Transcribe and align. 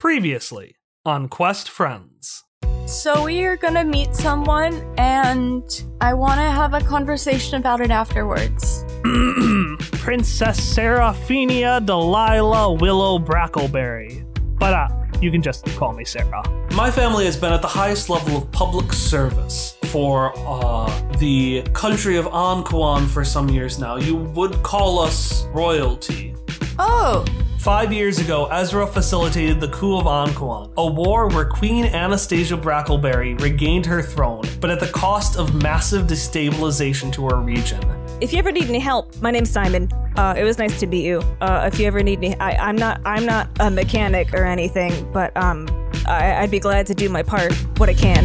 Previously 0.00 0.76
on 1.04 1.28
Quest 1.28 1.68
Friends. 1.68 2.44
So 2.86 3.26
we 3.26 3.44
are 3.44 3.58
gonna 3.58 3.84
meet 3.84 4.14
someone, 4.14 4.82
and 4.96 5.62
I 6.00 6.14
want 6.14 6.40
to 6.40 6.46
have 6.46 6.72
a 6.72 6.80
conversation 6.80 7.56
about 7.56 7.82
it 7.82 7.90
afterwards. 7.90 8.82
Princess 10.00 10.58
Seraphina 10.58 11.82
Delilah 11.84 12.72
Willow 12.72 13.18
Brackleberry. 13.18 14.24
But 14.58 14.72
uh, 14.72 14.88
you 15.20 15.30
can 15.30 15.42
just 15.42 15.66
call 15.76 15.92
me 15.92 16.06
Sarah. 16.06 16.44
My 16.72 16.90
family 16.90 17.26
has 17.26 17.36
been 17.36 17.52
at 17.52 17.60
the 17.60 17.68
highest 17.68 18.08
level 18.08 18.38
of 18.38 18.50
public 18.52 18.94
service 18.94 19.76
for 19.84 20.32
uh, 20.34 20.88
the 21.18 21.60
country 21.74 22.16
of 22.16 22.24
Anquan 22.24 23.06
for 23.06 23.22
some 23.22 23.50
years 23.50 23.78
now. 23.78 23.96
You 23.96 24.16
would 24.16 24.62
call 24.62 24.98
us 24.98 25.44
royalty. 25.48 26.34
Oh, 26.78 27.22
Five 27.60 27.92
years 27.92 28.18
ago, 28.18 28.46
Ezra 28.46 28.86
facilitated 28.86 29.60
the 29.60 29.68
coup 29.68 29.98
of 29.98 30.06
Anquan, 30.06 30.72
a 30.78 30.86
war 30.86 31.28
where 31.28 31.44
Queen 31.44 31.84
Anastasia 31.84 32.56
Brackleberry 32.56 33.38
regained 33.38 33.84
her 33.84 34.00
throne, 34.00 34.44
but 34.60 34.70
at 34.70 34.80
the 34.80 34.86
cost 34.86 35.36
of 35.36 35.52
massive 35.62 36.06
destabilization 36.06 37.12
to 37.12 37.26
our 37.26 37.36
region. 37.36 37.78
If 38.22 38.32
you 38.32 38.38
ever 38.38 38.50
need 38.50 38.64
any 38.64 38.78
help, 38.78 39.14
my 39.20 39.30
name's 39.30 39.50
Simon. 39.50 39.90
Uh, 40.16 40.34
it 40.38 40.42
was 40.42 40.56
nice 40.56 40.80
to 40.80 40.86
meet 40.86 41.04
you. 41.04 41.18
Uh, 41.42 41.68
if 41.70 41.78
you 41.78 41.86
ever 41.86 42.02
need 42.02 42.24
any, 42.24 42.34
I, 42.36 42.52
I'm 42.52 42.76
not, 42.76 43.02
I'm 43.04 43.26
not 43.26 43.50
a 43.60 43.70
mechanic 43.70 44.32
or 44.32 44.46
anything, 44.46 45.12
but 45.12 45.36
um, 45.36 45.68
I, 46.06 46.36
I'd 46.36 46.50
be 46.50 46.60
glad 46.60 46.86
to 46.86 46.94
do 46.94 47.10
my 47.10 47.22
part, 47.22 47.52
what 47.76 47.90
I 47.90 47.94
can. 47.94 48.24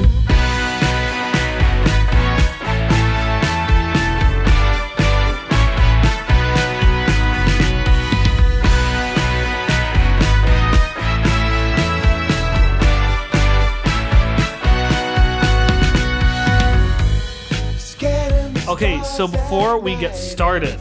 Okay, 18.76 19.02
so 19.04 19.26
before 19.26 19.80
we 19.80 19.96
get 19.96 20.18
started, 20.18 20.78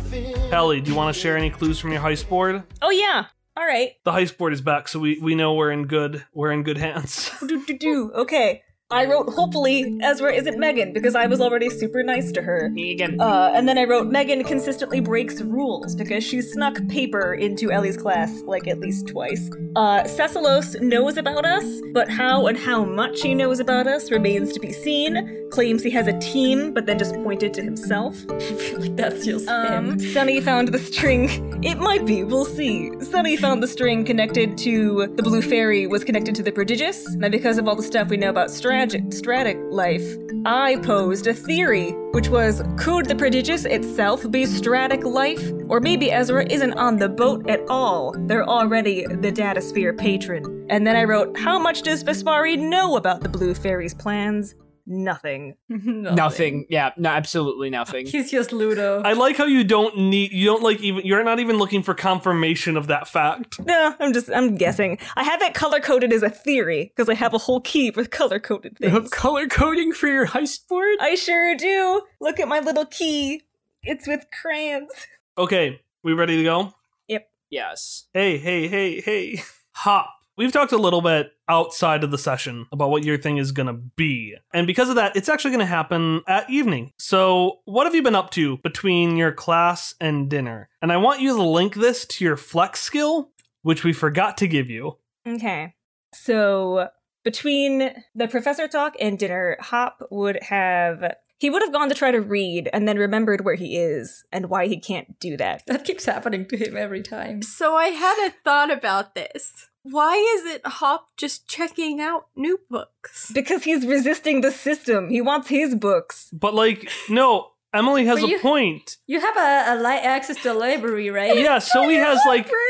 Ellie, 0.51 0.81
do 0.81 0.91
you 0.91 0.97
want 0.97 1.15
to 1.15 1.21
share 1.21 1.37
any 1.37 1.49
clues 1.49 1.79
from 1.79 1.93
your 1.93 2.01
heist 2.01 2.29
board? 2.29 2.65
Oh 2.83 2.91
yeah. 2.91 3.27
All 3.57 3.65
right. 3.65 3.93
The 4.03 4.11
heist 4.11 4.37
board 4.37 4.53
is 4.53 4.61
back, 4.61 4.89
so 4.89 4.99
we, 4.99 5.17
we 5.21 5.37
know 5.37 5.55
we're 5.55 5.71
in 5.71 5.87
good 5.87 6.27
we're 6.35 6.51
in 6.51 6.65
good 6.65 6.77
hands. 6.77 7.31
Do 7.47 7.65
do 7.65 7.79
do. 7.79 8.13
Okay. 8.13 8.63
I 8.91 9.07
wrote 9.07 9.29
hopefully 9.33 9.99
Ezra 10.03 10.33
isn't 10.33 10.59
Megan 10.59 10.93
because 10.93 11.15
I 11.15 11.27
was 11.27 11.41
already 11.41 11.71
super 11.71 12.03
nice 12.03 12.33
to 12.33 12.43
her. 12.43 12.69
Megan. 12.71 13.21
Uh, 13.21 13.53
and 13.55 13.69
then 13.69 13.79
I 13.79 13.85
wrote 13.85 14.09
Megan 14.09 14.43
consistently 14.43 15.01
breaks 15.01 15.41
rules 15.41 15.95
because 15.95 16.23
she 16.23 16.43
snuck 16.43 16.77
paper 16.89 17.33
into 17.33 17.71
Ellie's 17.71 17.97
class 17.97 18.41
like 18.43 18.67
at 18.67 18.81
least 18.81 19.07
twice. 19.07 19.51
Uh, 19.77 20.03
Cecilos 20.03 20.81
knows 20.81 21.17
about 21.17 21.47
us, 21.47 21.65
but 21.93 22.11
how 22.11 22.47
and 22.47 22.59
how 22.59 22.85
much 22.85 23.23
he 23.23 23.35
knows 23.35 23.61
about 23.61 23.87
us 23.87 24.11
remains 24.11 24.53
to 24.53 24.61
be 24.61 24.73
seen. 24.73 25.44
Claims 25.55 25.85
he 25.85 25.91
has 25.91 26.09
a 26.09 26.19
team, 26.19 26.73
but 26.75 26.85
then 26.85 26.99
just 26.99 27.15
pointed 27.15 27.55
to 27.55 27.63
himself. 27.63 28.17
I 28.29 28.39
feel 28.41 28.81
like 28.81 28.97
that's 28.97 29.25
just 29.25 29.49
Um, 29.49 29.91
him. 29.93 29.99
Sunny 30.01 30.41
found 30.41 30.69
the 30.69 30.81
string. 30.81 31.63
It 31.63 31.79
might 31.79 32.05
be, 32.05 32.25
we'll 32.25 32.45
see. 32.45 32.91
Sunny 33.03 33.37
found 33.37 33.63
the 33.63 33.69
string 33.69 34.05
connected 34.05 34.59
to 34.59 35.07
the 35.15 35.23
Blue 35.23 35.41
Fairy 35.41 35.87
was 35.87 36.03
connected 36.03 36.35
to 36.35 36.43
the 36.43 36.51
Prodigious. 36.51 37.07
And 37.07 37.31
because 37.31 37.57
of 37.59 37.69
all 37.69 37.77
the 37.77 37.85
stuff 37.85 38.09
we 38.09 38.17
know 38.17 38.31
about 38.31 38.51
strategic, 38.51 39.13
stratic 39.13 39.57
life, 39.71 40.17
I 40.45 40.75
posed 40.83 41.29
a 41.29 41.35
theory, 41.35 41.93
which 42.13 42.29
was 42.29 42.61
could 42.77 43.07
the 43.07 43.15
Prodigious 43.15 43.65
itself 43.65 44.29
be 44.33 44.47
stratic 44.47 45.05
life? 45.05 45.53
Or 45.69 45.79
maybe 45.79 46.11
Ezra 46.11 46.45
isn't 46.51 46.73
on 46.75 46.99
the 46.99 47.09
boat 47.09 47.49
at 47.49 47.61
all. 47.69 48.13
They're 48.27 48.49
already 48.49 49.07
the 49.07 49.31
Datasphere 49.31 49.97
patron. 49.97 50.67
And 50.69 50.85
then 50.85 50.97
I 50.97 51.05
wrote, 51.05 51.39
how 51.39 51.61
much 51.61 51.83
does 51.83 52.03
Vespari 52.03 52.59
know 52.59 52.97
about 52.97 53.21
the 53.21 53.29
Blue 53.29 53.55
Fairy's 53.55 53.95
plans? 53.95 54.57
Nothing. 54.87 55.55
Nothing. 55.69 56.67
Yeah, 56.69 56.91
no, 56.99 57.09
absolutely 57.09 57.71
nothing. 57.71 58.07
He's 58.07 58.31
just 58.31 58.53
Ludo. 58.53 59.01
I 59.03 59.15
like 59.15 59.37
how 59.39 59.47
you 59.47 59.65
don't 59.65 59.97
need 59.97 60.33
you 60.33 60.45
don't 60.45 60.63
like 60.63 60.81
even 60.81 61.07
you're 61.07 61.25
not 61.25 61.41
even 61.41 61.57
looking 61.57 61.83
for 61.83 61.95
confirmation 61.95 62.77
of 62.77 62.89
that 62.89 63.09
fact. 63.09 63.61
No, 63.65 63.95
I'm 63.99 64.13
just 64.13 64.31
I'm 64.31 64.57
guessing. 64.57 64.99
I 65.17 65.25
have 65.25 65.41
it 65.41 65.55
color 65.55 65.81
coded 65.81 66.13
as 66.13 66.23
a 66.23 66.29
theory 66.29 66.93
because 66.95 67.09
I 67.09 67.15
have 67.15 67.33
a 67.33 67.39
whole 67.39 67.61
key 67.63 67.91
with 67.91 68.11
color 68.11 68.39
coded 68.39 68.77
things. 68.77 68.93
You 68.93 69.01
have 69.01 69.11
color 69.11 69.47
coding 69.47 69.93
for 69.93 70.07
your 70.07 70.27
heist 70.27 70.69
board? 70.69 70.99
I 71.01 71.15
sure 71.15 71.57
do. 71.57 72.03
Look 72.21 72.39
at 72.39 72.49
my 72.49 72.61
little 72.61 72.87
key. 72.87 73.43
It's 73.83 74.07
with 74.07 74.27
crayons. 74.43 74.91
Okay, 75.39 75.81
we 76.03 76.13
ready 76.13 76.37
to 76.37 76.45
go? 76.45 76.75
Yep. 77.09 77.27
Yes. 77.51 78.05
Hey, 78.13 78.37
hey, 78.39 78.69
hey, 78.69 79.01
hey. 79.01 79.43
Hop. 79.73 80.14
We've 80.37 80.53
talked 80.53 80.73
a 80.73 80.79
little 80.79 81.01
bit 81.01 81.33
outside 81.49 82.03
of 82.03 82.11
the 82.11 82.19
session 82.19 82.67
about 82.73 82.91
what 82.91 83.05
your 83.05 83.17
thing 83.17 83.37
is 83.37 83.53
going 83.53 83.69
to 83.69 83.73
be. 83.73 84.35
And 84.53 84.67
because 84.67 84.89
of 84.89 84.97
that, 84.97 85.15
it's 85.15 85.29
actually 85.29 85.53
going 85.53 85.61
to 85.61 85.67
happen 85.67 86.23
at 86.27 86.49
evening. 86.51 86.93
So, 86.99 87.61
what 87.67 87.85
have 87.85 87.95
you 87.95 88.03
been 88.03 88.17
up 88.17 88.31
to 88.33 88.59
between 88.59 89.17
your 89.17 89.31
class 89.31 89.95
and 90.01 90.29
dinner? 90.29 90.69
And 90.83 90.91
I 90.91 90.97
want 90.97 91.21
you 91.21 91.37
to 91.37 91.43
link 91.43 91.75
this 91.75 92.05
to 92.07 92.25
your 92.25 92.37
flex 92.37 92.81
skill, 92.81 93.31
which 93.63 93.85
we 93.85 93.93
forgot 93.93 94.37
to 94.39 94.49
give 94.49 94.69
you. 94.69 94.99
Okay. 95.27 95.75
So 96.15 96.89
between 97.25 97.91
the 98.15 98.29
professor 98.29 98.69
talk 98.69 98.95
and 99.01 99.19
dinner, 99.19 99.57
Hop 99.61 100.07
would 100.11 100.43
have 100.43 101.15
he 101.39 101.51
would 101.51 101.63
have 101.63 101.73
gone 101.73 101.89
to 101.89 101.95
try 101.95 102.11
to 102.11 102.21
read 102.21 102.71
and 102.73 102.87
then 102.87 102.97
remembered 102.97 103.45
where 103.45 103.57
he 103.57 103.77
is 103.77 104.25
and 104.33 104.49
why 104.49 104.67
he 104.67 104.79
can't 104.79 105.19
do 105.19 105.37
that. 105.37 105.63
That 105.67 105.85
keeps 105.85 106.07
happening 106.07 106.47
to 106.47 106.57
him 106.57 106.77
every 106.77 107.03
time. 107.03 107.43
So 107.43 107.75
I 107.75 107.89
had 107.89 108.29
a 108.29 108.35
thought 108.45 108.71
about 108.71 109.15
this. 109.15 109.69
Why 109.85 110.15
is 110.17 110.45
it 110.55 110.63
Hop 110.67 111.09
just 111.17 111.47
checking 111.47 112.01
out 112.01 112.27
new 112.35 112.59
books? 112.71 113.31
Because 113.35 113.65
he's 113.65 113.87
resisting 113.87 114.41
the 114.41 114.51
system. 114.51 115.11
He 115.11 115.21
wants 115.21 115.49
his 115.49 115.75
books. 115.75 116.29
But, 116.33 116.55
like, 116.55 116.89
no, 117.11 117.51
Emily 117.73 118.07
has 118.07 118.21
But 118.21 118.29
a 118.29 118.33
you- 118.33 118.39
point. 118.41 118.97
You 119.07 119.21
have 119.21 119.37
a, 119.37 119.75
a 119.75 119.77
light 119.81 120.03
access 120.03 120.37
to 120.39 120.49
the 120.49 120.55
library, 120.55 121.11
right? 121.11 121.37
Yeah, 121.37 121.59
so 121.59 121.87
he 121.89 121.97
has, 121.97 122.19
like, 122.27 122.45
Library? 122.45 122.61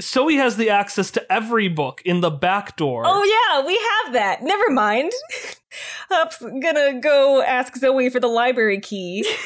so 0.00 0.28
he 0.28 0.36
has 0.36 0.56
the 0.56 0.70
access 0.70 1.10
to 1.12 1.32
every 1.32 1.66
book 1.68 2.00
in 2.04 2.20
the 2.20 2.30
back 2.30 2.76
door. 2.76 3.02
Oh 3.06 3.24
yeah, 3.24 3.66
we 3.66 3.74
have 4.04 4.12
that. 4.14 4.42
Never 4.42 4.70
mind. 4.70 5.10
Hop's 6.10 6.38
gonna 6.38 7.00
go 7.00 7.42
ask 7.42 7.76
Zoe 7.76 8.08
for 8.10 8.20
the 8.20 8.28
library 8.28 8.78
key. 8.80 9.26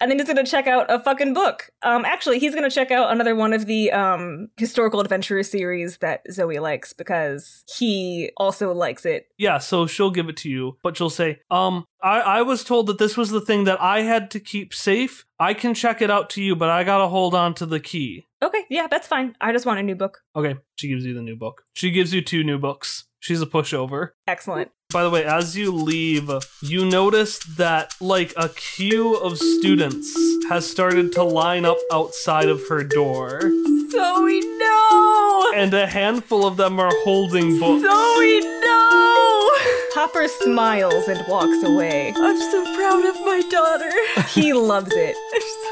And 0.00 0.10
then 0.10 0.18
he's 0.18 0.28
gonna 0.28 0.44
check 0.44 0.66
out 0.66 0.86
a 0.90 0.98
fucking 0.98 1.34
book. 1.34 1.70
Um, 1.82 2.04
actually, 2.04 2.38
he's 2.38 2.54
gonna 2.54 2.70
check 2.70 2.90
out 2.90 3.10
another 3.10 3.34
one 3.34 3.52
of 3.52 3.66
the 3.66 3.90
um 3.92 4.48
historical 4.56 5.00
adventure 5.00 5.42
series 5.42 5.98
that 5.98 6.22
Zoe 6.30 6.58
likes 6.58 6.92
because 6.92 7.64
he 7.78 8.30
also 8.36 8.72
likes 8.72 9.04
it. 9.06 9.28
Yeah, 9.38 9.58
so 9.58 9.86
she'll 9.86 10.10
give 10.10 10.28
it 10.28 10.36
to 10.38 10.50
you, 10.50 10.76
but 10.82 10.96
she'll 10.96 11.10
say, 11.10 11.40
um, 11.50 11.84
I, 12.02 12.20
I 12.20 12.42
was 12.42 12.64
told 12.64 12.86
that 12.88 12.98
this 12.98 13.16
was 13.16 13.30
the 13.30 13.40
thing 13.40 13.64
that 13.64 13.80
I 13.80 14.02
had 14.02 14.30
to 14.32 14.40
keep 14.40 14.74
safe. 14.74 15.24
I 15.38 15.54
can 15.54 15.74
check 15.74 16.00
it 16.00 16.10
out 16.10 16.30
to 16.30 16.42
you, 16.42 16.56
but 16.56 16.68
I 16.68 16.84
gotta 16.84 17.08
hold 17.08 17.34
on 17.34 17.54
to 17.54 17.66
the 17.66 17.80
key. 17.80 18.26
Okay, 18.42 18.64
yeah, 18.68 18.86
that's 18.88 19.08
fine. 19.08 19.34
I 19.40 19.52
just 19.52 19.66
want 19.66 19.80
a 19.80 19.82
new 19.82 19.96
book. 19.96 20.20
Okay, 20.34 20.56
she 20.76 20.88
gives 20.88 21.04
you 21.04 21.14
the 21.14 21.22
new 21.22 21.36
book. 21.36 21.62
She 21.74 21.90
gives 21.90 22.12
you 22.12 22.22
two 22.22 22.44
new 22.44 22.58
books. 22.58 23.04
She's 23.18 23.42
a 23.42 23.46
pushover. 23.46 24.10
Excellent. 24.26 24.70
By 24.92 25.02
the 25.02 25.10
way, 25.10 25.24
as 25.24 25.56
you 25.56 25.72
leave, 25.72 26.30
you 26.62 26.84
notice 26.84 27.40
that, 27.56 27.94
like, 28.00 28.32
a 28.36 28.48
queue 28.50 29.16
of 29.16 29.36
students 29.36 30.16
has 30.48 30.70
started 30.70 31.10
to 31.14 31.24
line 31.24 31.64
up 31.64 31.78
outside 31.92 32.48
of 32.48 32.62
her 32.68 32.84
door, 32.84 33.40
Zoe, 33.40 34.40
no! 34.58 35.52
and 35.56 35.74
a 35.74 35.88
handful 35.88 36.46
of 36.46 36.56
them 36.56 36.78
are 36.78 36.92
holding 37.02 37.58
books. 37.58 37.82
Zoe, 37.82 38.40
no! 38.40 39.50
Hopper 39.92 40.28
smiles 40.28 41.08
and 41.08 41.26
walks 41.26 41.64
away. 41.64 42.12
I'm 42.16 42.38
so 42.52 42.76
proud 42.76 43.04
of 43.04 43.16
my 43.24 43.42
daughter. 43.50 43.90
He 44.28 44.52
loves 44.52 44.92
it. 44.94 45.16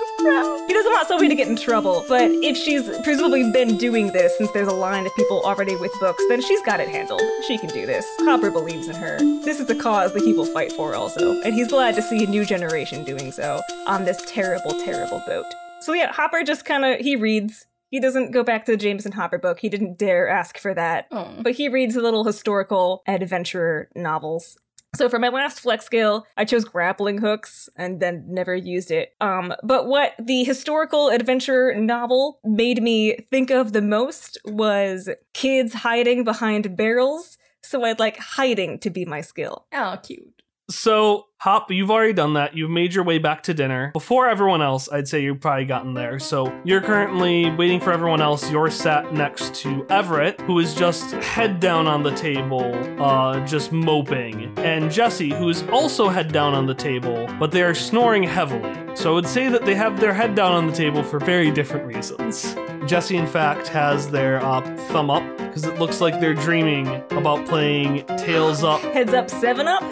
Proud. 0.25 0.65
He 0.67 0.73
doesn't 0.73 0.93
want 0.93 1.09
Sophie 1.09 1.29
to 1.29 1.35
get 1.35 1.49
in 1.49 1.57
trouble, 1.57 2.05
but 2.09 2.31
if 2.31 2.57
she's 2.57 2.89
presumably 3.01 3.51
been 3.51 3.77
doing 3.77 4.13
this 4.13 4.37
since 4.39 4.51
there's 4.53 4.69
a 4.69 4.73
line 4.73 5.05
of 5.07 5.15
people 5.17 5.43
already 5.45 5.77
with 5.77 5.93
books, 6.01 6.23
then 6.29 6.41
she's 6.41 6.63
got 6.63 6.81
it 6.81 6.89
handled. 6.89 7.21
She 7.47 7.59
can 7.59 7.69
do 7.69 7.85
this. 7.85 8.07
Hopper 8.21 8.51
believes 8.51 8.89
in 8.89 8.95
her. 8.97 9.19
This 9.45 9.61
is 9.61 9.69
a 9.69 9.75
cause 9.75 10.15
that 10.15 10.23
he 10.23 10.33
will 10.33 10.47
fight 10.47 10.73
for 10.73 10.95
also, 10.95 11.41
and 11.43 11.55
he's 11.55 11.69
glad 11.69 11.95
to 11.97 12.03
see 12.03 12.25
a 12.25 12.27
new 12.27 12.45
generation 12.45 13.05
doing 13.05 13.33
so 13.33 13.61
on 13.87 14.05
this 14.05 14.25
terrible, 14.27 14.73
terrible 14.81 15.23
boat. 15.27 15.47
So 15.83 15.93
yeah, 15.93 16.13
Hopper 16.13 16.43
just 16.43 16.65
kind 16.65 16.85
of 16.85 17.01
he 17.01 17.17
reads. 17.17 17.67
He 17.91 18.01
doesn't 18.01 18.33
go 18.33 18.43
back 18.43 18.65
to 18.65 18.73
the 18.73 18.79
Jameson 18.79 19.13
Hopper 19.13 19.39
book. 19.39 19.61
He 19.61 19.69
didn't 19.69 19.99
dare 19.99 20.29
ask 20.29 20.59
for 20.59 20.75
that. 20.75 21.07
Oh. 21.13 21.33
But 21.41 21.53
he 21.53 21.69
reads 21.69 21.95
little 21.95 22.25
historical 22.25 23.03
adventurer 23.07 23.89
novels. 23.95 24.59
So 24.95 25.09
for 25.09 25.19
my 25.19 25.29
last 25.29 25.61
flex 25.61 25.85
skill, 25.85 26.27
I 26.37 26.45
chose 26.45 26.65
grappling 26.65 27.19
hooks 27.19 27.69
and 27.77 28.01
then 28.01 28.25
never 28.29 28.55
used 28.55 28.91
it. 28.91 29.15
Um, 29.21 29.55
but 29.63 29.87
what 29.87 30.13
the 30.19 30.45
historical 30.45 31.09
adventure 31.09 31.75
novel 31.75 32.41
made 32.45 32.83
me 32.83 33.17
think 33.31 33.51
of 33.51 33.73
the 33.73 33.83
most 33.83 34.39
was 34.45 35.09
kids 35.33 35.75
hiding 35.75 36.25
behind 36.25 36.77
barrels. 36.77 37.39
So 37.63 37.85
I'd 37.85 37.99
like 37.99 38.19
hiding 38.19 38.79
to 38.81 38.91
be 38.91 39.05
my 39.05 39.21
skill. 39.21 39.67
Oh, 39.73 39.99
cute. 40.03 40.43
So, 40.71 41.27
Hop, 41.45 41.71
you've 41.71 41.91
already 41.91 42.15
done 42.15 42.33
that. 42.33 42.57
You've 42.57 42.71
made 42.71 42.95
your 42.95 43.05
way 43.05 43.19
back 43.19 43.43
to 43.43 43.53
dinner. 43.53 43.91
Before 43.93 44.27
everyone 44.27 44.63
else, 44.63 44.89
I'd 44.91 45.07
say 45.07 45.23
you've 45.23 45.43
probably 45.43 45.67
gotten 45.67 45.93
there. 45.93 46.19
So, 46.19 46.51
you're 46.65 46.81
currently 46.81 47.51
waiting 47.51 47.81
for 47.81 47.93
everyone 47.93 48.23
else. 48.23 48.51
You're 48.51 48.71
sat 48.71 49.13
next 49.13 49.55
to 49.57 49.87
Everett, 49.91 50.41
who 50.41 50.59
is 50.59 50.75
just 50.75 51.11
head 51.11 51.61
down 51.61 51.87
on 51.87 52.03
the 52.03 52.13
table, 52.13 52.73
uh, 52.99 53.45
just 53.45 53.73
moping. 53.73 54.55
And 54.57 54.91
Jesse, 54.91 55.35
who 55.35 55.51
is 55.51 55.63
also 55.65 56.09
head 56.09 56.33
down 56.33 56.55
on 56.55 56.65
the 56.65 56.73
table, 56.73 57.29
but 57.39 57.51
they 57.51 57.63
are 57.63 57.75
snoring 57.75 58.23
heavily. 58.23 58.97
So, 58.97 59.11
I 59.11 59.15
would 59.15 59.29
say 59.29 59.51
that 59.51 59.67
they 59.67 59.75
have 59.75 60.01
their 60.01 60.15
head 60.15 60.35
down 60.35 60.53
on 60.53 60.67
the 60.67 60.73
table 60.73 61.03
for 61.03 61.19
very 61.19 61.51
different 61.51 61.85
reasons. 61.85 62.57
Jesse, 62.87 63.19
in 63.19 63.27
fact, 63.27 63.69
has 63.69 64.11
their 64.11 64.43
uh, 64.43 64.63
thumb 64.89 65.11
up 65.11 65.23
because 65.55 65.65
it 65.65 65.79
looks 65.79 66.01
like 66.01 66.21
they're 66.21 66.35
dreaming 66.35 66.89
about 67.13 67.47
playing 67.47 68.05
Tails 68.19 68.65
Up 68.65 68.81
Heads 68.81 69.15
up, 69.15 69.31
seven 69.31 69.69
up. 69.69 69.83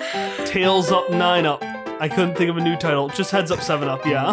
Tails 0.44 0.90
Up 0.90 1.08
9 1.42 1.46
Up. 1.46 1.62
I 2.00 2.08
couldn't 2.08 2.36
think 2.36 2.50
of 2.50 2.56
a 2.56 2.60
new 2.60 2.76
title. 2.76 3.08
Just 3.08 3.30
Heads 3.30 3.50
Up 3.50 3.60
7 3.60 3.88
Up, 3.88 4.04
yeah. 4.06 4.32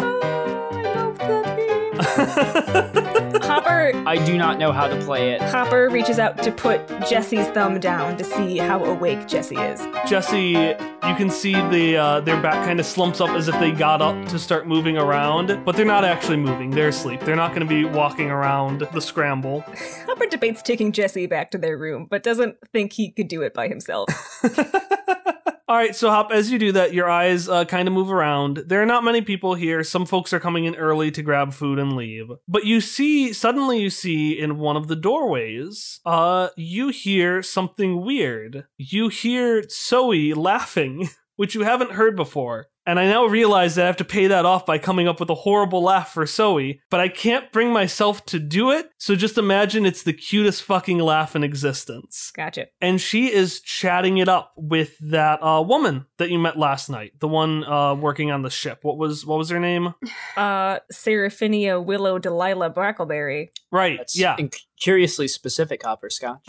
Hopper 3.42 3.92
I 4.06 4.22
do 4.24 4.38
not 4.38 4.58
know 4.58 4.70
how 4.70 4.86
to 4.86 4.96
play 5.04 5.32
it. 5.32 5.42
Hopper 5.42 5.88
reaches 5.90 6.20
out 6.20 6.40
to 6.42 6.52
put 6.52 6.86
Jesse's 7.08 7.48
thumb 7.48 7.80
down 7.80 8.16
to 8.16 8.24
see 8.24 8.58
how 8.58 8.84
awake 8.84 9.26
Jesse 9.26 9.56
is. 9.56 9.80
Jesse, 10.08 10.50
you 10.50 11.14
can 11.16 11.30
see 11.30 11.54
the 11.54 11.96
uh, 11.96 12.20
their 12.20 12.40
back 12.40 12.64
kind 12.64 12.78
of 12.78 12.86
slumps 12.86 13.20
up 13.20 13.30
as 13.30 13.48
if 13.48 13.58
they 13.58 13.72
got 13.72 14.00
up 14.00 14.28
to 14.28 14.38
start 14.38 14.68
moving 14.68 14.96
around, 14.96 15.64
but 15.64 15.74
they're 15.74 15.84
not 15.84 16.04
actually 16.04 16.36
moving. 16.36 16.70
They're 16.70 16.88
asleep. 16.88 17.20
They're 17.20 17.36
not 17.36 17.50
going 17.50 17.66
to 17.66 17.68
be 17.68 17.84
walking 17.84 18.30
around 18.30 18.86
the 18.92 19.00
scramble. 19.00 19.60
Hopper 20.06 20.26
debates 20.26 20.62
taking 20.62 20.92
Jesse 20.92 21.26
back 21.26 21.50
to 21.50 21.58
their 21.58 21.76
room, 21.76 22.06
but 22.08 22.22
doesn't 22.22 22.56
think 22.72 22.92
he 22.92 23.10
could 23.10 23.28
do 23.28 23.42
it 23.42 23.52
by 23.52 23.66
himself. 23.66 24.08
All 25.70 25.76
right, 25.76 25.94
so 25.94 26.10
Hop, 26.10 26.32
as 26.32 26.50
you 26.50 26.58
do 26.58 26.72
that, 26.72 26.94
your 26.94 27.08
eyes 27.08 27.48
uh, 27.48 27.64
kind 27.64 27.86
of 27.86 27.94
move 27.94 28.10
around. 28.10 28.64
There 28.66 28.82
are 28.82 28.86
not 28.86 29.04
many 29.04 29.22
people 29.22 29.54
here. 29.54 29.84
Some 29.84 30.04
folks 30.04 30.32
are 30.32 30.40
coming 30.40 30.64
in 30.64 30.74
early 30.74 31.12
to 31.12 31.22
grab 31.22 31.52
food 31.52 31.78
and 31.78 31.94
leave. 31.94 32.28
But 32.48 32.64
you 32.64 32.80
see, 32.80 33.32
suddenly 33.32 33.78
you 33.78 33.88
see 33.88 34.36
in 34.36 34.58
one 34.58 34.76
of 34.76 34.88
the 34.88 34.96
doorways, 34.96 36.00
uh, 36.04 36.48
you 36.56 36.88
hear 36.88 37.40
something 37.40 38.04
weird. 38.04 38.66
You 38.78 39.10
hear 39.10 39.62
Zoe 39.70 40.34
laughing, 40.34 41.08
which 41.36 41.54
you 41.54 41.60
haven't 41.60 41.92
heard 41.92 42.16
before. 42.16 42.66
And 42.86 42.98
I 42.98 43.04
now 43.06 43.26
realize 43.26 43.74
that 43.74 43.84
I 43.84 43.86
have 43.86 43.98
to 43.98 44.04
pay 44.04 44.26
that 44.28 44.46
off 44.46 44.64
by 44.64 44.78
coming 44.78 45.06
up 45.06 45.20
with 45.20 45.28
a 45.30 45.34
horrible 45.34 45.82
laugh 45.82 46.12
for 46.12 46.24
Zoe, 46.26 46.80
but 46.90 46.98
I 47.00 47.08
can't 47.08 47.52
bring 47.52 47.72
myself 47.72 48.24
to 48.26 48.38
do 48.38 48.70
it, 48.70 48.90
so 48.98 49.14
just 49.14 49.38
imagine 49.38 49.84
it's 49.84 50.02
the 50.02 50.12
cutest 50.12 50.62
fucking 50.62 50.98
laugh 50.98 51.36
in 51.36 51.44
existence 51.44 52.32
Gotcha. 52.34 52.66
and 52.80 53.00
she 53.00 53.32
is 53.32 53.60
chatting 53.60 54.18
it 54.18 54.28
up 54.28 54.52
with 54.56 54.96
that 55.10 55.42
uh, 55.42 55.62
woman 55.62 56.06
that 56.18 56.30
you 56.30 56.38
met 56.38 56.58
last 56.58 56.88
night, 56.88 57.12
the 57.20 57.28
one 57.28 57.64
uh, 57.64 57.94
working 57.94 58.30
on 58.30 58.42
the 58.42 58.50
ship. 58.50 58.78
What 58.82 58.96
was 58.96 59.26
what 59.26 59.38
was 59.38 59.50
her 59.50 59.60
name? 59.60 59.94
Uh, 60.36 60.78
Seraphinia 60.92 61.84
Willow 61.84 62.18
Delilah 62.18 62.70
Brackleberry. 62.70 63.48
Right, 63.70 63.98
That's 63.98 64.18
yeah, 64.18 64.36
inc- 64.36 64.60
curiously 64.80 65.28
specific, 65.28 65.82
Hopper 65.84 66.10
Scotch. 66.10 66.40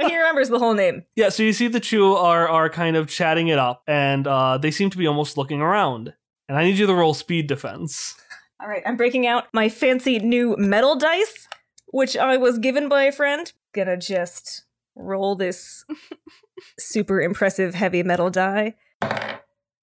He 0.00 0.16
remembers 0.16 0.48
the 0.48 0.58
whole 0.58 0.74
name. 0.74 1.04
yeah. 1.16 1.28
So 1.28 1.42
you 1.42 1.52
see 1.52 1.68
the 1.68 1.80
two 1.80 2.14
are 2.14 2.48
are 2.48 2.68
kind 2.70 2.96
of 2.96 3.08
chatting 3.08 3.48
it 3.48 3.58
up, 3.58 3.82
and 3.86 4.26
uh, 4.26 4.58
they 4.58 4.70
seem 4.70 4.90
to 4.90 4.98
be 4.98 5.06
almost 5.06 5.36
looking 5.36 5.60
around. 5.60 6.14
And 6.48 6.56
I 6.56 6.64
need 6.64 6.78
you 6.78 6.86
to 6.86 6.94
roll 6.94 7.14
speed 7.14 7.46
defense. 7.46 8.16
All 8.60 8.68
right, 8.68 8.82
I'm 8.86 8.96
breaking 8.96 9.26
out 9.26 9.44
my 9.52 9.68
fancy 9.68 10.18
new 10.18 10.56
metal 10.56 10.96
dice, 10.96 11.46
which 11.88 12.16
I 12.16 12.36
was 12.38 12.58
given 12.58 12.88
by 12.88 13.04
a 13.04 13.12
friend. 13.12 13.52
Gonna 13.74 13.96
just 13.96 14.64
roll 14.96 15.36
this 15.36 15.84
super 16.78 17.20
impressive 17.20 17.74
heavy 17.74 18.02
metal 18.02 18.30
die. 18.30 18.74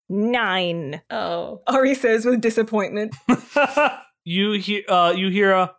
Nine. 0.10 1.02
Oh. 1.10 1.62
Ari 1.68 1.96
says 1.96 2.26
with 2.26 2.42
disappointment. 2.42 3.16
you 4.24 4.54
hear 4.54 4.84
uh, 4.90 5.14
you 5.16 5.30
hear 5.30 5.52
a 5.52 5.74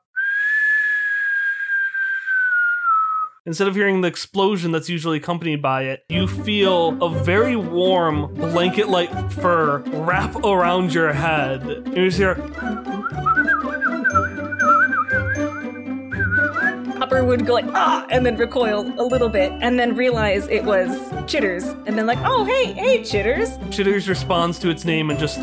Instead 3.46 3.68
of 3.68 3.76
hearing 3.76 4.00
the 4.00 4.08
explosion 4.08 4.72
that's 4.72 4.88
usually 4.88 5.18
accompanied 5.18 5.62
by 5.62 5.82
it, 5.82 6.04
you 6.08 6.26
feel 6.26 7.00
a 7.00 7.08
very 7.22 7.54
warm 7.54 8.34
blanket 8.34 8.88
like 8.88 9.08
fur 9.30 9.78
wrap 9.86 10.34
around 10.44 10.92
your 10.92 11.12
head. 11.12 11.62
And 11.62 11.96
you 11.96 12.10
just 12.10 12.18
hear, 12.18 12.34
Hopper 16.98 17.22
would 17.22 17.46
go 17.46 17.54
like, 17.54 17.66
ah, 17.68 18.04
and 18.10 18.26
then 18.26 18.36
recoil 18.36 18.92
a 19.00 19.04
little 19.04 19.28
bit, 19.28 19.52
and 19.60 19.78
then 19.78 19.94
realize 19.94 20.48
it 20.48 20.64
was 20.64 20.90
Chitters, 21.28 21.66
and 21.86 21.96
then 21.96 22.04
like, 22.04 22.18
oh, 22.24 22.44
hey, 22.44 22.72
hey, 22.72 23.04
Chitters. 23.04 23.58
Chitters 23.70 24.08
responds 24.08 24.58
to 24.58 24.70
its 24.70 24.84
name 24.84 25.08
and 25.08 25.20
just 25.20 25.38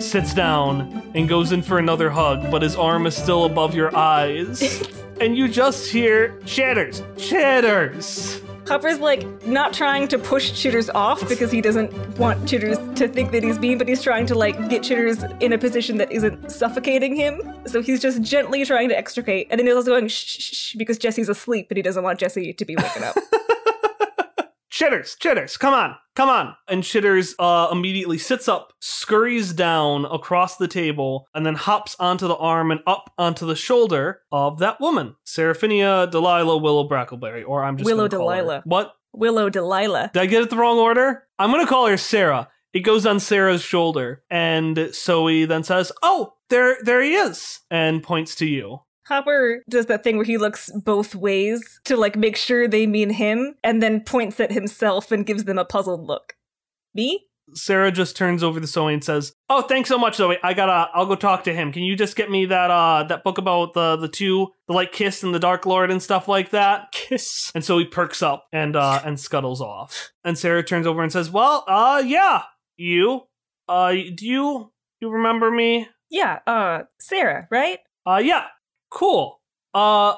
sits 0.00 0.32
down 0.32 1.02
and 1.14 1.28
goes 1.28 1.52
in 1.52 1.60
for 1.60 1.78
another 1.78 2.08
hug, 2.08 2.50
but 2.50 2.62
his 2.62 2.76
arm 2.76 3.04
is 3.06 3.14
still 3.14 3.44
above 3.44 3.74
your 3.74 3.94
eyes. 3.94 4.82
and 5.22 5.36
you 5.36 5.46
just 5.46 5.88
hear 5.88 6.36
Chitters, 6.44 7.00
Chitters. 7.16 8.40
Hopper's 8.66 8.98
like 8.98 9.46
not 9.46 9.72
trying 9.72 10.08
to 10.08 10.18
push 10.18 10.52
Chitters 10.52 10.90
off 10.90 11.28
because 11.28 11.52
he 11.52 11.60
doesn't 11.60 11.92
want 12.18 12.48
Chitters 12.48 12.76
to 12.96 13.06
think 13.06 13.30
that 13.30 13.44
he's 13.44 13.58
mean, 13.60 13.78
but 13.78 13.86
he's 13.86 14.02
trying 14.02 14.26
to 14.26 14.34
like 14.34 14.68
get 14.68 14.82
Chitters 14.82 15.22
in 15.38 15.52
a 15.52 15.58
position 15.58 15.96
that 15.98 16.10
isn't 16.10 16.50
suffocating 16.50 17.14
him. 17.14 17.40
So 17.66 17.80
he's 17.80 18.02
just 18.02 18.22
gently 18.22 18.64
trying 18.64 18.88
to 18.88 18.98
extricate, 18.98 19.46
and 19.50 19.60
then 19.60 19.66
he's 19.66 19.76
also 19.76 19.90
going 19.90 20.08
shh, 20.08 20.24
shh, 20.26 20.54
shh 20.54 20.74
because 20.74 20.98
Jesse's 20.98 21.28
asleep, 21.28 21.68
and 21.70 21.76
he 21.76 21.82
doesn't 21.82 22.02
want 22.02 22.18
Jesse 22.18 22.52
to 22.52 22.64
be 22.64 22.74
waking 22.74 23.04
up. 23.04 23.16
Chitters, 24.72 25.16
Chitters, 25.20 25.58
come 25.58 25.74
on, 25.74 25.96
come 26.16 26.30
on. 26.30 26.56
And 26.66 26.82
Chitters 26.82 27.34
uh, 27.38 27.68
immediately 27.70 28.16
sits 28.16 28.48
up, 28.48 28.72
scurries 28.80 29.52
down 29.52 30.06
across 30.06 30.56
the 30.56 30.66
table, 30.66 31.26
and 31.34 31.44
then 31.44 31.56
hops 31.56 31.94
onto 32.00 32.26
the 32.26 32.36
arm 32.36 32.70
and 32.70 32.80
up 32.86 33.12
onto 33.18 33.44
the 33.44 33.54
shoulder 33.54 34.22
of 34.32 34.60
that 34.60 34.80
woman, 34.80 35.14
Seraphinia 35.26 36.10
Delilah 36.10 36.56
Willow 36.56 36.88
Brackleberry, 36.88 37.46
or 37.46 37.62
I'm 37.62 37.76
just 37.76 37.84
Willow 37.84 38.08
Delilah. 38.08 38.62
What? 38.64 38.94
Willow 39.12 39.50
Delilah. 39.50 40.10
Did 40.14 40.22
I 40.22 40.26
get 40.26 40.42
it 40.42 40.48
the 40.48 40.56
wrong 40.56 40.78
order? 40.78 41.24
I'm 41.38 41.50
gonna 41.50 41.66
call 41.66 41.86
her 41.88 41.98
Sarah. 41.98 42.48
It 42.72 42.80
goes 42.80 43.04
on 43.04 43.20
Sarah's 43.20 43.60
shoulder, 43.60 44.22
and 44.30 44.88
Zoe 44.94 45.44
then 45.44 45.64
says, 45.64 45.92
"Oh, 46.02 46.32
there, 46.48 46.78
there 46.82 47.02
he 47.02 47.12
is," 47.12 47.60
and 47.70 48.02
points 48.02 48.34
to 48.36 48.46
you. 48.46 48.80
Hopper 49.06 49.62
does 49.68 49.86
that 49.86 50.04
thing 50.04 50.16
where 50.16 50.24
he 50.24 50.38
looks 50.38 50.70
both 50.84 51.14
ways 51.14 51.80
to 51.84 51.96
like 51.96 52.16
make 52.16 52.36
sure 52.36 52.68
they 52.68 52.86
mean 52.86 53.10
him, 53.10 53.54
and 53.64 53.82
then 53.82 54.00
points 54.00 54.38
at 54.40 54.52
himself 54.52 55.10
and 55.10 55.26
gives 55.26 55.44
them 55.44 55.58
a 55.58 55.64
puzzled 55.64 56.06
look. 56.06 56.34
Me? 56.94 57.26
Sarah 57.54 57.90
just 57.90 58.16
turns 58.16 58.42
over 58.42 58.60
to 58.60 58.66
Zoe 58.66 58.94
and 58.94 59.04
says, 59.04 59.34
"Oh, 59.50 59.62
thanks 59.62 59.88
so 59.88 59.98
much, 59.98 60.16
Zoe. 60.16 60.38
I 60.42 60.54
gotta, 60.54 60.88
I'll 60.94 61.06
go 61.06 61.16
talk 61.16 61.44
to 61.44 61.54
him. 61.54 61.72
Can 61.72 61.82
you 61.82 61.96
just 61.96 62.16
get 62.16 62.30
me 62.30 62.46
that, 62.46 62.70
uh, 62.70 63.04
that 63.08 63.24
book 63.24 63.38
about 63.38 63.74
the 63.74 63.96
the 63.96 64.08
two, 64.08 64.48
the 64.68 64.72
like 64.72 64.92
kiss 64.92 65.22
and 65.22 65.34
the 65.34 65.38
Dark 65.40 65.66
Lord 65.66 65.90
and 65.90 66.02
stuff 66.02 66.28
like 66.28 66.50
that?" 66.50 66.92
Kiss. 66.92 67.50
And 67.54 67.64
so 67.64 67.78
he 67.78 67.84
perks 67.84 68.22
up 68.22 68.46
and 68.52 68.76
uh 68.76 69.02
and 69.04 69.18
scuttles 69.18 69.60
off. 69.60 70.12
And 70.24 70.38
Sarah 70.38 70.62
turns 70.62 70.86
over 70.86 71.02
and 71.02 71.12
says, 71.12 71.30
"Well, 71.30 71.64
uh, 71.66 72.02
yeah, 72.06 72.42
you, 72.76 73.22
uh, 73.68 73.92
do 73.92 74.26
you 74.26 74.72
you 75.00 75.10
remember 75.10 75.50
me? 75.50 75.88
Yeah, 76.10 76.38
uh, 76.46 76.82
Sarah, 77.00 77.48
right? 77.50 77.80
Uh, 78.06 78.20
yeah, 78.22 78.46
cool. 78.92 79.40
Uh, 79.72 80.14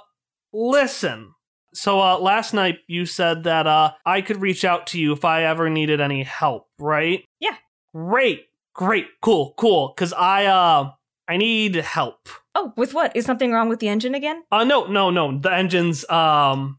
listen." 0.53 1.31
So 1.77 2.01
uh 2.01 2.19
last 2.21 2.55
night 2.55 2.79
you 2.87 3.05
said 3.05 3.43
that 3.45 3.67
uh 3.67 3.93
I 4.07 4.21
could 4.21 4.41
reach 4.41 4.65
out 4.65 4.87
to 4.89 5.01
you 5.01 5.13
if 5.13 5.25
I 5.25 5.43
ever 5.43 5.69
needed 5.69 6.01
any 6.01 6.23
help, 6.23 6.69
right? 6.79 7.25
Yeah. 7.41 7.57
Great. 7.93 8.47
Great. 8.75 9.07
Cool. 9.21 9.55
Cool. 9.57 9.93
Cuz 9.97 10.13
I 10.13 10.47
uh 10.47 10.93
I 11.27 11.37
need 11.37 11.75
help. 11.75 12.29
Oh, 12.55 12.73
with 12.77 12.95
what? 12.95 13.17
Is 13.17 13.25
something 13.25 13.51
wrong 13.51 13.69
with 13.69 13.81
the 13.81 13.89
engine 13.89 14.15
again? 14.15 14.45
Uh 14.53 14.63
no, 14.63 14.87
no, 14.87 15.11
no. 15.11 15.37
The 15.37 15.53
engine's 15.53 16.09
um 16.09 16.79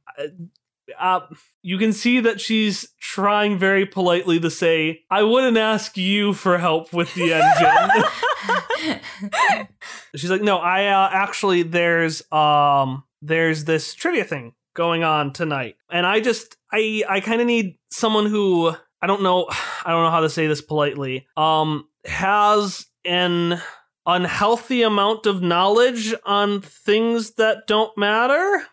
uh, 0.99 1.21
you 1.61 1.77
can 1.77 1.93
see 1.93 2.19
that 2.19 2.39
she's 2.39 2.87
trying 2.99 3.57
very 3.57 3.85
politely 3.85 4.39
to 4.39 4.49
say, 4.49 5.01
"I 5.09 5.23
wouldn't 5.23 5.57
ask 5.57 5.97
you 5.97 6.33
for 6.33 6.57
help 6.57 6.93
with 6.93 7.13
the 7.15 7.33
engine." 7.33 8.03
She's 10.15 10.29
like, 10.29 10.41
"No, 10.41 10.57
I 10.57 10.87
uh, 10.87 11.09
actually 11.11 11.63
there's 11.63 12.29
um 12.31 13.03
there's 13.21 13.65
this 13.65 13.93
trivia 13.93 14.23
thing 14.23 14.53
going 14.75 15.03
on 15.03 15.33
tonight, 15.33 15.75
and 15.89 16.05
I 16.05 16.19
just 16.19 16.57
I 16.71 17.03
I 17.09 17.19
kind 17.19 17.41
of 17.41 17.47
need 17.47 17.77
someone 17.89 18.25
who 18.25 18.73
I 19.01 19.07
don't 19.07 19.23
know 19.23 19.47
I 19.85 19.91
don't 19.91 20.03
know 20.03 20.11
how 20.11 20.21
to 20.21 20.29
say 20.29 20.47
this 20.47 20.61
politely 20.61 21.27
um 21.37 21.87
has 22.05 22.85
an 23.03 23.59
unhealthy 24.07 24.83
amount 24.83 25.25
of 25.25 25.41
knowledge 25.41 26.13
on 26.25 26.61
things 26.61 27.33
that 27.35 27.67
don't 27.67 27.95
matter." 27.97 28.63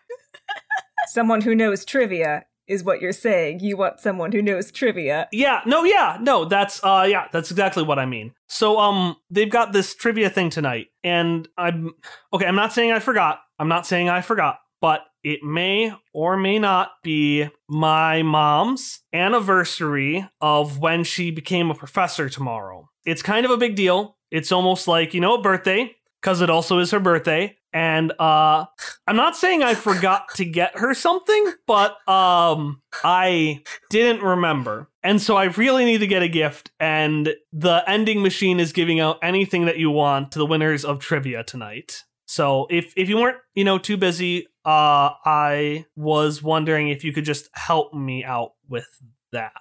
Someone 1.07 1.41
who 1.41 1.55
knows 1.55 1.85
trivia 1.85 2.45
is 2.67 2.83
what 2.83 3.01
you're 3.01 3.11
saying. 3.11 3.59
You 3.59 3.75
want 3.75 3.99
someone 3.99 4.31
who 4.31 4.41
knows 4.41 4.71
trivia. 4.71 5.27
Yeah, 5.33 5.61
no, 5.65 5.83
yeah, 5.83 6.17
no, 6.21 6.45
that's 6.45 6.81
uh 6.83 7.05
yeah, 7.09 7.27
that's 7.31 7.51
exactly 7.51 7.83
what 7.83 7.99
I 7.99 8.05
mean. 8.05 8.33
So 8.47 8.79
um 8.79 9.17
they've 9.29 9.49
got 9.49 9.73
this 9.73 9.93
trivia 9.93 10.29
thing 10.29 10.49
tonight 10.49 10.87
and 11.03 11.47
I'm 11.57 11.91
okay, 12.33 12.45
I'm 12.45 12.55
not 12.55 12.71
saying 12.73 12.91
I 12.91 12.99
forgot. 12.99 13.41
I'm 13.59 13.67
not 13.67 13.85
saying 13.85 14.09
I 14.09 14.21
forgot, 14.21 14.59
but 14.81 15.01
It 15.23 15.41
may 15.41 15.93
or 16.13 16.35
may 16.35 16.59
not 16.59 16.91
be 17.01 17.49
my 17.69 18.23
mom's 18.23 18.99
anniversary 19.13 20.27
of 20.41 20.79
when 20.79 21.05
she 21.05 21.31
became 21.31 21.71
a 21.71 21.75
professor 21.75 22.27
tomorrow. 22.29 22.89
It's 23.05 23.21
kind 23.21 23.45
of 23.45 23.51
a 23.51 23.57
big 23.57 23.75
deal. 23.75 24.17
It's 24.31 24.51
almost 24.51 24.85
like, 24.87 25.13
you 25.13 25.21
know, 25.21 25.35
a 25.35 25.41
birthday, 25.41 25.95
because 26.21 26.41
it 26.41 26.49
also 26.49 26.79
is 26.79 26.91
her 26.91 26.99
birthday. 26.99 27.55
And 27.73 28.11
uh 28.19 28.65
I'm 29.07 29.15
not 29.15 29.35
saying 29.35 29.63
I 29.63 29.73
forgot 29.73 30.29
to 30.35 30.45
get 30.45 30.77
her 30.77 30.93
something, 30.93 31.53
but 31.67 31.91
um 32.07 32.81
I 33.03 33.63
didn't 33.89 34.21
remember. 34.21 34.89
And 35.03 35.21
so 35.21 35.35
I 35.35 35.45
really 35.45 35.85
need 35.85 35.99
to 35.99 36.07
get 36.07 36.23
a 36.23 36.29
gift 36.29 36.71
and 36.79 37.33
the 37.51 37.83
ending 37.87 38.21
machine 38.21 38.59
is 38.59 38.71
giving 38.71 38.99
out 38.99 39.19
anything 39.21 39.65
that 39.65 39.77
you 39.77 39.89
want 39.89 40.31
to 40.31 40.39
the 40.39 40.45
winners 40.45 40.85
of 40.85 40.99
trivia 40.99 41.43
tonight. 41.43 42.03
So 42.25 42.67
if 42.69 42.93
if 42.95 43.09
you 43.09 43.17
weren't, 43.17 43.37
you 43.53 43.63
know, 43.63 43.77
too 43.77 43.97
busy, 43.97 44.47
uh 44.65 45.11
I 45.25 45.85
was 45.95 46.41
wondering 46.41 46.89
if 46.89 47.03
you 47.03 47.11
could 47.13 47.25
just 47.25 47.49
help 47.53 47.93
me 47.93 48.23
out 48.23 48.51
with 48.69 48.87
that. 49.31 49.53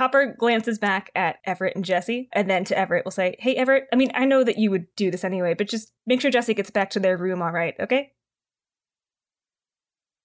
Hopper 0.00 0.34
glances 0.38 0.78
back 0.78 1.10
at 1.14 1.36
Everett 1.44 1.76
and 1.76 1.84
Jesse, 1.84 2.30
and 2.32 2.48
then 2.48 2.64
to 2.64 2.78
Everett 2.78 3.04
will 3.04 3.12
say, 3.12 3.36
Hey, 3.38 3.54
Everett, 3.54 3.86
I 3.92 3.96
mean, 3.96 4.10
I 4.14 4.24
know 4.24 4.42
that 4.42 4.56
you 4.56 4.70
would 4.70 4.86
do 4.96 5.10
this 5.10 5.24
anyway, 5.24 5.52
but 5.52 5.68
just 5.68 5.92
make 6.06 6.22
sure 6.22 6.30
Jesse 6.30 6.54
gets 6.54 6.70
back 6.70 6.88
to 6.90 7.00
their 7.00 7.18
room 7.18 7.42
all 7.42 7.52
right, 7.52 7.74
okay? 7.78 8.12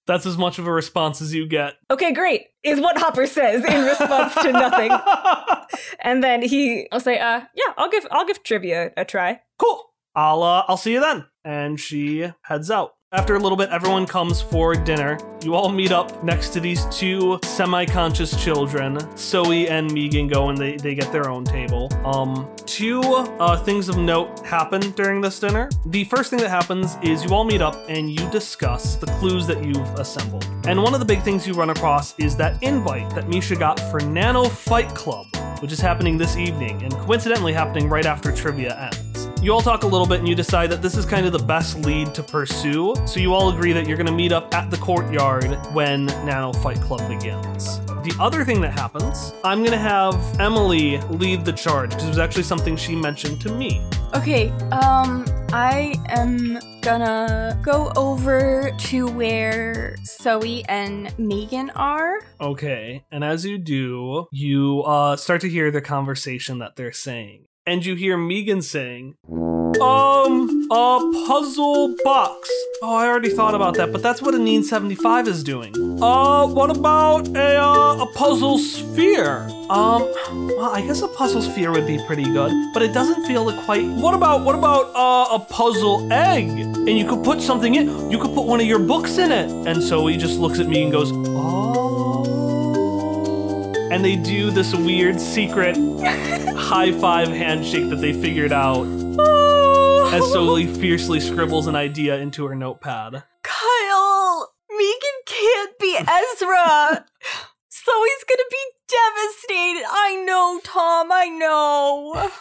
That's 0.06 0.24
as 0.24 0.38
much 0.38 0.58
of 0.58 0.66
a 0.66 0.72
response 0.72 1.20
as 1.20 1.34
you 1.34 1.46
get. 1.46 1.74
Okay, 1.90 2.14
great, 2.14 2.46
is 2.62 2.80
what 2.80 2.96
Hopper 2.96 3.26
says 3.26 3.62
in 3.66 3.84
response 3.84 4.34
to 4.36 4.52
nothing. 4.52 4.90
And 6.00 6.24
then 6.24 6.40
he 6.40 6.88
will 6.90 7.00
say, 7.00 7.18
uh, 7.18 7.42
yeah, 7.54 7.72
I'll 7.76 7.90
give 7.90 8.06
I'll 8.10 8.24
give 8.24 8.42
trivia 8.42 8.92
a 8.96 9.04
try. 9.04 9.42
cool. 9.58 9.92
I'll 10.14 10.42
uh, 10.42 10.64
I'll 10.68 10.76
see 10.78 10.92
you 10.92 11.00
then. 11.00 11.26
And 11.44 11.78
she 11.78 12.30
heads 12.42 12.70
out. 12.70 12.95
After 13.16 13.34
a 13.34 13.38
little 13.38 13.56
bit, 13.56 13.70
everyone 13.70 14.06
comes 14.06 14.42
for 14.42 14.74
dinner. 14.74 15.18
You 15.42 15.54
all 15.54 15.70
meet 15.70 15.90
up 15.90 16.22
next 16.22 16.50
to 16.50 16.60
these 16.60 16.84
two 16.94 17.38
semi-conscious 17.42 18.44
children. 18.44 18.98
Zoe 19.16 19.70
and 19.70 19.90
Megan 19.90 20.28
go 20.28 20.50
and 20.50 20.58
they, 20.58 20.76
they 20.76 20.94
get 20.94 21.10
their 21.12 21.30
own 21.30 21.42
table. 21.42 21.88
Um, 22.04 22.46
two 22.66 23.00
uh, 23.00 23.56
things 23.56 23.88
of 23.88 23.96
note 23.96 24.44
happen 24.44 24.90
during 24.90 25.22
this 25.22 25.40
dinner. 25.40 25.70
The 25.86 26.04
first 26.04 26.28
thing 26.28 26.40
that 26.40 26.50
happens 26.50 26.98
is 27.02 27.24
you 27.24 27.30
all 27.30 27.44
meet 27.44 27.62
up 27.62 27.82
and 27.88 28.10
you 28.10 28.28
discuss 28.28 28.96
the 28.96 29.06
clues 29.06 29.46
that 29.46 29.64
you've 29.64 29.94
assembled. 29.94 30.46
And 30.66 30.82
one 30.82 30.92
of 30.92 31.00
the 31.00 31.06
big 31.06 31.22
things 31.22 31.46
you 31.46 31.54
run 31.54 31.70
across 31.70 32.18
is 32.18 32.36
that 32.36 32.62
invite 32.62 33.08
that 33.14 33.30
Misha 33.30 33.56
got 33.56 33.80
for 33.90 33.98
Nano 34.00 34.44
Fight 34.44 34.90
Club, 34.90 35.26
which 35.60 35.72
is 35.72 35.80
happening 35.80 36.18
this 36.18 36.36
evening 36.36 36.82
and 36.82 36.92
coincidentally 36.92 37.54
happening 37.54 37.88
right 37.88 38.04
after 38.04 38.30
trivia 38.30 38.78
ends. 38.78 39.05
You 39.46 39.52
all 39.52 39.60
talk 39.60 39.84
a 39.84 39.86
little 39.86 40.08
bit 40.08 40.18
and 40.18 40.26
you 40.26 40.34
decide 40.34 40.72
that 40.72 40.82
this 40.82 40.96
is 40.96 41.06
kind 41.06 41.24
of 41.24 41.30
the 41.30 41.38
best 41.38 41.78
lead 41.86 42.12
to 42.16 42.22
pursue. 42.24 42.96
So 43.06 43.20
you 43.20 43.32
all 43.32 43.54
agree 43.54 43.72
that 43.74 43.86
you're 43.86 43.96
going 43.96 44.08
to 44.08 44.12
meet 44.12 44.32
up 44.32 44.52
at 44.52 44.72
the 44.72 44.76
courtyard 44.76 45.64
when 45.72 46.06
Nano 46.06 46.52
Fight 46.52 46.80
Club 46.80 47.08
begins. 47.08 47.78
The 48.02 48.12
other 48.18 48.44
thing 48.44 48.60
that 48.62 48.72
happens, 48.72 49.32
I'm 49.44 49.60
going 49.60 49.70
to 49.70 49.78
have 49.78 50.40
Emily 50.40 50.98
lead 51.10 51.44
the 51.44 51.52
charge 51.52 51.90
because 51.90 52.06
it 52.06 52.08
was 52.08 52.18
actually 52.18 52.42
something 52.42 52.76
she 52.76 52.96
mentioned 52.96 53.40
to 53.42 53.54
me. 53.54 53.86
Okay, 54.14 54.48
um, 54.72 55.24
I 55.52 55.94
am 56.08 56.58
gonna 56.80 57.60
go 57.62 57.92
over 57.96 58.70
to 58.76 59.06
where 59.08 59.96
Zoe 60.04 60.64
and 60.68 61.16
Megan 61.18 61.70
are. 61.70 62.20
Okay, 62.40 63.04
and 63.12 63.22
as 63.22 63.44
you 63.44 63.58
do, 63.58 64.26
you 64.32 64.82
uh, 64.82 65.16
start 65.16 65.40
to 65.42 65.48
hear 65.48 65.70
the 65.70 65.80
conversation 65.80 66.58
that 66.58 66.76
they're 66.76 66.92
saying. 66.92 67.46
And 67.68 67.84
you 67.84 67.96
hear 67.96 68.16
Megan 68.16 68.62
saying, 68.62 69.16
Um, 69.80 70.68
a 70.70 71.12
puzzle 71.26 71.96
box. 72.04 72.48
Oh, 72.80 72.94
I 72.94 73.08
already 73.08 73.30
thought 73.30 73.56
about 73.56 73.74
that, 73.74 73.90
but 73.90 74.04
that's 74.04 74.22
what 74.22 74.34
a 74.36 74.38
Neen 74.38 74.62
75 74.62 75.26
is 75.26 75.42
doing. 75.42 75.74
Uh, 76.00 76.46
what 76.46 76.70
about 76.70 77.26
a, 77.36 77.60
uh, 77.60 78.04
a 78.04 78.06
puzzle 78.14 78.58
sphere? 78.58 79.48
Um, 79.68 80.02
well, 80.56 80.70
I 80.70 80.80
guess 80.86 81.02
a 81.02 81.08
puzzle 81.08 81.42
sphere 81.42 81.72
would 81.72 81.88
be 81.88 81.98
pretty 82.06 82.22
good, 82.22 82.52
but 82.72 82.82
it 82.82 82.92
doesn't 82.94 83.26
feel 83.26 83.52
quite. 83.64 83.84
What 83.88 84.14
about, 84.14 84.44
what 84.44 84.54
about, 84.54 84.94
uh, 84.94 85.34
a 85.34 85.40
puzzle 85.40 86.10
egg? 86.12 86.48
And 86.48 86.96
you 86.96 87.08
could 87.08 87.24
put 87.24 87.40
something 87.42 87.74
in, 87.74 88.10
you 88.12 88.18
could 88.18 88.32
put 88.32 88.46
one 88.46 88.60
of 88.60 88.66
your 88.66 88.78
books 88.78 89.18
in 89.18 89.32
it. 89.32 89.50
And 89.66 89.82
so 89.82 90.06
he 90.06 90.16
just 90.16 90.38
looks 90.38 90.60
at 90.60 90.68
me 90.68 90.84
and 90.84 90.92
goes. 90.92 91.10
And 93.92 94.04
they 94.04 94.16
do 94.16 94.50
this 94.50 94.74
weird 94.74 95.20
secret 95.20 95.76
high 96.56 96.92
five 96.92 97.28
handshake 97.28 97.88
that 97.90 97.96
they 98.00 98.12
figured 98.12 98.52
out 98.52 98.84
as 100.12 100.32
Soli 100.32 100.66
fiercely 100.66 101.20
scribbles 101.20 101.66
an 101.66 101.76
idea 101.76 102.16
into 102.18 102.44
her 102.46 102.54
notepad. 102.54 103.22
Kyle, 103.42 104.52
Megan 104.70 105.18
can't 105.26 105.78
be 105.78 105.96
Ezra. 105.98 107.04
Zoe's 107.72 108.24
gonna 108.28 108.50
be 108.50 108.64
devastated. 108.88 109.84
I 109.88 110.22
know, 110.26 110.60
Tom. 110.64 111.08
I 111.12 111.28
know. 111.28 112.30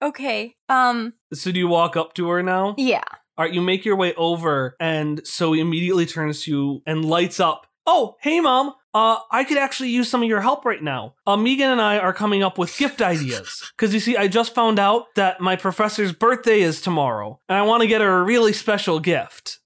Okay, 0.00 0.54
um, 0.68 1.14
So 1.34 1.50
do 1.50 1.58
you 1.58 1.66
walk 1.66 1.96
up 1.96 2.14
to 2.14 2.28
her 2.28 2.40
now? 2.40 2.76
yeah. 2.78 3.02
All 3.36 3.44
right, 3.44 3.52
you 3.52 3.60
make 3.60 3.84
your 3.84 3.96
way 3.96 4.14
over, 4.14 4.76
and 4.78 5.20
Zoe 5.26 5.58
immediately 5.58 6.06
turns 6.06 6.44
to 6.44 6.50
you 6.52 6.82
and 6.86 7.04
lights 7.04 7.40
up. 7.40 7.66
Oh, 7.84 8.14
hey, 8.20 8.38
mom. 8.38 8.74
Uh, 8.94 9.18
I 9.30 9.44
could 9.44 9.58
actually 9.58 9.90
use 9.90 10.08
some 10.08 10.22
of 10.22 10.28
your 10.28 10.40
help 10.40 10.64
right 10.64 10.82
now. 10.82 11.14
Uh, 11.26 11.36
Megan 11.36 11.70
and 11.70 11.80
I 11.80 11.98
are 11.98 12.14
coming 12.14 12.42
up 12.42 12.58
with 12.58 12.76
gift 12.76 13.02
ideas. 13.02 13.64
Because 13.78 13.94
you 13.94 14.00
see, 14.00 14.16
I 14.16 14.26
just 14.26 14.56
found 14.56 14.80
out 14.80 15.14
that 15.14 15.40
my 15.40 15.54
professor's 15.54 16.12
birthday 16.12 16.62
is 16.62 16.80
tomorrow, 16.80 17.38
and 17.48 17.56
I 17.56 17.62
want 17.62 17.82
to 17.82 17.86
get 17.86 18.00
her 18.00 18.18
a 18.18 18.24
really 18.24 18.52
special 18.52 18.98
gift. 18.98 19.60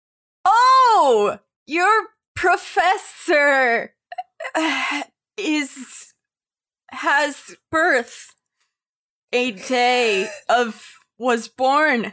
Oh, 0.44 1.38
your 1.66 2.08
professor 2.34 3.94
is 5.38 6.12
has 6.90 7.54
birth 7.70 8.34
a 9.32 9.52
day 9.52 10.28
of 10.50 10.86
was 11.16 11.48
born. 11.48 12.12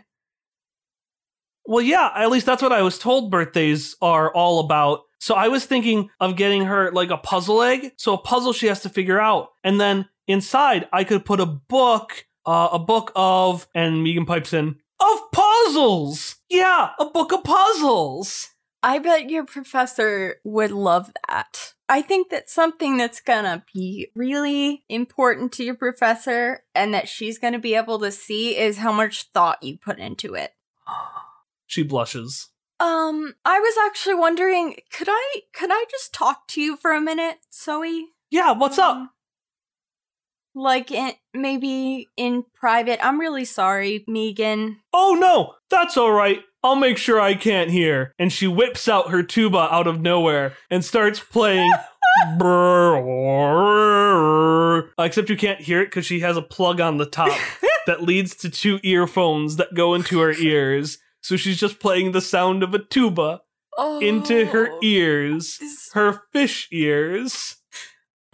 Well, 1.65 1.83
yeah, 1.83 2.11
at 2.15 2.31
least 2.31 2.45
that's 2.45 2.61
what 2.61 2.71
I 2.71 2.81
was 2.81 2.97
told 2.97 3.29
birthdays 3.29 3.95
are 4.01 4.33
all 4.33 4.59
about. 4.61 5.01
So 5.19 5.35
I 5.35 5.49
was 5.49 5.65
thinking 5.65 6.09
of 6.19 6.35
getting 6.35 6.65
her 6.65 6.91
like 6.91 7.09
a 7.09 7.17
puzzle 7.17 7.61
egg. 7.61 7.91
So 7.97 8.13
a 8.13 8.17
puzzle 8.17 8.53
she 8.53 8.67
has 8.67 8.81
to 8.81 8.89
figure 8.89 9.19
out. 9.19 9.49
And 9.63 9.79
then 9.79 10.07
inside, 10.27 10.87
I 10.93 11.03
could 11.03 11.25
put 11.25 11.39
a 11.39 11.45
book, 11.45 12.25
uh, 12.45 12.69
a 12.71 12.79
book 12.79 13.11
of, 13.15 13.67
and 13.75 14.03
Megan 14.03 14.25
pipes 14.25 14.53
in, 14.53 14.77
of 14.99 15.31
puzzles. 15.31 16.37
Yeah, 16.49 16.91
a 16.99 17.05
book 17.05 17.31
of 17.31 17.43
puzzles. 17.43 18.49
I 18.81 18.99
bet 18.99 19.29
your 19.29 19.45
professor 19.45 20.37
would 20.45 20.71
love 20.71 21.11
that. 21.27 21.73
I 21.89 22.01
think 22.01 22.29
that's 22.29 22.53
something 22.53 22.97
that's 22.97 23.19
gonna 23.19 23.65
be 23.73 24.09
really 24.15 24.85
important 24.87 25.51
to 25.53 25.63
your 25.63 25.75
professor 25.75 26.63
and 26.73 26.93
that 26.93 27.09
she's 27.09 27.39
gonna 27.39 27.59
be 27.59 27.75
able 27.75 27.99
to 27.99 28.11
see 28.11 28.55
is 28.55 28.77
how 28.77 28.93
much 28.93 29.29
thought 29.33 29.63
you 29.63 29.77
put 29.77 29.99
into 29.99 30.33
it. 30.35 30.53
She 31.67 31.83
blushes. 31.83 32.49
Um, 32.79 33.33
I 33.43 33.59
was 33.59 33.75
actually 33.85 34.15
wondering, 34.15 34.75
could 34.91 35.07
I 35.09 35.41
could 35.53 35.69
I 35.71 35.85
just 35.91 36.13
talk 36.13 36.47
to 36.49 36.61
you 36.61 36.77
for 36.77 36.93
a 36.93 37.01
minute, 37.01 37.37
Zoe? 37.53 38.07
Yeah, 38.31 38.53
what's 38.53 38.77
up? 38.77 38.95
Um, 38.95 39.09
Like 40.55 40.91
in, 40.91 41.11
maybe 41.33 42.07
in 42.15 42.45
private. 42.53 43.03
I'm 43.05 43.19
really 43.19 43.45
sorry, 43.45 44.03
Megan. 44.07 44.77
Oh 44.93 45.17
no, 45.19 45.55
that's 45.69 45.97
all 45.97 46.11
right. 46.11 46.39
I'll 46.63 46.75
make 46.75 46.97
sure 46.97 47.19
I 47.21 47.35
can't 47.35 47.69
hear. 47.71 48.13
And 48.19 48.33
she 48.33 48.45
whips 48.47 48.87
out 48.89 49.11
her 49.11 49.23
tuba 49.23 49.73
out 49.73 49.87
of 49.87 50.01
nowhere 50.01 50.53
and 50.69 50.83
starts 50.83 51.19
playing. 51.19 51.71
Except 54.99 55.29
you 55.29 55.37
can't 55.37 55.61
hear 55.61 55.81
it 55.81 55.85
because 55.85 56.05
she 56.05 56.19
has 56.19 56.35
a 56.35 56.41
plug 56.41 56.81
on 56.81 56.97
the 56.97 57.05
top 57.05 57.37
that 57.87 58.01
leads 58.03 58.35
to 58.37 58.49
two 58.49 58.79
earphones 58.83 59.55
that 59.55 59.73
go 59.73 59.93
into 59.93 60.19
her 60.19 60.33
ears. 60.33 60.97
So 61.21 61.35
she's 61.35 61.59
just 61.59 61.79
playing 61.79 62.11
the 62.11 62.21
sound 62.21 62.63
of 62.63 62.73
a 62.73 62.79
tuba 62.79 63.41
Oh, 63.77 63.99
into 63.99 64.45
her 64.47 64.71
ears, 64.83 65.57
this- 65.59 65.89
her 65.93 66.21
fish 66.33 66.67
ears. 66.71 67.55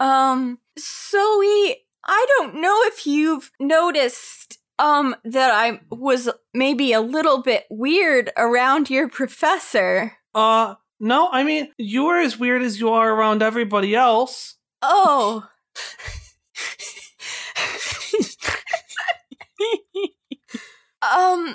Um, 0.00 0.58
Zoe, 0.78 1.76
I 2.04 2.26
don't 2.36 2.56
know 2.60 2.78
if 2.84 3.06
you've 3.06 3.50
noticed 3.60 4.58
um 4.78 5.16
that 5.24 5.50
I 5.52 5.80
was 5.90 6.28
maybe 6.52 6.92
a 6.92 7.00
little 7.00 7.40
bit 7.42 7.64
weird 7.70 8.30
around 8.36 8.90
your 8.90 9.08
professor. 9.08 10.12
Uh, 10.34 10.74
no, 11.00 11.28
I 11.30 11.44
mean, 11.44 11.72
you 11.78 12.06
are 12.08 12.18
as 12.20 12.38
weird 12.38 12.62
as 12.62 12.78
you 12.80 12.90
are 12.90 13.14
around 13.14 13.42
everybody 13.42 13.94
else. 13.94 14.56
Oh. 14.82 15.46
um 21.14 21.54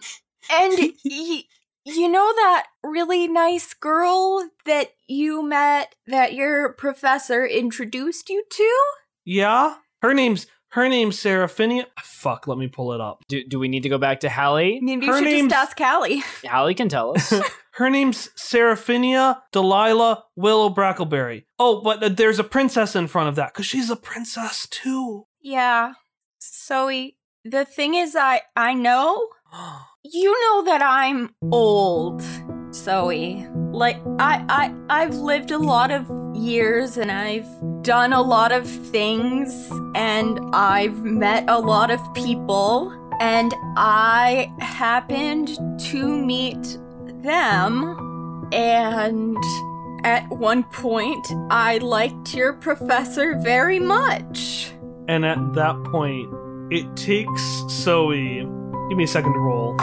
and 0.52 0.94
y- 1.06 1.44
you 1.84 2.08
know 2.10 2.32
that 2.36 2.68
really 2.84 3.28
nice 3.28 3.74
girl 3.74 4.48
that 4.66 4.90
you 5.08 5.42
met 5.44 5.96
that 6.08 6.34
your 6.34 6.74
professor 6.74 7.46
introduced 7.46 8.30
you 8.30 8.44
to? 8.50 8.80
Yeah? 9.26 9.76
Her 10.02 10.14
name's 10.14 10.48
Her 10.70 10.88
name's 10.90 11.18
Seraphinia. 11.18 11.86
Fuck, 12.04 12.48
let 12.48 12.58
me 12.58 12.68
pull 12.68 12.94
it 12.94 13.02
up. 13.02 13.24
Do, 13.28 13.44
do 13.48 13.58
we 13.60 13.68
need 13.68 13.84
to 13.84 13.90
go 13.90 13.98
back 13.98 14.20
to 14.22 14.30
Hallie? 14.30 14.80
Maybe 14.82 15.08
Her 15.08 15.14
you 15.14 15.18
should 15.20 15.26
name's- 15.32 15.52
just 15.52 15.70
ask 15.72 15.78
Callie. 15.78 16.24
Hallie 16.46 16.76
can 16.76 16.90
tell 16.90 17.16
us. 17.16 17.34
Her 17.76 17.90
name's 17.90 18.30
Seraphinia 18.38 19.42
Delilah 19.52 20.26
Willow 20.36 20.70
Brackleberry. 20.70 21.46
Oh, 21.58 21.82
but 21.82 22.04
uh, 22.04 22.10
there's 22.10 22.38
a 22.38 22.44
princess 22.44 22.96
in 22.96 23.08
front 23.08 23.30
of 23.30 23.36
that 23.36 23.54
because 23.54 23.66
she's 23.66 23.90
a 23.90 23.96
princess 23.96 24.68
too. 24.70 25.26
Yeah. 25.42 25.94
Zoe, 26.44 27.18
the 27.46 27.66
thing 27.66 27.96
is 27.96 28.16
I 28.16 28.42
I 28.56 28.74
know 28.74 29.28
you 30.04 30.40
know 30.42 30.66
that 30.66 30.82
I'm 30.82 31.34
old, 31.52 32.22
Zoe. 32.74 33.48
Like 33.72 33.98
I 34.20 34.44
I 34.50 34.74
I've 34.90 35.16
lived 35.16 35.52
a 35.52 35.58
lot 35.58 35.92
of 35.92 36.10
years 36.36 36.98
and 36.98 37.12
I've 37.12 37.48
done 37.84 38.14
a 38.14 38.22
lot 38.22 38.52
of 38.52 38.68
things 38.68 39.70
and 39.96 40.40
I've 40.54 41.04
met 41.04 41.46
a 41.48 41.60
lot 41.60 41.92
of 41.92 42.00
people 42.14 42.92
and 43.20 43.54
I 43.78 44.52
happened 44.60 45.50
to 45.92 46.18
meet 46.18 46.78
them 47.24 48.50
and 48.52 49.38
at 50.04 50.28
one 50.30 50.64
point 50.64 51.26
I 51.52 51.78
liked 51.78 52.34
your 52.34 52.54
professor 52.54 53.38
very 53.40 53.80
much. 53.80 54.72
And 55.08 55.26
at 55.26 55.54
that 55.54 55.82
point, 55.86 56.30
it 56.72 56.96
takes 56.96 57.42
Zoe. 57.70 58.48
Give 58.92 58.98
me 58.98 59.06
a 59.06 59.08
second 59.08 59.32
to 59.32 59.40
roll. 59.40 59.78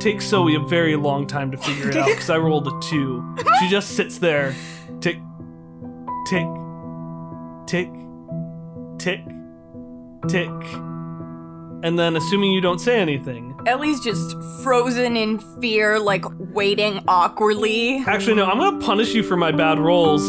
Takes 0.00 0.26
Zoe 0.26 0.56
a 0.56 0.58
very 0.58 0.96
long 0.96 1.28
time 1.28 1.52
to 1.52 1.56
figure 1.56 1.90
it 1.90 1.96
out 1.96 2.08
because 2.08 2.28
I 2.28 2.38
rolled 2.38 2.66
a 2.66 2.76
two. 2.82 3.36
She 3.60 3.68
just 3.68 3.90
sits 3.90 4.18
there, 4.18 4.52
tick, 5.00 5.20
tick, 6.26 6.48
tick, 7.68 7.88
tick, 8.98 9.24
tick. 10.26 10.50
And 11.84 11.96
then, 11.96 12.16
assuming 12.16 12.50
you 12.50 12.60
don't 12.60 12.80
say 12.80 12.98
anything, 12.98 13.56
Ellie's 13.64 14.00
just 14.00 14.36
frozen 14.64 15.16
in 15.16 15.38
fear, 15.60 16.00
like 16.00 16.24
waiting 16.52 17.04
awkwardly. 17.06 18.02
actually, 18.08 18.34
no, 18.34 18.46
I'm 18.46 18.58
gonna 18.58 18.84
punish 18.84 19.14
you 19.14 19.22
for 19.22 19.36
my 19.36 19.52
bad 19.52 19.78
rolls. 19.78 20.28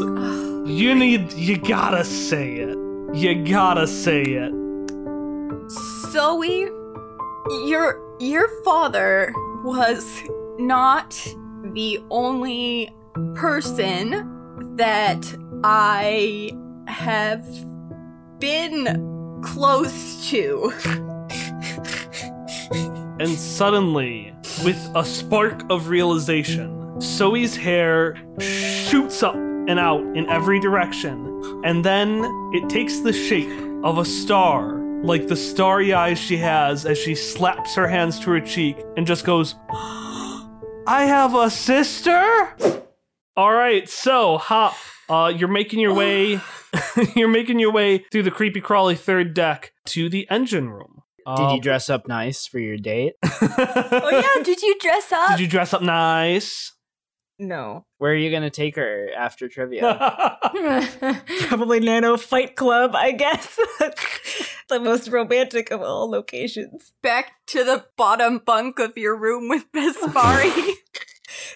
You 0.70 0.94
need, 0.94 1.34
you 1.34 1.58
gotta 1.58 2.06
say 2.06 2.58
it. 2.58 2.78
You 3.16 3.44
gotta 3.44 3.88
say 3.88 4.22
it. 4.22 4.54
Zoe, 6.12 6.70
your 7.50 8.00
your 8.20 8.48
father 8.64 9.34
was 9.64 10.24
not 10.60 11.12
the 11.74 12.00
only 12.10 12.94
person 13.36 14.28
that 14.76 15.36
I 15.64 16.52
have 16.88 17.46
been 18.40 19.42
close 19.44 20.30
to. 20.30 20.72
And 23.20 23.30
suddenly, 23.30 24.34
with 24.64 24.80
a 24.96 25.06
spark 25.06 25.62
of 25.70 25.90
realization, 25.90 27.00
Zoe's 27.00 27.56
hair 27.56 28.16
shoots 28.40 29.22
up 29.22 29.36
and 29.36 29.80
out 29.80 30.02
in 30.18 30.28
every 30.28 30.60
direction, 30.60 31.62
and 31.64 31.86
then 31.86 32.24
it 32.54 32.68
takes 32.68 33.00
the 33.00 33.14
shape 33.14 33.52
of 33.84 34.00
a 34.00 34.06
star, 34.06 34.81
like 35.04 35.28
the 35.28 35.36
starry 35.36 35.94
eyes 35.94 36.20
she 36.20 36.38
has 36.38 36.86
as 36.86 36.98
she 36.98 37.16
slaps 37.16 37.76
her 37.76 37.88
hands 37.88 38.20
to 38.22 38.32
her 38.32 38.40
cheek 38.42 38.78
and 38.98 39.06
just 39.08 39.26
goes, 39.26 39.56
I 39.72 41.06
have 41.06 41.34
a 41.36 41.50
sister? 41.50 42.56
All 43.36 43.54
right, 43.54 43.88
so 43.90 44.38
Hop, 44.38 44.76
uh, 45.10 45.32
you're 45.36 45.48
making 45.50 45.80
your 45.80 45.94
way, 45.94 46.40
you're 47.16 47.28
making 47.28 47.60
your 47.60 47.72
way 47.72 48.00
through 48.12 48.24
the 48.24 48.32
creepy 48.32 48.62
crawly 48.62 48.96
third 48.96 49.34
deck 49.34 49.72
to 49.88 50.10
the 50.10 50.28
engine 50.30 50.70
room. 50.70 51.02
Did 51.36 51.44
Uh, 51.46 51.54
you 51.56 51.62
dress 51.62 51.90
up 51.90 52.08
nice 52.08 52.46
for 52.48 52.60
your 52.60 52.78
date? 52.78 53.14
Oh 53.24 54.10
yeah, 54.12 54.44
did 54.44 54.62
you 54.62 54.78
dress 54.80 55.12
up? 55.12 55.32
Did 55.32 55.40
you 55.42 55.48
dress 55.48 55.74
up 55.74 55.82
nice? 55.82 56.74
No. 57.42 57.88
Where 57.98 58.12
are 58.12 58.16
you 58.16 58.30
going 58.30 58.44
to 58.44 58.52
take 58.52 58.76
her 58.76 59.10
after 59.18 59.48
trivia? 59.48 59.82
Probably 61.48 61.80
Nano 61.80 62.16
Fight 62.16 62.56
Club, 62.56 62.92
I 62.94 63.14
guess. 63.14 63.60
the 64.70 64.80
most 64.80 65.08
romantic 65.08 65.72
of 65.72 65.82
all 65.82 66.08
locations. 66.08 66.94
Back 67.02 67.32
to 67.48 67.64
the 67.64 67.88
bottom 67.98 68.38
bunk 68.46 68.78
of 68.78 68.96
your 68.96 69.18
room 69.18 69.50
with 69.50 69.72
Bespari. 69.72 70.52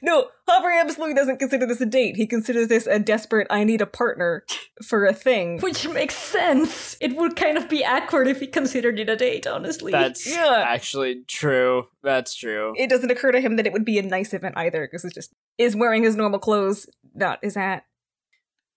No, 0.01 0.27
Hopper 0.47 0.71
absolutely 0.71 1.13
doesn't 1.15 1.37
consider 1.39 1.65
this 1.65 1.81
a 1.81 1.85
date. 1.85 2.15
He 2.15 2.27
considers 2.27 2.67
this 2.67 2.87
a 2.87 2.99
desperate, 2.99 3.47
I 3.49 3.63
need 3.63 3.81
a 3.81 3.85
partner 3.85 4.43
for 4.87 5.05
a 5.05 5.13
thing. 5.13 5.59
Which 5.59 5.87
makes 5.89 6.15
sense. 6.15 6.97
It 7.01 7.15
would 7.15 7.35
kind 7.35 7.57
of 7.57 7.69
be 7.69 7.85
awkward 7.85 8.27
if 8.27 8.39
he 8.39 8.47
considered 8.47 8.99
it 8.99 9.09
a 9.09 9.15
date, 9.15 9.47
honestly. 9.47 9.91
That's 9.91 10.29
Yeah. 10.29 10.63
actually 10.67 11.23
true. 11.27 11.87
That's 12.03 12.35
true. 12.35 12.73
It 12.77 12.89
doesn't 12.89 13.11
occur 13.11 13.31
to 13.31 13.41
him 13.41 13.55
that 13.55 13.65
it 13.67 13.73
would 13.73 13.85
be 13.85 13.97
a 13.99 14.03
nice 14.03 14.33
event 14.33 14.55
either, 14.57 14.85
because 14.85 15.03
it's 15.05 15.15
just 15.15 15.33
is 15.57 15.75
wearing 15.75 16.03
his 16.03 16.15
normal 16.15 16.39
clothes, 16.39 16.87
not 17.13 17.39
his 17.41 17.55
hat. 17.55 17.83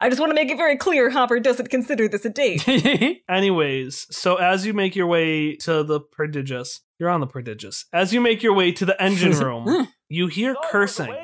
I 0.00 0.08
just 0.08 0.20
want 0.20 0.30
to 0.30 0.34
make 0.34 0.48
it 0.48 0.56
very 0.56 0.76
clear 0.76 1.10
Hopper 1.10 1.40
doesn't 1.40 1.70
consider 1.70 2.06
this 2.06 2.24
a 2.24 2.30
date. 2.30 2.64
Anyways, 3.28 4.06
so 4.10 4.36
as 4.36 4.64
you 4.64 4.72
make 4.72 4.94
your 4.94 5.08
way 5.08 5.56
to 5.56 5.82
the 5.82 5.98
prodigious, 5.98 6.82
you're 7.00 7.10
on 7.10 7.18
the 7.20 7.26
prodigious. 7.26 7.84
As 7.92 8.12
you 8.14 8.20
make 8.20 8.40
your 8.42 8.54
way 8.54 8.70
to 8.72 8.84
the 8.84 9.00
engine 9.02 9.32
room, 9.38 9.88
you 10.10 10.26
hear 10.26 10.56
cursing, 10.70 11.14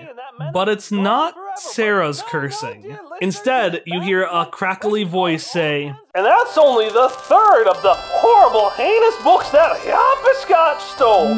but 0.53 0.69
it's 0.69 0.93
not 0.93 1.35
Sarah's 1.57 2.21
cursing. 2.21 2.99
Instead, 3.23 3.83
you 3.87 4.03
hear 4.03 4.25
a 4.25 4.45
crackly 4.45 5.05
voice 5.05 5.47
say, 5.47 5.87
And 6.15 6.27
that's 6.27 6.59
only 6.59 6.91
the 6.91 7.09
third 7.09 7.67
of 7.67 7.81
the 7.83 7.95
horrible, 7.95 8.69
heinous 8.71 9.17
books 9.23 9.49
that 9.51 9.79
Hopperscotch 9.79 10.81
stole. 10.81 11.29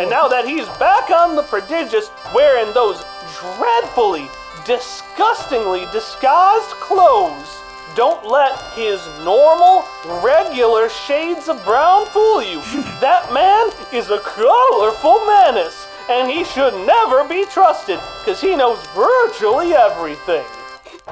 And 0.00 0.10
now 0.10 0.26
that 0.26 0.48
he's 0.48 0.66
back 0.78 1.10
on 1.10 1.36
the 1.36 1.42
prodigious, 1.42 2.10
wearing 2.34 2.72
those 2.74 3.04
dreadfully, 3.38 4.26
disgustingly 4.66 5.86
disguised 5.92 6.70
clothes, 6.82 7.62
don't 7.98 8.28
let 8.28 8.56
his 8.74 9.04
normal, 9.24 9.84
regular 10.22 10.88
shades 10.88 11.48
of 11.48 11.62
brown 11.64 12.06
fool 12.06 12.40
you. 12.40 12.60
that 13.00 13.32
man 13.34 13.70
is 13.92 14.10
a 14.10 14.20
colorful 14.20 15.26
menace, 15.26 15.87
and 16.10 16.30
he 16.30 16.44
should 16.44 16.74
never 16.86 17.28
be 17.28 17.44
trusted, 17.46 17.98
because 18.20 18.40
he 18.40 18.56
knows 18.56 18.78
virtually 18.94 19.74
everything. 19.74 20.44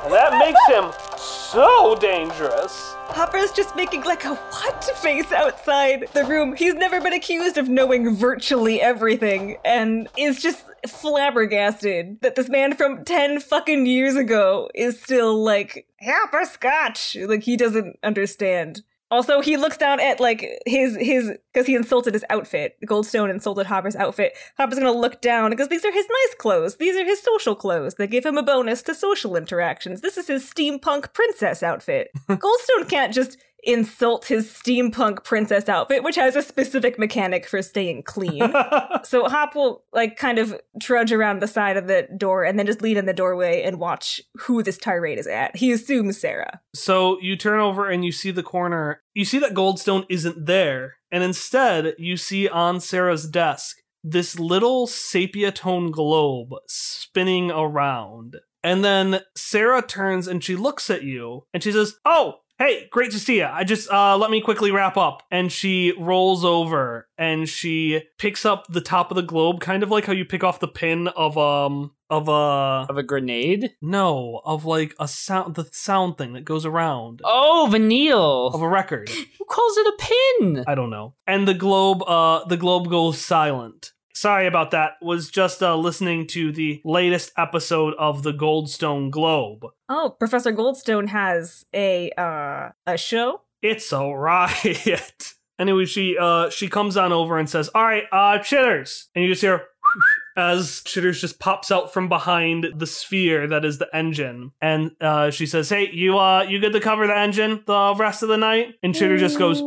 And 0.03 0.13
that 0.13 0.39
makes 0.39 0.61
him 0.69 0.93
so 1.19 1.95
dangerous. 1.95 2.95
Hopper's 3.09 3.53
just 3.53 3.75
making 3.77 4.03
like 4.03 4.25
a 4.25 4.35
what 4.35 4.85
face 4.97 5.33
outside 5.33 6.07
the 6.13 6.25
room. 6.25 6.55
He's 6.55 6.75
never 6.75 7.01
been 7.01 7.15
accused 7.15 7.57
of 7.57 7.69
knowing 7.69 8.15
virtually 8.15 8.81
everything 8.81 9.57
and 9.65 10.09
is 10.19 10.43
just 10.43 10.67
flabbergasted 10.87 12.21
that 12.21 12.35
this 12.35 12.49
man 12.49 12.75
from 12.75 13.05
10 13.05 13.41
fucking 13.41 13.87
years 13.87 14.17
ago 14.17 14.69
is 14.75 15.01
still 15.01 15.43
like, 15.43 15.87
Hopperscotch! 16.05 17.27
Like 17.27 17.45
he 17.45 17.57
doesn't 17.57 17.99
understand. 18.03 18.83
Also, 19.11 19.40
he 19.40 19.57
looks 19.57 19.77
down 19.77 20.01
at 20.01 20.19
like 20.19 20.45
his 20.66 20.97
his 20.97 21.33
because 21.53 21.66
he 21.66 21.77
insulted 21.77 22.14
his 22.14 22.25
outfit. 22.29 22.77
Goldstone 22.87 23.31
insulted 23.31 23.66
Hopper's 23.66 23.95
outfit. 23.95 24.33
Hopper's 24.57 24.79
gonna 24.79 24.90
look 24.90 25.21
down 25.21 25.51
because 25.51 25.69
these 25.69 25.85
are 25.85 25.92
his 25.92 26.07
nice 26.09 26.35
clothes. 26.38 26.77
These 26.77 26.97
are 26.97 27.05
his 27.05 27.23
social 27.23 27.55
clothes. 27.55 27.95
They 27.95 28.09
give 28.09 28.27
him 28.27 28.37
a 28.37 28.42
bonus 28.42 28.83
to 28.83 28.95
social 28.95 29.37
interactions. 29.37 30.01
This 30.01 30.16
is 30.16 30.27
his 30.27 30.45
steampunk 30.45 31.12
princess 31.12 31.62
outfit. 31.62 32.11
Goldstone 32.29 32.88
can't 32.88 33.14
just 33.14 33.38
insult 33.67 34.27
his 34.27 34.49
steampunk 34.49 35.25
princess 35.25 35.69
outfit, 35.69 36.03
which 36.03 36.17
has 36.17 36.37
a 36.37 36.43
specific 36.43 36.99
mechanic 36.99 37.47
for 37.47 37.61
staying 37.61 38.05
clean. 38.05 38.41
so 39.05 39.29
Hop 39.29 39.55
will 39.55 39.85
like 39.93 40.17
kind 40.17 40.39
of 40.39 40.59
trudge 40.81 41.13
around 41.13 41.41
the 41.41 41.49
side 41.49 41.77
of 41.77 41.87
the 41.87 42.09
door 42.17 42.45
and 42.45 42.59
then 42.59 42.67
just 42.67 42.81
lean 42.81 42.97
in 42.97 43.07
the 43.07 43.13
doorway 43.13 43.63
and 43.63 43.79
watch 43.79 44.21
who 44.39 44.63
this 44.63 44.79
tirade 44.79 45.19
is 45.19 45.27
at. 45.27 45.57
He 45.57 45.73
assumes 45.73 46.19
Sarah. 46.19 46.61
So 46.75 47.21
you 47.21 47.37
turn 47.37 47.61
over 47.61 47.91
and 47.91 48.05
you 48.05 48.13
see 48.13 48.31
the 48.31 48.43
corner. 48.43 49.03
You 49.15 49.25
see 49.25 49.39
that 49.41 49.55
Goldstone 49.55 50.07
isn't 50.09 50.47
there. 50.47 50.97
And 51.11 51.23
instead, 51.23 51.95
you 51.99 52.17
see 52.17 52.49
on 52.49 52.81
Sarah's 52.81 53.29
desk 53.29 53.79
this 54.03 54.39
little 54.39 54.87
sepia 54.87 55.51
tone 55.51 55.91
globe 55.91 56.55
spinning 56.69 57.51
around. 57.51 58.37
And 58.63 58.85
then 58.85 59.21
Sarah 59.37 59.83
turns 59.83 60.29
and 60.29 60.43
she 60.43 60.57
looks 60.57 60.91
at 60.91 61.03
you 61.03 61.45
and 61.53 61.63
she 61.63 61.73
says, 61.73 61.95
Oh, 62.05 62.41
hey, 62.59 62.88
great 62.90 63.11
to 63.12 63.19
see 63.19 63.38
you. 63.38 63.45
I 63.45 63.64
just, 63.64 63.90
uh, 63.90 64.16
let 64.16 64.31
me 64.31 64.40
quickly 64.40 64.71
wrap 64.71 64.97
up. 64.97 65.23
And 65.31 65.51
she 65.53 65.92
rolls 65.99 66.45
over 66.45 67.09
and 67.19 67.49
she 67.49 68.03
picks 68.19 68.45
up 68.45 68.66
the 68.69 68.81
top 68.81 69.11
of 69.11 69.16
the 69.16 69.23
globe, 69.23 69.61
kind 69.61 69.83
of 69.83 69.90
like 69.90 70.07
how 70.07 70.12
you 70.12 70.25
pick 70.25 70.42
off 70.45 70.61
the 70.61 70.69
pin 70.69 71.09
of, 71.09 71.37
um, 71.37 71.92
of 72.09 72.29
a, 72.29 72.87
Of 72.88 72.97
a 72.99 73.03
grenade? 73.03 73.73
no, 73.83 74.40
of 74.45 74.64
like 74.64 74.95
a 75.01 75.09
sound, 75.09 75.55
the 75.57 75.69
sound 75.73 76.16
thing 76.19 76.33
that 76.35 76.45
goes 76.45 76.64
around 76.64 77.21
Oh, 77.25 77.69
vinyl. 77.71 78.55
of 78.55 78.62
a 78.62 78.69
record. 78.69 79.09
Who 79.38 79.45
calls 79.45 79.77
it 79.77 79.87
a 79.87 79.97
pin? 80.40 80.64
I 80.66 80.75
don't 80.75 80.90
know. 80.90 81.14
And 81.27 81.47
the 81.49 81.55
globe, 81.55 82.03
uh, 82.07 82.45
the 82.47 82.57
globe 82.57 82.88
goes 82.88 83.21
silent. 83.21 83.92
Sorry 84.17 84.47
about 84.47 84.71
that. 84.71 84.93
Was 85.03 85.29
just 85.29 85.63
uh, 85.63 85.77
listening 85.77 86.27
to 86.29 86.51
the 86.51 86.81
latest 86.87 87.33
episode 87.37 87.93
of 87.99 88.23
the 88.23 88.33
Goldstone 88.33 89.11
Globe. 89.11 89.67
Oh, 89.91 90.17
Professor 90.19 90.53
Goldstone 90.53 91.09
has 91.09 91.67
a 91.75 92.11
uh 92.17 92.71
a 92.87 92.97
show. 92.97 93.43
It's 93.61 93.93
a 93.93 94.03
riot. 94.03 95.35
Anyway, 95.59 95.87
she 95.87 96.19
uh 96.21 96.51
she 96.51 96.69
comes 96.69 96.99
on 96.99 97.15
over 97.15 97.39
and 97.39 97.49
says, 97.49 97.71
"All 97.75 97.83
right, 97.83 98.03
uh, 98.13 98.39
chitters," 98.41 99.09
and 99.15 99.25
you 99.25 99.31
just 99.31 99.41
hear 99.41 99.63
as 100.37 100.83
chitters 100.85 101.19
just 101.19 101.41
pops 101.41 101.71
out 101.71 101.95
from 101.95 102.11
behind 102.11 102.67
the 102.77 102.87
sphere 102.87 103.47
that 103.47 103.65
is 103.65 103.79
the 103.79 103.89
engine, 103.97 104.53
and 104.61 104.91
uh, 105.01 105.31
she 105.31 105.47
says, 105.47 105.71
"Hey, 105.71 105.89
you 105.91 106.19
uh 106.19 106.43
you 106.43 106.59
good 106.59 106.75
to 106.75 106.81
cover 106.81 107.07
the 107.07 107.17
engine 107.17 107.63
the 107.67 107.95
rest 107.97 108.23
of 108.23 108.29
the 108.29 108.37
night?" 108.37 108.75
And 108.83 108.95
chitter 108.95 109.17
just 109.17 109.39
goes 109.39 109.63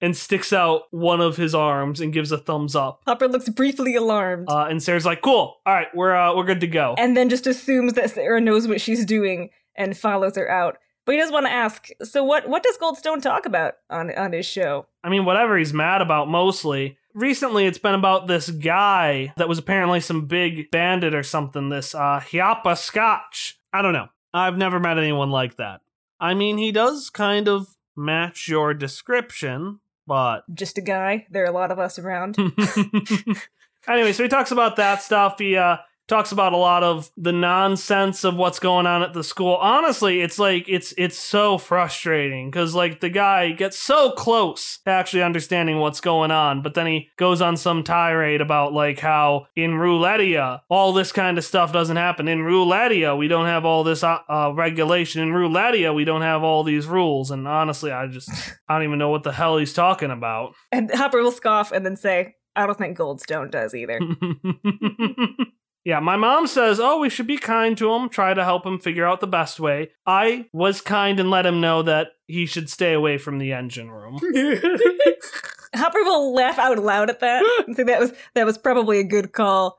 and 0.00 0.16
sticks 0.16 0.52
out 0.52 0.82
one 0.90 1.20
of 1.20 1.36
his 1.36 1.54
arms 1.54 2.00
and 2.00 2.12
gives 2.12 2.30
a 2.32 2.38
thumbs 2.38 2.76
up. 2.76 3.02
Hopper 3.06 3.28
looks 3.28 3.48
briefly 3.48 3.94
alarmed. 3.94 4.48
Uh, 4.48 4.66
and 4.70 4.82
Sarah's 4.82 5.06
like, 5.06 5.22
"Cool, 5.22 5.56
all 5.66 5.74
right, 5.74 5.88
we're 5.94 6.14
uh, 6.14 6.34
we're 6.34 6.44
good 6.44 6.60
to 6.60 6.66
go." 6.66 6.94
and 6.98 7.16
then 7.16 7.28
just 7.28 7.46
assumes 7.46 7.94
that 7.94 8.10
Sarah 8.10 8.40
knows 8.40 8.68
what 8.68 8.80
she's 8.80 9.04
doing 9.04 9.50
and 9.74 9.96
follows 9.96 10.36
her 10.36 10.50
out. 10.50 10.78
But 11.04 11.14
he 11.14 11.20
does 11.22 11.32
want 11.32 11.46
to 11.46 11.52
ask, 11.52 11.88
so 12.02 12.22
what 12.22 12.48
what 12.48 12.62
does 12.62 12.76
Goldstone 12.76 13.22
talk 13.22 13.46
about 13.46 13.74
on 13.88 14.14
on 14.16 14.32
his 14.32 14.44
show? 14.44 14.86
I 15.02 15.08
mean, 15.08 15.24
whatever 15.24 15.56
he's 15.56 15.72
mad 15.72 16.02
about 16.02 16.28
mostly. 16.28 16.98
Recently, 17.14 17.66
it's 17.66 17.78
been 17.78 17.94
about 17.94 18.26
this 18.28 18.50
guy 18.50 19.32
that 19.38 19.48
was 19.48 19.58
apparently 19.58 20.00
some 20.00 20.26
big 20.26 20.70
bandit 20.70 21.14
or 21.14 21.22
something, 21.22 21.70
this 21.70 21.94
uh, 21.94 22.20
Hiapa 22.20 22.76
Scotch. 22.76 23.58
I 23.72 23.82
don't 23.82 23.94
know. 23.94 24.08
I've 24.34 24.58
never 24.58 24.78
met 24.78 24.98
anyone 24.98 25.30
like 25.30 25.56
that. 25.56 25.80
I 26.20 26.34
mean, 26.34 26.58
he 26.58 26.70
does 26.70 27.10
kind 27.10 27.48
of 27.48 27.76
match 27.96 28.46
your 28.46 28.74
description, 28.74 29.80
but. 30.08 30.42
Just 30.52 30.78
a 30.78 30.80
guy. 30.80 31.26
There 31.30 31.44
are 31.44 31.48
a 31.48 31.52
lot 31.52 31.70
of 31.70 31.78
us 31.78 31.98
around. 31.98 32.36
anyway, 33.88 34.12
so 34.12 34.24
he 34.24 34.28
talks 34.28 34.50
about 34.50 34.74
that 34.76 35.02
stuff. 35.02 35.38
He 35.38 35.56
uh, 35.56 35.76
talks 36.08 36.32
about 36.32 36.54
a 36.54 36.56
lot 36.56 36.82
of 36.82 37.10
the 37.16 37.32
nonsense 37.32 38.24
of 38.24 38.34
what's 38.34 38.58
going 38.58 38.86
on 38.86 39.02
at 39.02 39.12
the 39.12 39.22
school. 39.22 39.56
Honestly, 39.56 40.20
it's 40.20 40.38
like 40.38 40.64
it's 40.68 40.94
it's 40.96 41.18
so 41.18 41.58
frustrating 41.58 42.50
because 42.50 42.74
like 42.74 43.00
the 43.00 43.10
guy 43.10 43.52
gets 43.52 43.78
so 43.78 44.10
close 44.12 44.78
to 44.84 44.90
actually 44.90 45.22
understanding 45.22 45.78
what's 45.78 46.00
going 46.00 46.30
on, 46.30 46.62
but 46.62 46.74
then 46.74 46.86
he 46.86 47.10
goes 47.16 47.40
on 47.40 47.56
some 47.56 47.84
tirade 47.84 48.40
about 48.40 48.72
like 48.72 48.98
how 48.98 49.46
in 49.54 49.72
Roulettia 49.72 50.60
all 50.68 50.92
this 50.92 51.12
kind 51.12 51.38
of 51.38 51.44
stuff 51.44 51.72
doesn't 51.72 51.96
happen. 51.96 52.26
In 52.26 52.40
Roulettia, 52.40 53.16
we 53.16 53.28
don't 53.28 53.46
have 53.46 53.64
all 53.64 53.84
this 53.84 54.02
uh, 54.02 54.18
uh, 54.28 54.52
regulation. 54.54 55.22
In 55.22 55.30
Roulettia, 55.30 55.94
we 55.94 56.04
don't 56.04 56.22
have 56.22 56.42
all 56.42 56.64
these 56.64 56.86
rules. 56.86 57.30
And 57.30 57.46
honestly, 57.46 57.92
I 57.92 58.06
just 58.06 58.30
I 58.68 58.76
don't 58.76 58.84
even 58.84 58.98
know 58.98 59.10
what 59.10 59.22
the 59.22 59.32
hell 59.32 59.58
he's 59.58 59.74
talking 59.74 60.10
about. 60.10 60.54
and 60.72 60.90
Hopper 60.90 61.22
will 61.22 61.30
scoff 61.30 61.70
and 61.70 61.84
then 61.84 61.96
say, 61.96 62.34
I 62.56 62.66
don't 62.66 62.78
think 62.78 62.98
Goldstone 62.98 63.50
does 63.50 63.74
either. 63.74 64.00
Yeah, 65.84 66.00
my 66.00 66.16
mom 66.16 66.46
says, 66.46 66.80
oh, 66.80 66.98
we 66.98 67.08
should 67.08 67.26
be 67.26 67.38
kind 67.38 67.76
to 67.78 67.92
him, 67.94 68.08
try 68.08 68.34
to 68.34 68.44
help 68.44 68.66
him 68.66 68.78
figure 68.78 69.06
out 69.06 69.20
the 69.20 69.26
best 69.26 69.58
way. 69.58 69.92
I 70.06 70.46
was 70.52 70.80
kind 70.80 71.18
and 71.18 71.30
let 71.30 71.46
him 71.46 71.60
know 71.60 71.82
that 71.82 72.08
he 72.26 72.46
should 72.46 72.68
stay 72.68 72.92
away 72.92 73.16
from 73.16 73.38
the 73.38 73.52
engine 73.52 73.90
room. 73.90 74.18
Hopper 75.74 76.02
will 76.02 76.34
laugh 76.34 76.58
out 76.58 76.78
loud 76.78 77.10
at 77.10 77.20
that 77.20 77.44
and 77.66 77.76
say 77.76 77.84
that 77.84 78.00
was 78.00 78.12
that 78.34 78.46
was 78.46 78.58
probably 78.58 78.98
a 78.98 79.04
good 79.04 79.32
call. 79.32 79.78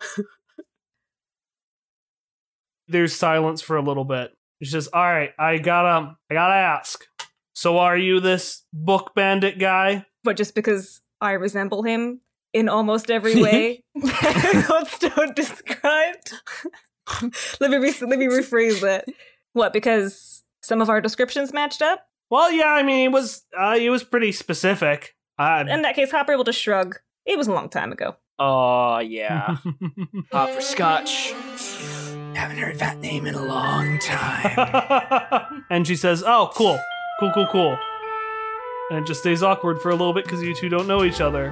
There's 2.88 3.15
silence 3.15 3.62
for 3.62 3.77
a 3.77 3.81
little 3.81 4.05
bit. 4.05 4.31
She 4.63 4.69
says, 4.69 4.88
all 4.91 5.03
right, 5.03 5.31
I 5.38 5.57
gotta, 5.57 6.17
I 6.29 6.33
gotta 6.33 6.55
ask. 6.55 7.05
So 7.53 7.77
are 7.77 7.97
you 7.97 8.19
this 8.19 8.63
book 8.73 9.13
bandit 9.15 9.59
guy? 9.59 10.05
But 10.23 10.38
just 10.38 10.55
because 10.55 11.01
I 11.21 11.33
resemble 11.33 11.83
him 11.83 12.21
in 12.53 12.69
almost 12.69 13.09
every 13.12 13.35
way 13.41 13.83
that 13.95 14.65
Goldstone 14.67 15.35
described. 15.35 16.33
let 17.59 17.71
me 17.71 17.77
re- 17.77 17.93
let 18.01 18.19
me 18.19 18.27
rephrase 18.27 18.81
that. 18.81 19.05
What? 19.53 19.73
Because 19.73 20.43
some 20.62 20.81
of 20.81 20.89
our 20.89 21.01
descriptions 21.01 21.53
matched 21.53 21.81
up. 21.81 22.05
Well, 22.29 22.51
yeah, 22.51 22.67
I 22.67 22.83
mean, 22.83 23.05
it 23.09 23.12
was, 23.12 23.43
uh, 23.57 23.75
he 23.75 23.89
was 23.89 24.03
pretty 24.03 24.31
specific. 24.31 25.15
Uh, 25.39 25.65
In 25.67 25.81
that 25.81 25.95
case, 25.95 26.12
Hopper 26.12 26.38
will 26.38 26.43
just 26.43 26.59
shrug. 26.62 26.97
It 27.25 27.38
was 27.38 27.47
a 27.47 27.51
long 27.53 27.69
time 27.69 27.91
ago. 27.91 28.15
Oh, 28.38 28.99
yeah. 28.99 29.57
Hopper 30.31 30.62
Scotch. 30.62 31.31
Haven't 32.35 32.57
heard 32.57 32.77
that 32.79 32.99
name 32.99 33.25
in 33.25 33.33
a 33.35 33.43
long 33.43 33.97
time. 33.99 35.65
and 35.69 35.85
she 35.88 35.95
says, 35.95 36.23
"Oh, 36.25 36.51
cool, 36.53 36.79
cool, 37.19 37.31
cool, 37.33 37.47
cool." 37.47 37.77
And 38.91 38.99
it 38.99 39.07
just 39.07 39.21
stays 39.21 39.41
awkward 39.43 39.81
for 39.81 39.89
a 39.89 39.95
little 39.95 40.13
bit 40.13 40.23
because 40.25 40.41
you 40.43 40.53
two 40.55 40.69
don't 40.69 40.88
know 40.88 41.03
each 41.03 41.19
other. 41.21 41.51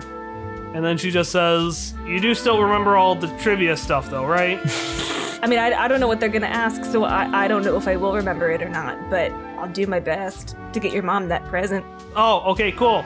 And 0.78 0.86
then 0.86 0.96
she 0.96 1.10
just 1.10 1.32
says, 1.32 1.96
"You 2.06 2.20
do 2.20 2.36
still 2.36 2.62
remember 2.62 2.98
all 2.98 3.16
the 3.16 3.30
trivia 3.40 3.76
stuff, 3.76 4.12
though, 4.12 4.28
right?" 4.28 4.60
I 5.42 5.48
mean, 5.48 5.58
I, 5.58 5.74
I 5.74 5.88
don't 5.88 6.00
know 6.00 6.08
what 6.08 6.20
they're 6.20 6.30
gonna 6.30 6.46
ask, 6.46 6.86
so 6.86 7.04
I, 7.04 7.46
I 7.46 7.48
don't 7.48 7.66
know 7.66 7.78
if 7.78 7.88
I 7.88 7.96
will 7.96 8.14
remember 8.14 8.52
it 8.52 8.62
or 8.62 8.70
not, 8.70 8.96
but 9.10 9.32
I'll 9.58 9.72
do 9.72 9.88
my 9.88 10.00
best 10.00 10.56
to 10.74 10.80
get 10.80 10.94
your 10.94 11.02
mom 11.02 11.30
that 11.30 11.44
present. 11.46 11.84
oh, 12.16 12.44
okay, 12.52 12.72
cool, 12.72 13.04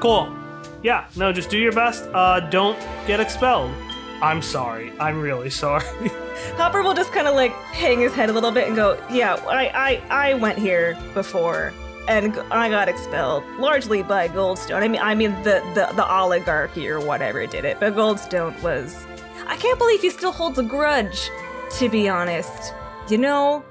cool. 0.00 0.36
Yeah, 0.82 1.06
no, 1.14 1.32
just 1.32 1.48
do 1.48 1.58
your 1.58 1.70
best. 1.70 2.08
Uh, 2.12 2.40
don't 2.40 2.76
get 3.06 3.20
expelled. 3.20 3.70
I'm 4.20 4.42
sorry. 4.42 4.92
I'm 4.98 5.20
really 5.20 5.50
sorry. 5.50 5.84
Hopper 6.56 6.82
will 6.82 6.94
just 6.94 7.12
kind 7.12 7.28
of 7.28 7.36
like 7.36 7.52
hang 7.52 8.00
his 8.00 8.14
head 8.14 8.30
a 8.30 8.32
little 8.32 8.50
bit 8.50 8.66
and 8.66 8.74
go, 8.74 8.98
"Yeah, 9.12 9.34
I, 9.46 10.02
I, 10.10 10.30
I 10.30 10.34
went 10.34 10.58
here 10.58 10.98
before, 11.14 11.72
and 12.08 12.36
I 12.50 12.68
got 12.68 12.88
expelled 12.88 13.44
largely 13.58 14.02
by 14.02 14.28
Goldstone. 14.28 14.82
I 14.82 14.88
mean, 14.88 15.00
I 15.00 15.14
mean 15.14 15.32
the, 15.42 15.62
the 15.74 15.92
the 15.94 16.06
oligarchy 16.06 16.88
or 16.88 17.00
whatever 17.00 17.46
did 17.46 17.64
it, 17.64 17.78
but 17.80 17.94
Goldstone 17.94 18.60
was. 18.62 19.06
I 19.46 19.56
can't 19.56 19.78
believe 19.78 20.00
he 20.00 20.10
still 20.10 20.32
holds 20.32 20.58
a 20.58 20.62
grudge. 20.62 21.30
To 21.78 21.88
be 21.88 22.08
honest, 22.08 22.74
you 23.08 23.16
know, 23.18 23.64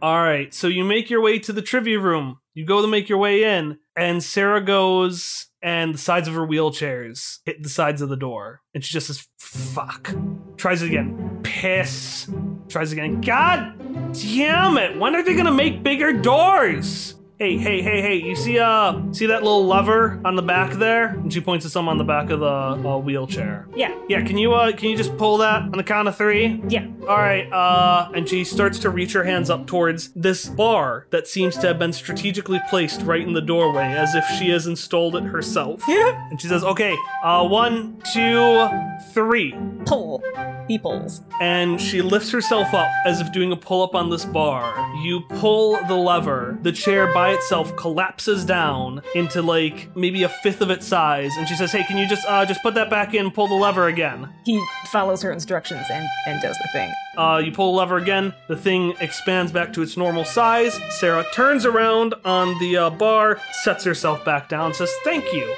All 0.00 0.22
right, 0.22 0.52
so 0.54 0.66
you 0.66 0.84
make 0.84 1.10
your 1.10 1.20
way 1.20 1.38
to 1.40 1.52
the 1.52 1.62
trivia 1.62 1.98
room. 1.98 2.38
You 2.54 2.64
go 2.64 2.80
to 2.82 2.88
make 2.88 3.08
your 3.08 3.18
way 3.18 3.44
in, 3.44 3.78
and 3.96 4.22
Sarah 4.22 4.62
goes, 4.62 5.46
and 5.62 5.94
the 5.94 5.98
sides 5.98 6.26
of 6.28 6.34
her 6.34 6.46
wheelchairs 6.46 7.40
hit 7.44 7.62
the 7.62 7.68
sides 7.68 8.00
of 8.02 8.08
the 8.08 8.16
door. 8.16 8.60
And 8.74 8.84
she 8.84 8.92
just 8.92 9.08
says, 9.08 9.26
fuck. 9.38 10.14
Tries 10.56 10.82
it 10.82 10.86
again. 10.86 11.40
Piss. 11.42 12.28
Tries 12.68 12.92
again. 12.92 13.20
God 13.20 13.74
damn 14.12 14.76
it. 14.78 14.98
When 14.98 15.14
are 15.14 15.22
they 15.22 15.34
gonna 15.34 15.52
make 15.52 15.82
bigger 15.82 16.12
doors? 16.12 17.14
Hey, 17.38 17.58
hey, 17.58 17.82
hey, 17.82 18.00
hey, 18.00 18.14
you 18.16 18.34
see 18.34 18.58
uh 18.58 19.12
see 19.12 19.26
that 19.26 19.42
little 19.42 19.66
lever 19.66 20.18
on 20.24 20.36
the 20.36 20.42
back 20.42 20.72
there? 20.72 21.08
And 21.08 21.30
she 21.30 21.42
points 21.42 21.66
to 21.66 21.70
some 21.70 21.86
on 21.86 21.98
the 21.98 22.04
back 22.04 22.30
of 22.30 22.40
the 22.40 22.46
uh, 22.46 22.96
wheelchair. 22.96 23.68
yeah, 23.76 23.94
Yeah, 24.08 24.22
can 24.22 24.38
you 24.38 24.54
uh 24.54 24.72
can 24.72 24.88
you 24.88 24.96
just 24.96 25.14
pull 25.18 25.36
that 25.38 25.60
on 25.60 25.72
the 25.72 25.84
count 25.84 26.08
of 26.08 26.16
three? 26.16 26.62
yeah. 26.66 26.86
All 27.06 27.18
right, 27.18 27.46
uh, 27.52 28.10
and 28.14 28.26
she 28.28 28.42
starts 28.42 28.78
to 28.80 28.90
reach 28.90 29.12
her 29.12 29.22
hands 29.22 29.48
up 29.50 29.66
towards 29.66 30.08
this 30.14 30.46
bar 30.48 31.06
that 31.10 31.28
seems 31.28 31.56
to 31.58 31.66
have 31.68 31.78
been 31.78 31.92
strategically 31.92 32.60
placed 32.68 33.02
right 33.02 33.20
in 33.20 33.32
the 33.32 33.40
doorway, 33.42 33.84
as 33.84 34.14
if 34.16 34.24
she 34.38 34.48
has 34.48 34.66
installed 34.66 35.14
it 35.14 35.22
herself. 35.22 35.82
Yeah. 35.86 36.28
And 36.30 36.40
she 36.40 36.48
says, 36.48 36.64
"Okay, 36.64 36.96
uh, 37.22 37.46
one, 37.46 38.00
two, 38.12 38.66
three. 39.12 39.54
Pull. 39.84 40.20
He 40.66 40.80
pulls. 40.80 41.20
And 41.40 41.80
she 41.80 42.02
lifts 42.02 42.32
herself 42.32 42.74
up 42.74 42.88
as 43.06 43.20
if 43.20 43.30
doing 43.32 43.52
a 43.52 43.56
pull 43.56 43.82
up 43.84 43.94
on 43.94 44.10
this 44.10 44.24
bar. 44.24 44.74
You 45.04 45.20
pull 45.36 45.78
the 45.86 45.94
lever, 45.94 46.58
the 46.62 46.72
chair 46.72 47.12
by 47.14 47.25
itself 47.32 47.74
collapses 47.76 48.44
down 48.44 49.02
into 49.14 49.42
like 49.42 49.94
maybe 49.96 50.22
a 50.22 50.28
fifth 50.28 50.60
of 50.60 50.70
its 50.70 50.86
size, 50.86 51.32
and 51.36 51.48
she 51.48 51.54
says, 51.54 51.72
"Hey, 51.72 51.84
can 51.84 51.98
you 51.98 52.08
just 52.08 52.26
uh, 52.26 52.44
just 52.44 52.62
put 52.62 52.74
that 52.74 52.90
back 52.90 53.14
in? 53.14 53.30
Pull 53.30 53.48
the 53.48 53.54
lever 53.54 53.88
again." 53.88 54.28
He 54.44 54.62
follows 54.86 55.22
her 55.22 55.32
instructions 55.32 55.86
and 55.90 56.06
and 56.26 56.40
does 56.42 56.56
the 56.58 56.68
thing. 56.72 56.92
Uh, 57.16 57.40
you 57.42 57.50
pull 57.50 57.72
the 57.72 57.78
lever 57.78 57.96
again, 57.96 58.34
the 58.46 58.56
thing 58.56 58.94
expands 59.00 59.50
back 59.50 59.72
to 59.72 59.82
its 59.82 59.96
normal 59.96 60.24
size. 60.24 60.78
Sarah 60.90 61.24
turns 61.32 61.64
around 61.64 62.14
on 62.24 62.58
the 62.58 62.76
uh, 62.76 62.90
bar, 62.90 63.40
sets 63.64 63.84
herself 63.84 64.24
back 64.24 64.48
down, 64.48 64.74
says, 64.74 64.92
Thank 65.04 65.32
you. 65.32 65.54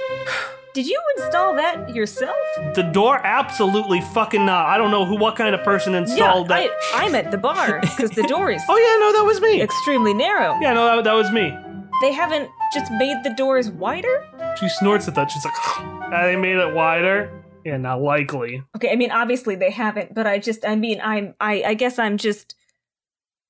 Did 0.78 0.86
you 0.86 1.02
install 1.16 1.56
that 1.56 1.92
yourself? 1.92 2.36
The 2.74 2.84
door? 2.84 3.18
Absolutely 3.26 4.00
fucking 4.00 4.46
not. 4.46 4.66
I 4.66 4.78
don't 4.78 4.92
know 4.92 5.04
who, 5.04 5.16
what 5.16 5.34
kind 5.34 5.52
of 5.52 5.64
person 5.64 5.92
installed 5.92 6.48
yeah, 6.48 6.68
that. 6.68 6.70
I, 6.94 7.04
I'm 7.04 7.16
at 7.16 7.32
the 7.32 7.36
bar 7.36 7.80
because 7.80 8.12
the 8.12 8.22
door 8.22 8.52
is 8.52 8.62
oh, 8.68 8.78
yeah, 8.78 9.00
no, 9.00 9.12
that 9.18 9.26
was 9.26 9.40
me. 9.40 9.60
extremely 9.60 10.14
narrow. 10.14 10.56
Yeah, 10.60 10.74
no, 10.74 10.84
that, 10.84 11.02
that 11.02 11.14
was 11.14 11.32
me. 11.32 11.52
They 12.00 12.12
haven't 12.12 12.48
just 12.72 12.92
made 12.92 13.16
the 13.24 13.34
doors 13.36 13.72
wider? 13.72 14.24
She 14.60 14.68
snorts 14.68 15.08
at 15.08 15.16
that. 15.16 15.32
She's 15.32 15.44
like, 15.44 15.54
"Ah, 15.56 16.10
They 16.22 16.36
made 16.36 16.58
it 16.58 16.72
wider? 16.72 17.42
Yeah, 17.64 17.78
not 17.78 18.00
likely. 18.00 18.62
Okay, 18.76 18.92
I 18.92 18.94
mean 18.94 19.10
obviously 19.10 19.56
they 19.56 19.72
haven't, 19.72 20.14
but 20.14 20.28
I 20.28 20.38
just 20.38 20.64
I 20.64 20.76
mean 20.76 21.00
I'm 21.02 21.34
I 21.40 21.64
I 21.66 21.74
guess 21.74 21.98
I'm 21.98 22.18
just 22.18 22.54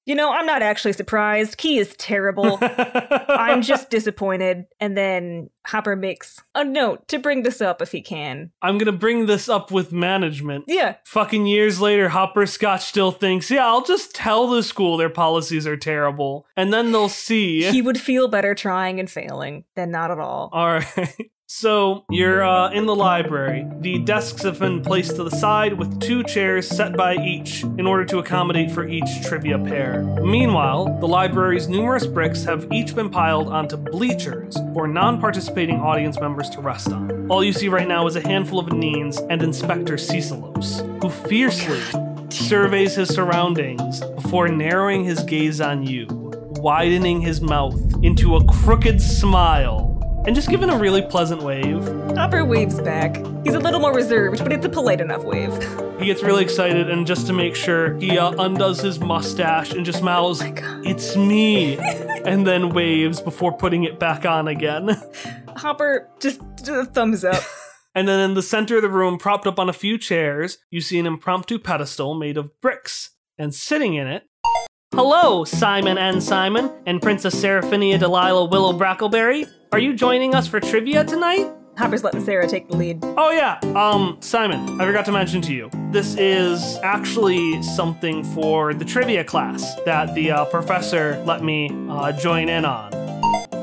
you 0.09 0.15
know, 0.15 0.33
I'm 0.33 0.47
not 0.47 0.63
actually 0.63 0.95
surprised. 0.95 1.59
Key 1.59 1.79
is 1.79 1.95
terrible. 1.99 2.59
I'm 2.63 3.61
just 3.61 3.91
disappointed. 3.91 4.65
And 4.81 4.97
then 4.97 5.51
Hopper 5.67 5.97
makes 5.97 6.41
a 6.55 6.65
note 6.65 7.07
to 7.09 7.19
bring 7.19 7.43
this 7.43 7.61
up 7.61 7.83
if 7.83 7.93
he 7.93 8.01
can. 8.01 8.51
I'm 8.63 8.79
gonna 8.79 8.91
bring 8.91 9.27
this 9.27 9.51
up 9.51 9.71
with 9.71 9.93
management. 9.93 10.65
Yeah. 10.67 10.95
Fucking 11.05 11.47
years 11.47 11.79
later, 11.79 12.09
Hopper 12.09 12.47
Scotch 12.47 12.87
still 12.87 13.13
thinks, 13.13 13.51
yeah, 13.51 13.67
I'll 13.67 13.85
just 13.85 14.15
tell 14.15 14.49
the 14.49 14.63
school 14.63 14.97
their 14.97 15.11
policies 15.11 15.67
are 15.67 15.77
terrible, 15.77 16.47
and 16.57 16.73
then 16.73 16.91
they'll 16.91 17.11
see. 17.11 17.71
He 17.71 17.83
would 17.83 18.01
feel 18.01 18.29
better 18.29 18.55
trying 18.55 18.99
and 19.01 19.11
failing 19.11 19.65
than 19.77 19.91
not 19.91 20.11
at 20.11 20.19
all. 20.19 20.49
All 20.55 20.69
right. 20.69 21.15
So 21.51 22.05
you're 22.11 22.45
uh, 22.45 22.71
in 22.73 22.85
the 22.85 22.95
library. 22.95 23.67
The 23.81 24.01
desks 24.01 24.43
have 24.43 24.59
been 24.59 24.83
placed 24.83 25.17
to 25.17 25.25
the 25.25 25.31
side 25.31 25.73
with 25.73 25.99
two 25.99 26.23
chairs 26.25 26.69
set 26.69 26.95
by 26.95 27.15
each 27.15 27.63
in 27.63 27.87
order 27.87 28.05
to 28.05 28.19
accommodate 28.19 28.71
for 28.71 28.87
each 28.87 29.23
trivia 29.25 29.59
pair. 29.59 30.03
Meanwhile, 30.23 30.99
the 31.01 31.09
library's 31.09 31.67
numerous 31.67 32.07
bricks 32.07 32.45
have 32.45 32.69
each 32.71 32.95
been 32.95 33.09
piled 33.09 33.49
onto 33.49 33.79
bleachers 33.79 34.59
for 34.75 34.87
non 34.87 35.23
participating 35.23 35.81
audience 35.81 36.21
members 36.21 36.51
to 36.51 36.61
rest 36.61 36.93
on. 36.93 37.31
All 37.31 37.43
you 37.43 37.55
see 37.55 37.69
right 37.69 37.89
now 37.89 38.07
is 38.07 38.17
a 38.17 38.21
handful 38.21 38.59
of 38.59 38.67
Neens 38.67 39.27
and 39.31 39.43
Inspector 39.43 39.97
Cecilos, 39.97 40.83
who 41.03 41.09
fiercely 41.09 41.81
surveys 42.29 42.95
his 42.95 43.09
surroundings 43.09 44.03
before 44.17 44.49
narrowing 44.49 45.03
his 45.03 45.23
gaze 45.25 45.63
on 45.63 45.83
you, 45.87 46.09
widening 46.61 47.23
his 47.23 47.41
mouth 47.41 47.81
into 48.05 48.37
a 48.37 48.45
crooked 48.45 49.01
smile 49.01 49.98
and 50.29 50.35
just 50.35 50.51
giving 50.51 50.69
a 50.69 50.77
really 50.77 51.01
pleasant 51.01 51.43
wave. 51.43 51.83
Hopper 52.15 52.45
waves 52.45 52.79
back. 52.83 53.17
He's 53.45 53.55
a 53.55 53.59
little 53.59 53.81
more 53.81 53.95
reserved, 53.95 54.43
but 54.43 54.53
it's 54.53 54.67
a 54.67 54.69
polite 54.69 55.01
enough 55.01 55.25
wave. 55.25 55.51
He 55.99 56.05
gets 56.05 56.23
really 56.23 56.45
excited, 56.45 56.91
and 56.91 57.07
just 57.07 57.27
to 57.29 57.33
make 57.33 57.57
sure, 57.57 57.97
he 57.97 58.19
uh, 58.19 58.35
undoes 58.39 58.79
his 58.79 59.01
mustache 59.01 59.73
and 59.73 59.87
just 59.87 60.03
mouths, 60.03 60.43
It's 60.85 61.17
me! 61.17 61.79
and 61.79 62.47
then 62.47 62.75
waves 62.75 63.23
before 63.23 63.57
putting 63.57 63.85
it 63.85 63.99
back 63.99 64.27
on 64.27 64.49
again. 64.49 65.01
Hopper 65.57 66.11
just, 66.21 66.43
just 66.63 66.93
thumbs 66.93 67.25
up. 67.25 67.43
and 67.95 68.07
then 68.07 68.21
in 68.21 68.35
the 68.35 68.43
center 68.43 68.77
of 68.77 68.83
the 68.83 68.91
room, 68.91 69.17
propped 69.17 69.47
up 69.47 69.59
on 69.59 69.71
a 69.71 69.73
few 69.73 69.97
chairs, 69.97 70.59
you 70.71 70.83
see 70.83 70.99
an 70.99 71.07
impromptu 71.07 71.59
pedestal 71.59 72.15
made 72.15 72.37
of 72.37 72.51
bricks. 72.61 73.13
And 73.39 73.55
sitting 73.55 73.95
in 73.95 74.07
it, 74.07 74.25
Hello, 74.95 75.45
Simon 75.45 75.97
and 75.97 76.23
Simon, 76.23 76.71
and 76.85 77.01
Princess 77.01 77.35
Seraphinia 77.35 77.99
Delilah 77.99 78.45
Willow 78.45 78.75
Brackleberry. 78.79 79.49
Are 79.71 79.79
you 79.79 79.93
joining 79.93 80.35
us 80.35 80.49
for 80.49 80.61
trivia 80.61 81.05
tonight? 81.05 81.47
Hopper's 81.77 82.03
letting 82.03 82.25
Sarah 82.25 82.49
take 82.49 82.69
the 82.69 82.77
lead. 82.77 83.01
Oh 83.03 83.31
yeah, 83.31 83.61
um, 83.77 84.17
Simon, 84.21 84.81
I 84.81 84.87
forgot 84.87 85.05
to 85.05 85.13
mention 85.13 85.43
to 85.43 85.53
you. 85.53 85.71
This 85.91 86.17
is 86.17 86.79
actually 86.83 87.63
something 87.63 88.25
for 88.25 88.73
the 88.73 88.85
trivia 88.85 89.25
class 89.25 89.75
that 89.85 90.15
the 90.15 90.31
uh, 90.31 90.45
professor 90.47 91.23
let 91.27 91.45
me 91.45 91.71
uh, 91.91 92.13
join 92.13 92.49
in 92.49 92.65
on. 92.65 93.08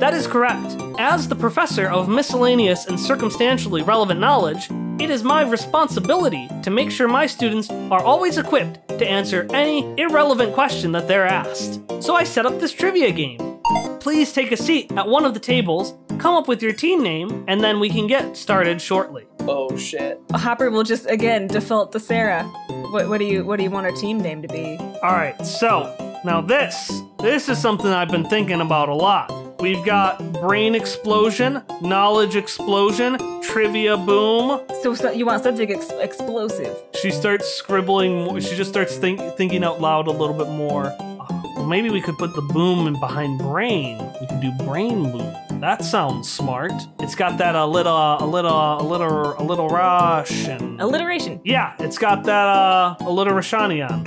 That 0.06 0.14
is 0.14 0.28
correct. 0.28 0.80
As 1.00 1.28
the 1.28 1.36
professor 1.36 1.88
of 1.88 2.08
miscellaneous 2.08 2.86
and 2.86 3.00
circumstantially 3.00 3.82
relevant 3.82 4.20
knowledge, 4.20 4.70
it 5.02 5.10
is 5.10 5.24
my 5.24 5.42
responsibility 5.42 6.48
to 6.62 6.70
make 6.70 6.92
sure 6.92 7.08
my 7.08 7.26
students 7.26 7.72
are 7.72 8.04
always 8.04 8.38
equipped 8.38 8.88
to 8.88 9.08
answer 9.08 9.48
any 9.52 10.00
irrelevant 10.00 10.54
question 10.54 10.92
that 10.92 11.08
they're 11.08 11.26
asked. 11.26 11.82
So 12.04 12.16
I 12.16 12.24
set 12.24 12.46
up 12.46 12.60
this 12.60 12.72
trivia 12.72 13.12
game. 13.12 13.60
Please 14.00 14.32
take 14.32 14.52
a 14.52 14.58
seat 14.58 14.92
at 14.92 15.08
one 15.08 15.26
of 15.26 15.34
the 15.34 15.40
tables, 15.40 15.96
come 16.20 16.36
up 16.36 16.48
with 16.48 16.62
your 16.62 16.74
team 16.74 17.02
name, 17.02 17.44
and 17.48 17.64
then 17.64 17.80
we 17.80 17.90
can 17.90 18.06
get 18.06 18.38
started 18.38 18.80
shortly. 18.80 19.26
Oh 19.40 19.76
shit. 19.76 20.22
Hopper 20.34 20.70
will 20.70 20.84
just 20.84 21.10
again 21.10 21.48
default 21.48 21.92
to 21.94 22.00
Sarah. 22.00 22.44
What, 22.92 23.10
what 23.10 23.18
do 23.18 23.26
you 23.26 23.44
what 23.44 23.58
do 23.58 23.64
you 23.64 23.72
want 23.72 23.88
our 23.88 23.92
team 23.94 24.20
name 24.20 24.44
to 24.44 24.48
be? 24.48 24.78
All 25.02 25.14
right, 25.14 25.44
so 25.44 26.20
now 26.24 26.42
this 26.42 27.02
this 27.18 27.50
is 27.50 27.58
something 27.58 27.88
I've 27.88 28.12
been 28.12 28.30
thinking 28.30 28.62
about 28.62 28.90
a 28.90 28.94
lot. 28.94 29.45
We've 29.60 29.84
got 29.86 30.34
brain 30.34 30.76
explosion, 30.76 31.64
knowledge 31.82 32.36
explosion, 32.36 33.18
trivia 33.42 33.96
boom. 33.98 34.62
So, 34.82 34.94
so 34.94 35.12
you 35.12 35.26
want 35.26 35.44
something 35.44 35.72
ex- 35.72 35.92
explosive? 35.92 36.78
She 37.02 37.10
starts 37.10 37.48
scribbling. 37.48 38.40
She 38.42 38.56
just 38.56 38.70
starts 38.70 38.98
think, 38.98 39.20
thinking 39.38 39.64
out 39.64 39.80
loud 39.80 40.08
a 40.08 40.12
little 40.12 40.36
bit 40.36 40.50
more. 40.50 40.94
Oh, 41.00 41.54
well, 41.56 41.66
maybe 41.66 41.90
we 41.90 42.02
could 42.02 42.18
put 42.18 42.36
the 42.36 42.42
boom 42.42 42.86
in 42.88 43.00
behind 43.00 43.40
brain. 43.40 43.98
We 44.20 44.28
could 44.28 44.42
do 44.42 44.52
brain 44.66 45.12
boom. 45.12 45.34
That 45.62 45.84
sounds 45.84 46.30
smart. 46.30 46.74
It's 47.00 47.16
got 47.16 47.38
that 47.38 47.56
uh, 47.56 47.60
uh, 47.60 47.64
uh, 47.64 47.66
a 47.66 47.68
little, 47.68 47.96
a 47.96 48.26
little, 48.26 48.82
a 48.82 48.84
little, 48.84 49.36
a 49.38 49.44
little 49.44 49.70
rush 49.70 50.48
and 50.48 50.82
alliteration. 50.82 51.40
Yeah, 51.46 51.76
it's 51.80 51.98
got 51.98 52.24
that 52.26 52.48
uh, 52.48 52.96
alliteration 53.00 53.82
on. 53.82 54.04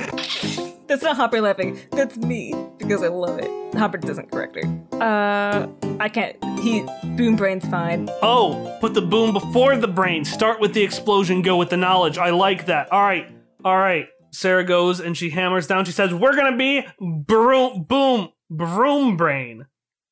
That's 0.86 1.02
not 1.02 1.16
Hopper 1.16 1.40
laughing. 1.40 1.78
That's 1.90 2.16
me 2.16 2.54
because 2.88 3.02
I 3.02 3.08
love 3.08 3.38
it. 3.38 3.74
Hopper 3.74 3.98
doesn't 3.98 4.32
correct 4.32 4.56
her. 4.56 4.62
Uh, 4.98 5.68
I 6.00 6.08
can't. 6.08 6.42
He 6.60 6.84
boom 7.16 7.36
brain's 7.36 7.68
fine. 7.68 8.08
Oh, 8.22 8.78
put 8.80 8.94
the 8.94 9.02
boom 9.02 9.34
before 9.34 9.76
the 9.76 9.86
brain. 9.86 10.24
Start 10.24 10.58
with 10.58 10.72
the 10.72 10.82
explosion. 10.82 11.42
Go 11.42 11.58
with 11.58 11.68
the 11.68 11.76
knowledge. 11.76 12.16
I 12.16 12.30
like 12.30 12.64
that. 12.66 12.90
All 12.90 13.02
right, 13.02 13.30
all 13.62 13.76
right. 13.76 14.08
Sarah 14.32 14.64
goes 14.64 15.00
and 15.00 15.14
she 15.14 15.28
hammers 15.28 15.66
down. 15.66 15.84
She 15.84 15.92
says, 15.92 16.14
"We're 16.14 16.34
gonna 16.34 16.56
be 16.56 16.86
broom, 16.98 17.82
boom, 17.82 18.30
broom 18.50 19.18
brain." 19.18 19.66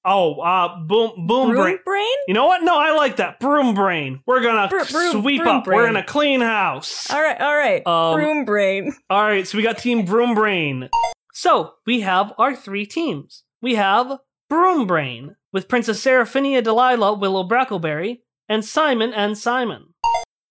Oh, 0.04 0.34
uh, 0.40 0.78
boom, 0.80 1.26
boom 1.26 1.48
broom 1.48 1.54
brain. 1.54 1.78
brain. 1.84 2.16
You 2.28 2.34
know 2.34 2.46
what? 2.46 2.62
No, 2.62 2.78
I 2.78 2.92
like 2.92 3.16
that. 3.16 3.40
Broom 3.40 3.74
brain. 3.74 4.20
We're 4.26 4.42
gonna 4.42 4.68
Br- 4.68 4.84
broom, 4.92 5.22
sweep 5.22 5.42
broom 5.42 5.56
up. 5.56 5.64
Brain. 5.64 5.78
We're 5.78 5.86
gonna 5.86 6.04
clean 6.04 6.42
house. 6.42 7.10
All 7.10 7.22
right, 7.22 7.40
all 7.40 7.56
right. 7.56 7.86
Um, 7.86 8.14
broom 8.14 8.44
brain. 8.44 8.94
All 9.08 9.22
right, 9.22 9.46
so 9.46 9.56
we 9.56 9.64
got 9.64 9.78
Team 9.78 10.04
Broom 10.04 10.34
Brain. 10.34 10.90
So 11.38 11.74
we 11.84 12.00
have 12.00 12.32
our 12.38 12.56
three 12.56 12.86
teams. 12.86 13.42
We 13.60 13.74
have 13.74 14.20
Broom 14.48 14.86
Brain 14.86 15.36
with 15.52 15.68
Princess 15.68 16.02
Seraphinia 16.02 16.64
Delilah 16.64 17.12
Willow 17.12 17.46
Brackleberry 17.46 18.20
and 18.48 18.64
Simon 18.64 19.12
and 19.12 19.36
Simon. 19.36 19.92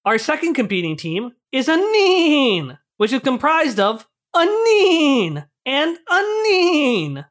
Our 0.05 0.19
second 0.19 0.53
competing 0.53 0.95
team 0.95 1.31
is 1.51 1.67
a 1.67 1.75
Neen 1.75 2.77
which 2.97 3.11
is 3.11 3.21
comprised 3.21 3.79
of 3.79 4.05
a 4.35 4.45
Neen 4.45 5.47
and 5.65 5.97
a 6.07 6.21
Neen. 6.43 7.25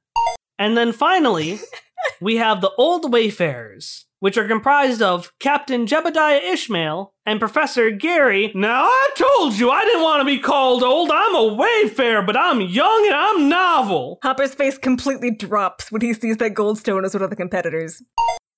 And 0.58 0.76
then 0.76 0.90
finally, 0.90 1.60
we 2.20 2.38
have 2.38 2.60
the 2.60 2.72
Old 2.76 3.12
Wayfarers, 3.12 4.06
which 4.24 4.38
are 4.38 4.48
comprised 4.48 5.02
of 5.02 5.30
Captain 5.38 5.84
Jebediah 5.84 6.42
Ishmael 6.42 7.12
and 7.26 7.38
Professor 7.38 7.90
Gary. 7.90 8.50
Now, 8.54 8.84
I 8.84 9.10
told 9.18 9.58
you 9.58 9.70
I 9.70 9.84
didn't 9.84 10.02
want 10.02 10.22
to 10.22 10.24
be 10.24 10.38
called 10.38 10.82
old. 10.82 11.10
I'm 11.12 11.34
a 11.34 11.52
Wayfarer, 11.52 12.22
but 12.22 12.34
I'm 12.34 12.62
young 12.62 13.04
and 13.04 13.14
I'm 13.14 13.50
novel. 13.50 14.20
Hopper's 14.22 14.54
face 14.54 14.78
completely 14.78 15.30
drops 15.30 15.92
when 15.92 16.00
he 16.00 16.14
sees 16.14 16.38
that 16.38 16.54
Goldstone 16.54 17.04
is 17.04 17.12
one 17.12 17.22
of 17.22 17.28
the 17.28 17.36
competitors. 17.36 18.02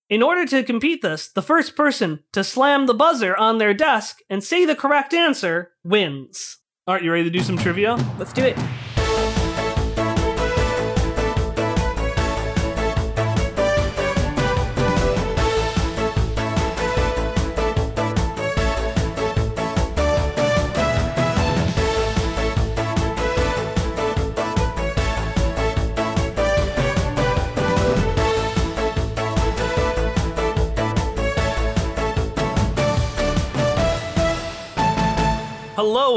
In 0.09 0.23
order 0.23 0.47
to 0.47 0.63
compete 0.63 1.03
this, 1.03 1.33
the 1.33 1.43
first 1.43 1.75
person 1.75 2.21
to 2.33 2.45
slam 2.45 2.87
the 2.87 2.95
buzzer 2.95 3.37
on 3.37 3.59
their 3.59 3.75
desk 3.75 4.21
and 4.31 4.45
say 4.45 4.67
the 4.67 4.77
correct 4.77 5.13
answer 5.13 5.73
wins. 5.83 6.59
All 6.87 6.95
right, 6.95 7.03
you 7.03 7.11
ready 7.11 7.25
to 7.25 7.31
do 7.31 7.41
some 7.41 7.59
trivia? 7.59 7.97
Let's 8.21 8.33
do 8.33 8.45
it. 8.45 8.57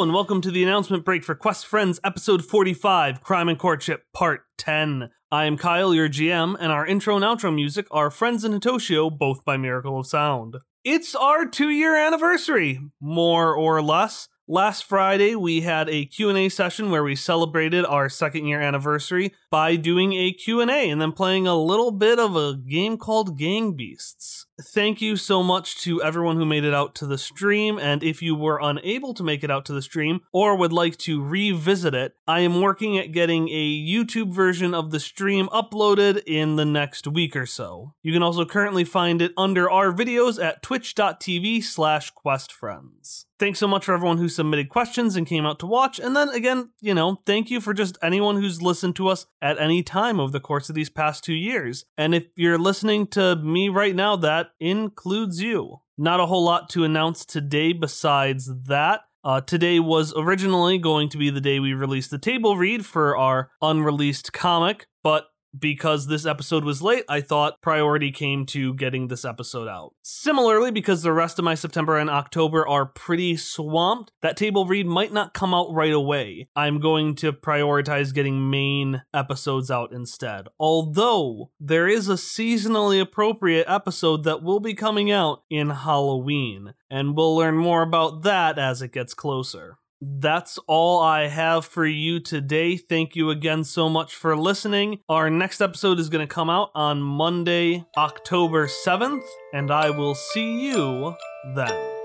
And 0.02 0.14
welcome 0.14 0.40
to 0.44 0.52
the 0.52 0.64
announcement 0.64 1.04
break 1.04 1.26
for 1.26 1.36
Quest 1.36 1.66
Friends 1.66 2.00
episode 2.06 2.46
45 2.46 3.20
Crime 3.20 3.50
and 3.50 3.60
Courtship 3.60 4.06
Part 4.14 4.46
10. 4.58 5.10
I 5.30 5.44
am 5.44 5.58
Kyle, 5.58 5.94
your 5.94 6.08
GM, 6.08 6.56
and 6.58 6.72
our 6.72 6.86
intro 6.86 7.18
and 7.18 7.26
outro 7.26 7.54
music 7.54 7.86
are 7.92 8.10
Friends 8.10 8.46
and 8.46 8.56
Hitoshio, 8.56 9.10
both 9.16 9.44
by 9.44 9.58
Miracle 9.58 10.00
of 10.00 10.08
Sound. 10.08 10.56
It's 10.86 11.16
our 11.16 11.46
two 11.46 11.70
year 11.70 11.98
anniversary, 11.98 12.80
more 13.02 13.54
or 13.54 13.82
less. 13.82 14.30
Last 14.48 14.86
Friday, 14.86 15.36
we 15.36 15.62
had 15.62 15.90
a 15.90 16.06
Q&A 16.06 16.48
session 16.48 16.92
where 16.92 17.04
we 17.04 17.18
celebrated 17.18 17.86
our 17.86 18.08
second 18.08 18.46
year 18.46 18.62
anniversary 18.62 19.34
by 19.52 19.76
doing 19.76 20.14
a 20.14 20.32
Q&A 20.32 20.90
and 20.90 21.02
then 21.02 21.12
playing 21.12 21.46
a 21.46 21.60
little 21.60 21.92
bit 21.92 22.20
of 22.20 22.38
a 22.38 22.56
game 22.56 22.98
called 22.98 23.38
Gang 23.38 23.74
Beasts. 23.74 24.46
Thank 24.62 25.02
you 25.02 25.16
so 25.16 25.42
much 25.42 25.78
to 25.84 26.04
everyone 26.04 26.36
who 26.36 26.46
made 26.46 26.66
it 26.66 26.74
out 26.74 26.94
to 26.96 27.06
the 27.06 27.18
stream. 27.18 27.80
And 27.80 28.04
if 28.04 28.22
you 28.22 28.36
were 28.36 28.60
unable 28.62 29.14
to 29.14 29.24
make 29.24 29.44
it 29.44 29.50
out 29.50 29.66
to 29.66 29.74
the 29.74 29.82
stream 29.82 30.20
or 30.34 30.56
would 30.56 30.74
like 30.74 30.98
to 30.98 31.24
revisit 31.24 31.94
it, 31.94 32.16
I 32.28 32.42
am 32.42 32.60
working 32.60 32.98
at 32.98 33.14
getting 33.14 33.48
a 33.48 33.88
YouTube 33.88 34.34
version 34.34 34.74
of 34.74 34.92
the 34.92 35.00
stream 35.00 35.48
uploaded 35.48 36.24
in 36.26 36.58
the 36.58 36.66
next 36.66 37.08
week 37.08 37.38
or 37.38 37.46
so. 37.46 37.94
You 38.04 38.12
can 38.12 38.22
also 38.22 38.44
currently 38.44 38.84
find 38.84 39.22
it 39.22 39.32
under 39.38 39.70
our 39.70 39.94
videos 39.94 40.44
at 40.44 40.62
twitch.tv 40.62 41.64
slash 41.64 42.12
questfriends. 42.14 43.26
Thanks 43.40 43.60
so 43.60 43.70
much 43.70 43.86
for 43.86 43.94
everyone 43.94 44.18
who 44.18 44.28
submitted 44.28 44.68
questions 44.68 45.16
and 45.16 45.26
came 45.26 45.46
out 45.46 45.60
to 45.60 45.66
watch. 45.66 45.98
And 45.98 46.14
then 46.14 46.28
again, 46.28 46.72
you 46.82 46.94
know, 46.94 47.22
thank 47.26 47.50
you 47.50 47.62
for 47.62 47.74
just 47.74 47.98
anyone 48.02 48.36
who's 48.36 48.62
listened 48.62 48.98
to 48.98 49.08
us 49.08 49.28
at 49.42 49.58
any 49.58 49.82
time 49.82 50.20
over 50.20 50.34
the 50.34 50.42
course 50.42 50.68
of 50.68 50.76
these 50.76 50.90
past 50.90 51.24
two 51.24 51.34
years. 51.34 51.86
And 51.98 52.14
if 52.14 52.26
you're 52.36 52.58
listening 52.58 53.08
to 53.08 53.38
me 53.38 53.70
right 53.70 53.96
now, 53.96 54.18
that 54.18 54.49
includes 54.60 55.42
you. 55.42 55.82
Not 55.98 56.20
a 56.20 56.26
whole 56.26 56.44
lot 56.44 56.70
to 56.72 56.84
announce 56.84 57.26
today 57.26 57.74
besides 57.74 58.50
that. 58.66 59.02
Uh, 59.24 59.42
today 59.42 59.80
was 59.80 60.14
originally 60.16 60.78
going 60.78 61.10
to 61.10 61.18
be 61.18 61.30
the 61.30 61.42
day 61.42 61.60
we 61.60 61.74
released 61.74 62.10
the 62.10 62.18
table 62.18 62.56
read 62.56 62.86
for 62.86 63.18
our 63.18 63.52
unreleased 63.62 64.32
comic, 64.32 64.88
but 65.04 65.26
because 65.58 66.08
this 66.08 66.26
episode 66.26 66.64
was 66.64 66.82
late, 66.82 67.04
I 67.10 67.22
thought 67.22 67.62
priority 67.62 68.12
came 68.12 68.46
to 68.48 68.74
getting 68.76 69.08
this 69.08 69.26
episode 69.26 69.68
out. 69.68 69.94
Similarly, 70.02 70.72
because 70.72 71.02
the 71.02 71.14
rest 71.14 71.40
of 71.40 71.46
my 71.46 71.56
September 71.56 71.98
and 71.98 72.10
October 72.10 72.68
are 72.68 72.86
pretty 72.86 73.36
swamped, 73.38 74.12
that 74.22 74.38
table 74.38 74.66
read 74.66 74.86
might 74.86 75.12
not 75.12 75.34
come 75.34 75.54
out 75.54 75.74
right 75.74 75.94
away. 75.94 76.50
I'm 76.56 76.80
going 76.80 77.16
to 77.16 77.34
prioritize 77.34 78.14
getting 78.14 78.50
main 78.50 79.02
episodes 79.14 79.72
out 79.72 79.92
instead. 79.92 80.48
Although, 80.60 81.52
there 81.60 81.88
is 81.88 82.10
a 82.10 82.14
seasonally 82.14 83.02
appropriate 83.02 83.66
episode 83.68 84.24
that 84.24 84.44
will 84.44 84.60
be 84.60 84.74
coming 84.74 85.12
out 85.12 85.44
in 85.50 85.70
Halloween, 85.70 86.74
and 86.90 87.16
we'll 87.16 87.36
learn 87.36 87.56
more 87.56 87.82
about 87.82 88.24
that 88.24 88.60
as 88.60 88.82
it 88.82 88.92
gets 88.92 89.14
closer 89.14 89.79
that's 90.02 90.58
all 90.68 91.02
I 91.02 91.28
have 91.28 91.66
for 91.66 91.86
you 91.86 92.20
today. 92.20 92.78
Thank 92.78 93.16
you 93.16 93.30
again 93.30 93.64
so 93.64 93.90
much 93.90 94.16
for 94.16 94.36
listening. 94.36 95.00
Our 95.10 95.30
next 95.30 95.62
episode 95.62 96.00
is 96.00 96.10
going 96.10 96.26
to 96.26 96.34
come 96.34 96.50
out 96.50 96.72
on 96.74 97.02
Monday, 97.02 97.86
October 97.98 98.68
7th, 98.68 99.26
and 99.54 99.72
I 99.72 99.90
will 99.90 100.16
see 100.16 100.70
you 100.70 101.16
then. 101.56 101.99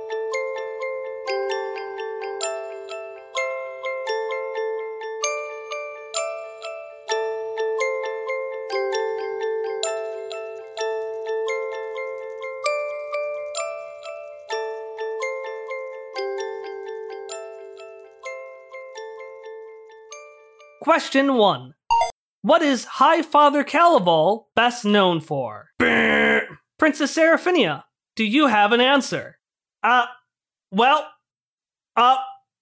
Question 20.85 21.37
1. 21.37 21.73
What 22.43 22.61
is 22.61 22.85
High 22.85 23.23
Father 23.23 23.65
Calival 23.65 24.51
best 24.55 24.85
known 24.85 25.19
for? 25.19 25.71
Princess 25.79 27.17
Seraphinia, 27.17 27.85
do 28.17 28.23
you 28.23 28.49
have 28.49 28.71
an 28.73 28.83
answer? 28.83 29.39
Uh, 29.83 30.05
well, 30.71 31.09
uh, 31.97 32.19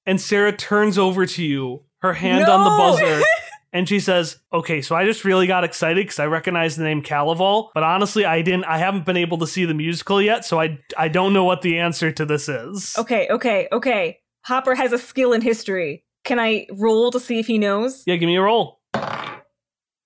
and 0.07 0.21
Sarah 0.21 0.57
turns 0.57 0.99
over 0.99 1.27
to 1.27 1.43
you, 1.43 1.83
her 1.99 2.13
hand 2.13 2.45
No! 2.47 2.53
on 2.53 2.63
the 2.63 2.71
buzzer, 2.71 3.23
and 3.73 3.89
she 3.89 3.99
says, 3.99 4.39
"Okay, 4.53 4.83
so 4.83 4.95
I 4.95 5.05
just 5.05 5.25
really 5.25 5.49
got 5.49 5.65
excited 5.65 6.05
because 6.07 6.21
I 6.21 6.27
recognize 6.27 6.77
the 6.77 6.85
name 6.85 7.03
Calival, 7.03 7.73
but 7.75 7.83
honestly, 7.83 8.25
I 8.25 8.41
didn't. 8.43 8.67
I 8.67 8.79
haven't 8.79 9.05
been 9.05 9.17
able 9.17 9.39
to 9.39 9.49
see 9.49 9.65
the 9.65 9.75
musical 9.75 10.23
yet, 10.23 10.45
so 10.45 10.61
I 10.61 10.79
I 10.97 11.09
don't 11.09 11.33
know 11.33 11.43
what 11.43 11.63
the 11.63 11.81
answer 11.81 12.13
to 12.13 12.25
this 12.25 12.49
is." 12.49 12.95
Okay, 12.97 13.27
okay, 13.33 13.67
okay. 13.73 14.21
Hopper 14.45 14.77
has 14.77 14.93
a 14.93 14.99
skill 14.99 15.33
in 15.33 15.41
history. 15.41 16.05
Can 16.25 16.39
I 16.39 16.67
roll 16.73 17.11
to 17.11 17.21
see 17.21 17.39
if 17.41 17.47
he 17.47 17.59
knows? 17.59 18.03
Yeah, 18.07 18.17
give 18.17 18.27
me 18.29 18.37
a 18.37 18.43
roll. 18.43 18.81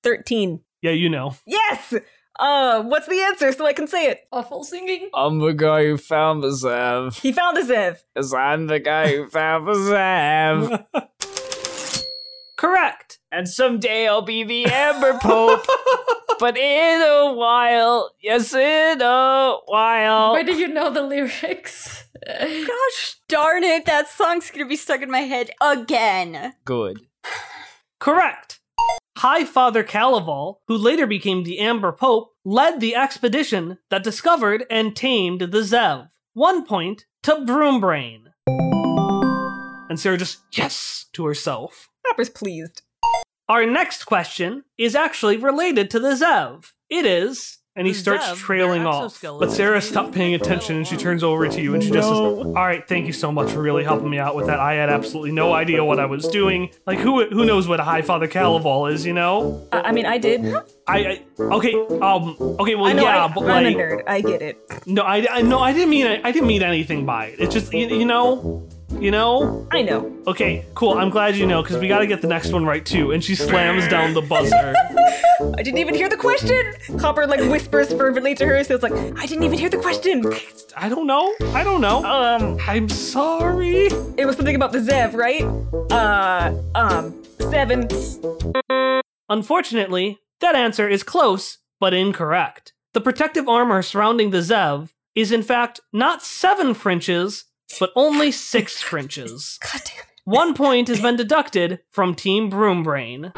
13. 0.03 0.61
Yeah, 0.83 0.93
you 0.93 1.09
know. 1.09 1.35
Yes! 1.47 1.95
Uh, 2.39 2.83
what's 2.83 3.07
the 3.09 3.19
answer 3.21 3.51
so 3.53 3.67
I 3.67 3.73
can 3.73 3.89
say 3.89 4.07
it? 4.09 4.21
Awful 4.31 4.63
singing. 4.65 5.09
I'm 5.15 5.39
the 5.39 5.53
guy 5.53 5.85
who 5.85 5.97
found 5.97 6.43
the 6.43 6.49
Zev. 6.49 7.19
He 7.21 7.33
found 7.33 7.57
the 7.57 7.63
Zev. 7.63 7.99
As 8.15 8.33
I'm 8.35 8.67
the 8.67 8.79
guy 8.79 9.17
who 9.17 9.29
found 9.29 9.67
the 9.67 9.73
Zev. 9.73 10.85
Correct. 12.59 13.19
and 13.31 13.49
someday 13.49 14.07
I'll 14.09 14.23
be 14.23 14.43
the 14.45 14.65
Amber 14.67 15.19
Pope. 15.21 15.67
but 16.39 16.57
in 16.57 17.03
a 17.03 17.33
while, 17.33 18.11
yes, 18.21 18.53
in 18.55 19.01
a 19.01 19.57
while. 19.67 20.33
Where 20.33 20.45
do 20.45 20.55
you 20.55 20.69
know 20.69 20.91
the 20.91 21.03
lyrics? 21.03 22.05
Gosh 22.27 23.17
darn 23.29 23.65
it, 23.65 23.87
that 23.87 24.09
song's 24.09 24.51
gonna 24.51 24.67
be 24.67 24.77
stuck 24.77 25.03
in 25.03 25.11
my 25.11 25.21
head 25.21 25.51
again. 25.61 26.55
Good. 26.65 27.07
Correct. 27.99 28.61
High 29.19 29.45
Father 29.45 29.83
Calival, 29.83 30.61
who 30.69 30.77
later 30.77 31.07
became 31.07 31.45
the 31.45 31.59
Amber 31.59 31.93
Pope, 31.93 32.33
led 32.45 32.81
the 32.81 32.95
expedition 32.95 33.79
that 33.91 34.05
discovered 34.05 34.67
and 34.71 34.95
tamed 34.95 35.41
the 35.41 35.61
Zev. 35.61 36.09
One 36.35 36.67
point 36.67 37.07
to 37.23 37.37
Broombrain. 37.37 38.25
And 39.89 39.99
Sarah 39.99 40.19
just, 40.19 40.41
yes, 40.53 41.07
to 41.15 41.25
herself. 41.25 41.89
Hopper's 42.07 42.29
pleased. 42.29 42.83
Our 43.49 43.65
next 43.65 44.05
question 44.05 44.65
is 44.77 44.97
actually 44.97 45.37
related 45.37 45.91
to 45.93 46.01
the 46.01 46.15
Zev. 46.15 46.73
It 46.91 47.07
is, 47.07 47.59
and 47.77 47.87
he 47.87 47.93
The 47.93 47.99
starts 47.99 48.25
Zev, 48.27 48.37
trailing 48.37 48.87
off. 48.87 49.23
But 49.23 49.53
Sarah 49.53 49.81
stopped 49.81 50.13
paying 50.13 50.35
attention 50.35 50.77
and 50.77 50.87
she 50.87 50.97
turns 50.97 51.23
over 51.23 51.47
to 51.47 51.61
you 51.61 51.75
and 51.75 51.83
she 51.83 51.91
just 51.91 52.09
says, 52.09 52.19
All 52.19 52.53
right, 52.55 52.87
thank 52.89 53.07
you 53.07 53.13
so 53.13 53.31
much 53.31 53.51
for 53.53 53.63
really 53.63 53.85
helping 53.85 54.11
me 54.11 54.19
out 54.19 54.35
with 54.35 54.47
that. 54.47 54.59
I 54.59 54.75
had 54.75 54.89
absolutely 54.89 55.31
no 55.31 55.53
idea 55.53 55.85
what 55.85 56.01
I 56.01 56.07
was 56.07 56.27
doing. 56.27 56.71
Like, 56.87 56.99
who 56.99 57.27
who 57.29 57.45
knows 57.45 57.69
what 57.69 57.79
a 57.79 57.85
High 57.85 58.03
Father 58.03 58.27
Calival 58.27 58.87
is, 58.87 59.07
you 59.07 59.13
know? 59.13 59.65
I, 59.71 59.81
I 59.83 59.93
mean, 59.93 60.07
I 60.07 60.19
did. 60.19 60.45
I, 60.89 60.99
I 60.99 61.23
okay, 61.39 61.75
um, 62.01 62.37
okay, 62.59 62.75
well, 62.75 62.87
I 62.87 62.93
know, 62.95 63.03
yeah, 63.03 63.27
I, 63.27 63.29
but 63.29 63.45
I'm 63.45 63.65
like, 63.65 63.77
a 63.77 63.79
nerd. 63.79 64.03
I 64.09 64.21
get 64.23 64.43
it. 64.43 64.59
no, 64.87 65.03
I, 65.03 65.27
I, 65.31 65.43
no, 65.43 65.61
I 65.61 65.73
didn't 65.73 65.91
mean, 65.91 66.07
I 66.07 66.33
didn't 66.33 66.49
mean 66.49 66.63
anything 66.63 67.05
by 67.07 67.27
it. 67.27 67.41
It's 67.41 67.55
just, 67.55 67.73
you, 67.73 67.87
you 67.89 68.07
know, 68.07 68.67
you 68.99 69.11
know. 69.11 69.67
I 69.71 69.83
know. 69.83 70.13
Okay, 70.27 70.65
cool. 70.75 70.95
I'm 70.95 71.11
glad 71.11 71.37
you 71.37 71.47
know 71.47 71.63
because 71.63 71.79
we 71.79 71.89
got 71.89 72.01
to 72.01 72.07
get 72.07 72.21
the 72.23 72.29
next 72.29 72.53
one 72.53 72.65
right 72.65 72.85
too. 72.85 73.13
And 73.13 73.23
she 73.23 73.35
slams 73.35 73.89
down 73.89 74.15
the 74.15 74.23
buzzer. 74.23 74.75
I 75.57 75.63
didn't 75.63 75.79
even 75.79 75.95
hear 75.95 76.09
the 76.09 76.17
question. 76.17 76.75
Hopper 77.01 77.27
like 77.27 77.41
whispers 77.41 77.93
fervently 77.93 78.35
to 78.37 78.47
her, 78.47 78.65
so 78.65 78.75
it's 78.75 78.83
like, 78.83 78.93
I 78.93 79.27
didn't 79.27 79.45
even 79.45 79.59
hear 79.59 79.69
the 79.69 79.79
question. 79.79 80.25
I 80.77 80.89
don't 80.89 81.07
know. 81.07 81.35
I 81.53 81.63
don't 81.63 81.81
know. 81.81 82.05
Um, 82.05 82.59
I'm 82.67 82.89
sorry. 82.89 83.87
it 84.17 84.27
was 84.27 84.37
something 84.37 84.57
about 84.57 84.73
the 84.73 84.79
Zev, 84.79 85.15
right? 85.15 85.43
Uh, 85.93 86.55
um, 86.75 87.23
seven. 87.39 87.89
Unfortunately, 89.29 90.19
that 90.41 90.55
answer 90.55 90.89
is 90.89 91.03
close 91.03 91.59
but 91.81 91.93
incorrect. 91.93 92.73
The 92.95 93.01
protective 93.01 93.49
armor 93.49 93.83
surrounding 93.83 94.31
the 94.31 94.39
Zev 94.39 94.91
is 95.15 95.33
in 95.33 95.43
fact 95.43 95.81
not 95.93 96.23
seven 96.23 96.75
Frenches, 96.75 97.45
but 97.79 97.91
only 97.97 98.31
six 98.31 98.81
Frenches. 98.83 99.59
God 99.63 99.83
damn 99.85 99.99
it. 100.01 100.07
One 100.25 100.55
point 100.55 100.89
has 100.89 101.01
been 101.01 101.17
deducted 101.17 101.81
from 101.93 102.15
Team 102.15 102.51
Broombrain. 102.51 103.33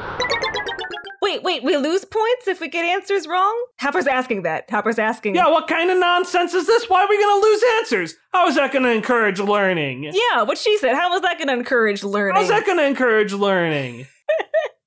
Wait, 1.20 1.42
wait, 1.42 1.62
we 1.62 1.76
lose 1.76 2.06
points 2.06 2.48
if 2.48 2.58
we 2.60 2.68
get 2.68 2.86
answers 2.86 3.26
wrong? 3.26 3.54
Hopper's 3.78 4.06
asking 4.06 4.44
that. 4.44 4.70
Hopper's 4.70 4.98
asking. 4.98 5.34
Yeah, 5.34 5.48
what 5.48 5.68
kind 5.68 5.90
of 5.90 5.98
nonsense 5.98 6.54
is 6.54 6.66
this? 6.66 6.88
Why 6.88 7.02
are 7.02 7.08
we 7.08 7.20
gonna 7.20 7.42
lose 7.42 7.62
answers? 7.78 8.14
How 8.32 8.48
is 8.48 8.54
that 8.54 8.72
gonna 8.72 8.88
encourage 8.88 9.38
learning? 9.38 10.04
Yeah, 10.04 10.42
what 10.44 10.56
she 10.56 10.78
said. 10.78 10.94
How 10.94 11.10
was 11.10 11.20
that 11.20 11.36
going 11.36 11.48
to 11.48 11.54
encourage 11.54 12.02
learning? 12.02 12.36
How's 12.36 12.48
that 12.48 12.64
gonna 12.66 12.84
encourage 12.84 13.34
learning? 13.34 14.06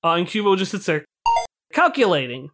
uh, 0.04 0.14
and 0.14 0.26
Cubo 0.26 0.58
just 0.58 0.72
sits 0.72 0.88
there 0.88 1.06
calculating. 1.72 2.50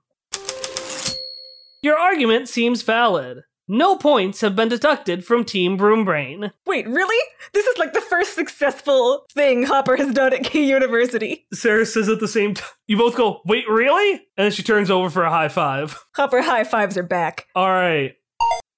Your 1.82 1.98
argument 1.98 2.50
seems 2.50 2.82
valid. 2.82 3.44
No 3.70 3.98
points 3.98 4.40
have 4.40 4.56
been 4.56 4.70
deducted 4.70 5.26
from 5.26 5.44
Team 5.44 5.78
Broombrain. 5.78 6.54
Wait, 6.66 6.88
really? 6.88 7.28
This 7.54 7.68
is 7.68 7.78
like 7.78 7.92
the 7.92 8.00
first 8.00 8.34
successful 8.34 9.26
thing 9.34 9.64
Hopper 9.64 9.98
has 9.98 10.14
done 10.14 10.34
at 10.34 10.46
Key 10.46 10.70
University. 10.70 11.46
Sarah 11.52 11.86
says 11.86 12.08
at 12.08 12.22
the 12.22 12.30
same 12.30 12.54
time, 12.54 12.70
you 12.88 12.98
both 12.98 13.18
go, 13.18 13.42
wait, 13.46 13.68
really? 13.68 14.12
And 14.38 14.46
then 14.46 14.52
she 14.52 14.64
turns 14.64 14.90
over 14.90 15.10
for 15.10 15.24
a 15.24 15.30
high 15.30 15.50
five. 15.50 16.00
Hopper 16.16 16.42
high 16.42 16.64
fives 16.64 16.96
are 16.96 17.04
back. 17.04 17.48
All 17.56 17.70
right. 17.70 18.16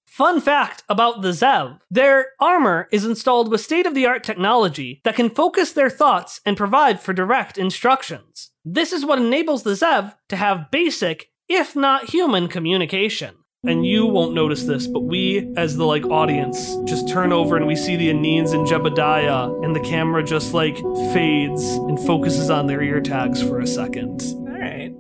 Fun 0.08 0.42
fact 0.42 0.82
about 0.90 1.22
the 1.22 1.30
Zev 1.30 1.80
their 1.92 2.30
armor 2.40 2.88
is 2.92 3.06
installed 3.06 3.52
with 3.52 3.62
state 3.62 3.86
of 3.86 3.94
the 3.94 4.08
art 4.08 4.24
technology 4.24 5.02
that 5.04 5.16
can 5.16 5.30
focus 5.30 5.72
their 5.72 5.92
thoughts 5.92 6.42
and 6.48 6.58
provide 6.58 7.00
for 7.00 7.14
direct 7.14 7.60
instructions. 7.60 8.50
This 8.66 8.92
is 8.92 9.06
what 9.06 9.20
enables 9.20 9.62
the 9.62 9.74
Zev 9.74 10.16
to 10.30 10.36
have 10.36 10.72
basic, 10.72 11.30
if 11.48 11.76
not 11.76 12.10
human, 12.10 12.48
communication. 12.48 13.36
And 13.66 13.86
you 13.86 14.06
won't 14.06 14.34
notice 14.34 14.64
this, 14.64 14.88
but 14.88 15.02
we, 15.02 15.52
as 15.58 15.76
the 15.76 15.84
like 15.84 16.06
audience, 16.06 16.78
just 16.86 17.10
turn 17.10 17.34
over 17.34 17.58
and 17.58 17.68
we 17.68 17.76
see 17.76 17.98
the 17.98 18.10
Anines 18.10 18.54
and 18.54 18.66
Jebediah, 18.66 19.66
and 19.66 19.76
the 19.76 19.82
camera 19.82 20.24
just 20.24 20.54
like 20.54 20.78
fades 21.12 21.62
and 21.62 22.00
focuses 22.00 22.50
on 22.50 22.68
their 22.68 22.82
ear 22.82 23.02
tags 23.02 23.42
for 23.42 23.60
a 23.60 23.68
second. 23.68 24.22
All 24.22 24.58
right. 24.58 24.94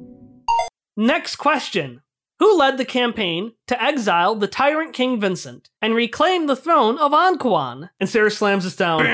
Next 0.98 1.38
question. 1.38 2.02
Who 2.40 2.58
led 2.58 2.78
the 2.78 2.86
campaign 2.86 3.54
to 3.68 3.82
exile 3.82 4.36
the 4.36 4.48
tyrant 4.48 4.94
King 4.94 5.22
Vincent 5.22 5.70
and 5.82 5.96
reclaim 5.96 6.48
the 6.48 6.56
throne 6.56 6.98
of 6.98 7.14
Anquan? 7.14 7.90
And 8.00 8.10
Sarah 8.10 8.32
slams 8.32 8.66
this 8.66 8.76
down, 8.76 9.06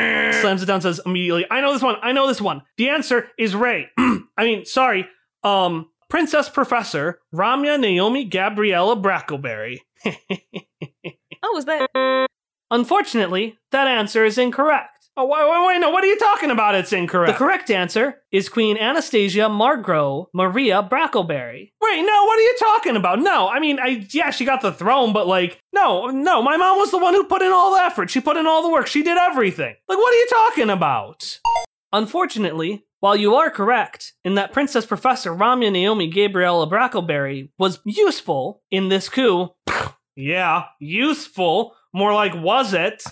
slams 0.41 0.63
it 0.63 0.67
down, 0.67 0.81
says 0.81 1.01
immediately, 1.05 1.45
I 1.51 1.61
know 1.61 1.73
this 1.73 1.83
one, 1.83 1.97
I 2.01 2.13
know 2.13 2.27
this 2.27 2.41
one. 2.41 2.63
The 2.77 2.89
answer 2.89 3.29
is 3.37 3.53
Ray. 3.55 3.89
I 3.97 4.21
mean, 4.39 4.65
sorry, 4.65 5.07
um, 5.43 5.89
Princess 6.09 6.49
Professor 6.49 7.19
Ramya 7.33 7.79
Naomi 7.79 8.25
Gabriella 8.25 8.95
Brackleberry. 8.95 9.79
Oh, 10.05 11.51
was 11.53 11.65
that? 11.65 12.27
Unfortunately, 12.71 13.57
that 13.71 13.87
answer 13.87 14.25
is 14.25 14.37
incorrect. 14.37 15.09
Oh, 15.17 15.25
wait, 15.25 15.49
wait, 15.49 15.67
wait, 15.67 15.79
no, 15.79 15.91
what 15.91 16.03
are 16.03 16.07
you 16.07 16.19
talking 16.19 16.51
about? 16.51 16.75
It's 16.75 16.91
incorrect. 16.91 17.33
The 17.33 17.37
correct 17.37 17.71
answer 17.71 18.21
is 18.31 18.49
Queen 18.49 18.77
Anastasia 18.77 19.43
Margro 19.43 20.25
Maria 20.33 20.83
Brackleberry. 20.83 21.71
Wait, 21.81 22.01
no, 22.01 22.23
what 22.25 22.37
are 22.37 22.41
you 22.41 22.55
talking 22.59 22.95
about? 22.97 23.19
No, 23.19 23.47
I 23.47 23.59
mean, 23.59 23.79
I 23.79 24.05
yeah, 24.11 24.31
she 24.31 24.43
got 24.43 24.61
the 24.61 24.73
throne, 24.73 25.13
but 25.13 25.25
like, 25.25 25.59
no, 25.71 26.07
no, 26.07 26.41
my 26.41 26.57
mom 26.57 26.77
was 26.77 26.91
the 26.91 26.97
one 26.97 27.13
who 27.13 27.23
put 27.23 27.41
in 27.41 27.51
all 27.51 27.73
the 27.73 27.81
effort. 27.81 28.09
She 28.09 28.19
put 28.19 28.35
in 28.35 28.45
all 28.45 28.61
the 28.61 28.69
work. 28.69 28.87
She 28.87 29.03
did 29.03 29.17
everything. 29.17 29.75
Like, 29.87 29.97
what 29.97 30.13
are 30.13 30.17
you 30.17 30.27
talking 30.29 30.69
about? 30.69 31.39
Unfortunately, 31.93 32.83
While 33.05 33.17
you 33.17 33.35
are 33.35 33.51
correct 33.51 34.13
in 34.23 34.33
that 34.33 34.51
Princess 34.51 34.83
Professor 34.83 35.29
Ramya 35.29 35.71
Naomi 35.71 36.07
Gabriella 36.07 36.67
Brackleberry 36.67 37.51
was 37.59 37.79
useful 37.85 38.63
in 38.71 38.89
this 38.89 39.09
coup, 39.09 39.49
yeah, 40.15 40.63
useful, 40.79 41.75
more 41.93 42.15
like 42.15 42.33
was 42.33 42.73
it? 42.73 43.03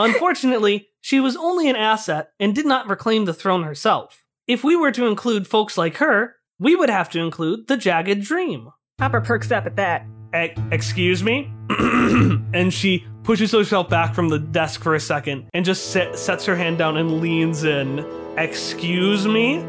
Unfortunately, 0.00 0.88
she 1.00 1.20
was 1.20 1.36
only 1.36 1.70
an 1.70 1.76
asset 1.76 2.30
and 2.40 2.56
did 2.56 2.66
not 2.66 2.88
reclaim 2.88 3.24
the 3.24 3.32
throne 3.32 3.62
herself. 3.62 4.24
If 4.48 4.64
we 4.64 4.74
were 4.74 4.90
to 4.90 5.06
include 5.06 5.46
folks 5.46 5.78
like 5.78 5.98
her, 5.98 6.34
we 6.58 6.74
would 6.74 6.90
have 6.90 7.08
to 7.10 7.20
include 7.20 7.68
the 7.68 7.76
Jagged 7.76 8.22
Dream. 8.22 8.70
Hopper 8.98 9.20
perks 9.20 9.52
up 9.52 9.64
at 9.64 9.76
that. 9.76 10.04
E- 10.34 10.60
excuse 10.72 11.22
me? 11.22 11.52
and 11.70 12.74
she 12.74 13.06
pushes 13.22 13.52
herself 13.52 13.88
back 13.88 14.12
from 14.12 14.28
the 14.28 14.40
desk 14.40 14.82
for 14.82 14.96
a 14.96 15.00
second 15.00 15.48
and 15.54 15.64
just 15.64 15.92
sit, 15.92 16.18
sets 16.18 16.44
her 16.46 16.56
hand 16.56 16.78
down 16.78 16.96
and 16.96 17.20
leans 17.20 17.62
in. 17.62 18.23
Excuse 18.36 19.28
me? 19.28 19.62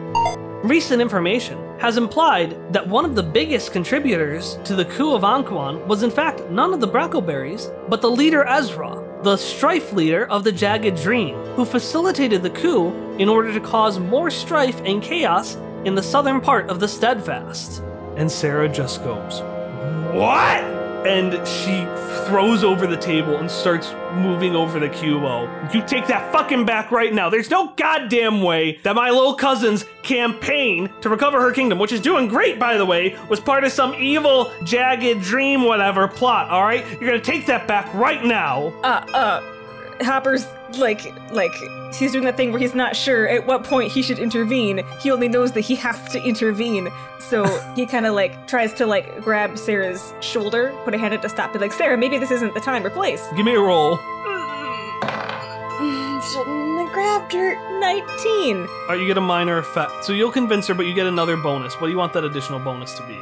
Recent 0.63 0.99
information 0.99 1.59
has 1.79 1.97
implied 1.97 2.57
that 2.73 2.87
one 2.87 3.05
of 3.05 3.13
the 3.13 3.21
biggest 3.21 3.71
contributors 3.71 4.57
to 4.63 4.75
the 4.75 4.85
coup 4.85 5.13
of 5.13 5.21
Anquan 5.21 5.85
was 5.85 6.01
in 6.01 6.09
fact 6.09 6.49
none 6.49 6.73
of 6.73 6.79
the 6.79 6.87
Brackleberries, 6.87 7.71
but 7.89 8.01
the 8.01 8.09
leader 8.09 8.43
Ezra, 8.47 9.03
the 9.21 9.37
strife 9.37 9.93
leader 9.93 10.25
of 10.31 10.43
the 10.43 10.51
Jagged 10.51 10.95
Dream, 10.95 11.35
who 11.55 11.63
facilitated 11.63 12.41
the 12.41 12.49
coup 12.49 12.89
in 13.19 13.29
order 13.29 13.53
to 13.53 13.59
cause 13.59 13.99
more 13.99 14.31
strife 14.31 14.81
and 14.83 14.99
chaos 14.99 15.57
in 15.83 15.93
the 15.93 16.01
southern 16.01 16.41
part 16.41 16.67
of 16.67 16.79
the 16.79 16.87
Steadfast. 16.87 17.83
And 18.17 18.31
Sarah 18.31 18.67
just 18.67 19.03
goes, 19.03 19.41
What? 20.11 20.74
And 21.05 21.47
she 21.47 21.85
throws 22.25 22.63
over 22.63 22.87
the 22.87 22.97
table 22.97 23.37
and 23.37 23.49
starts 23.49 23.93
moving 24.13 24.55
over 24.55 24.79
the 24.79 24.89
cubo. 24.89 25.73
You 25.73 25.83
take 25.85 26.07
that 26.07 26.31
fucking 26.31 26.65
back 26.65 26.91
right 26.91 27.13
now. 27.13 27.29
There's 27.29 27.51
no 27.51 27.73
goddamn 27.75 28.41
way 28.41 28.79
that 28.83 28.95
my 28.95 29.11
little 29.11 29.35
cousin's 29.35 29.85
campaign 30.01 30.89
to 31.01 31.09
recover 31.09 31.39
her 31.41 31.51
kingdom, 31.51 31.77
which 31.77 31.91
is 31.91 31.99
doing 32.01 32.27
great, 32.27 32.59
by 32.59 32.77
the 32.77 32.85
way, 32.85 33.17
was 33.29 33.39
part 33.39 33.63
of 33.63 33.71
some 33.71 33.93
evil, 33.95 34.51
jagged 34.63 35.21
dream, 35.21 35.63
whatever 35.63 36.07
plot, 36.07 36.49
alright? 36.49 36.85
You're 36.99 37.11
gonna 37.11 37.19
take 37.19 37.45
that 37.45 37.67
back 37.67 37.93
right 37.93 38.23
now. 38.23 38.73
Uh, 38.83 39.05
uh, 39.13 39.54
Hopper's 40.01 40.47
like, 40.77 41.13
like, 41.31 41.53
he's 41.93 42.11
doing 42.11 42.25
that 42.25 42.35
thing 42.37 42.51
where 42.51 42.59
he's 42.59 42.75
not 42.75 42.95
sure 42.95 43.27
at 43.27 43.45
what 43.45 43.63
point 43.63 43.91
he 43.91 44.01
should 44.01 44.19
intervene. 44.19 44.85
He 44.99 45.11
only 45.11 45.27
knows 45.27 45.53
that 45.53 45.61
he 45.61 45.75
has 45.75 46.09
to 46.09 46.21
intervene. 46.23 46.89
So 47.19 47.45
he 47.75 47.85
kind 47.87 48.05
of 48.05 48.13
like 48.13 48.47
tries 48.47 48.73
to 48.75 48.85
like 48.85 49.21
grab 49.21 49.57
Sarah's 49.57 50.13
shoulder, 50.19 50.75
put 50.83 50.93
a 50.93 50.97
hand 50.97 51.13
out 51.13 51.21
to 51.21 51.29
stop 51.29 51.55
it. 51.55 51.61
Like, 51.61 51.71
Sarah, 51.71 51.97
maybe 51.97 52.17
this 52.17 52.31
isn't 52.31 52.53
the 52.53 52.59
time 52.59 52.85
or 52.85 52.89
place. 52.89 53.25
Give 53.35 53.45
me 53.45 53.55
a 53.55 53.59
roll. 53.59 53.97
Mm, 55.77 56.33
shouldn't 56.33 56.79
have 56.79 56.91
grabbed 56.93 57.33
her. 57.33 57.55
19. 57.79 58.67
Alright, 58.67 58.99
you 58.99 59.05
get 59.05 59.17
a 59.17 59.21
minor 59.21 59.57
effect. 59.57 60.05
So 60.05 60.13
you'll 60.13 60.31
convince 60.31 60.65
her, 60.67 60.73
but 60.73 60.85
you 60.85 60.93
get 60.93 61.07
another 61.07 61.37
bonus. 61.37 61.79
What 61.79 61.87
do 61.87 61.91
you 61.91 61.97
want 61.97 62.13
that 62.13 62.23
additional 62.23 62.59
bonus 62.59 62.95
to 62.95 63.03
be? 63.03 63.19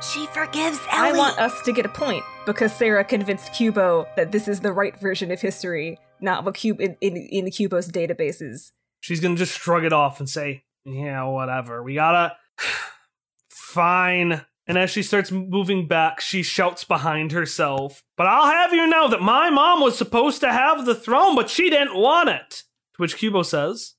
She 0.00 0.26
forgives 0.26 0.78
Ellie. 0.92 1.10
I 1.10 1.12
want 1.12 1.38
us 1.38 1.60
to 1.62 1.72
get 1.72 1.84
a 1.84 1.88
point 1.88 2.24
because 2.46 2.72
Sarah 2.72 3.04
convinced 3.04 3.52
Cubo 3.52 4.06
that 4.16 4.32
this 4.32 4.46
is 4.46 4.60
the 4.60 4.72
right 4.72 4.98
version 5.00 5.30
of 5.30 5.40
history, 5.40 5.98
not 6.20 6.44
what 6.44 6.54
Cube 6.54 6.80
in, 6.80 6.96
in, 7.00 7.16
in 7.16 7.46
Cubo's 7.46 7.90
databases. 7.90 8.72
She's 9.00 9.20
gonna 9.20 9.36
just 9.36 9.58
shrug 9.58 9.84
it 9.84 9.92
off 9.92 10.20
and 10.20 10.28
say, 10.28 10.64
Yeah, 10.84 11.24
whatever. 11.24 11.82
We 11.82 11.94
gotta. 11.94 12.36
Fine. 13.50 14.42
And 14.66 14.76
as 14.76 14.90
she 14.90 15.02
starts 15.02 15.32
moving 15.32 15.88
back, 15.88 16.20
she 16.20 16.42
shouts 16.42 16.84
behind 16.84 17.32
herself, 17.32 18.02
But 18.16 18.26
I'll 18.26 18.50
have 18.50 18.72
you 18.72 18.86
know 18.86 19.08
that 19.08 19.22
my 19.22 19.50
mom 19.50 19.80
was 19.80 19.98
supposed 19.98 20.40
to 20.40 20.52
have 20.52 20.86
the 20.86 20.94
throne, 20.94 21.34
but 21.34 21.50
she 21.50 21.70
didn't 21.70 21.96
want 21.96 22.28
it. 22.28 22.50
To 22.94 23.02
which 23.02 23.16
Cubo 23.16 23.44
says, 23.44 23.94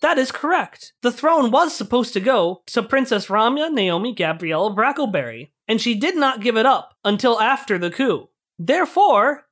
That 0.00 0.18
is 0.18 0.30
correct. 0.30 0.92
The 1.02 1.10
throne 1.10 1.50
was 1.50 1.74
supposed 1.74 2.12
to 2.12 2.20
go 2.20 2.62
to 2.68 2.82
Princess 2.82 3.26
Ramya 3.26 3.72
Naomi 3.72 4.14
Gabriella 4.14 4.74
Brackleberry, 4.74 5.50
and 5.66 5.80
she 5.80 5.94
did 5.94 6.16
not 6.16 6.40
give 6.40 6.56
it 6.56 6.66
up 6.66 6.94
until 7.04 7.40
after 7.40 7.78
the 7.78 7.90
coup. 7.90 8.28
Therefore, 8.58 9.46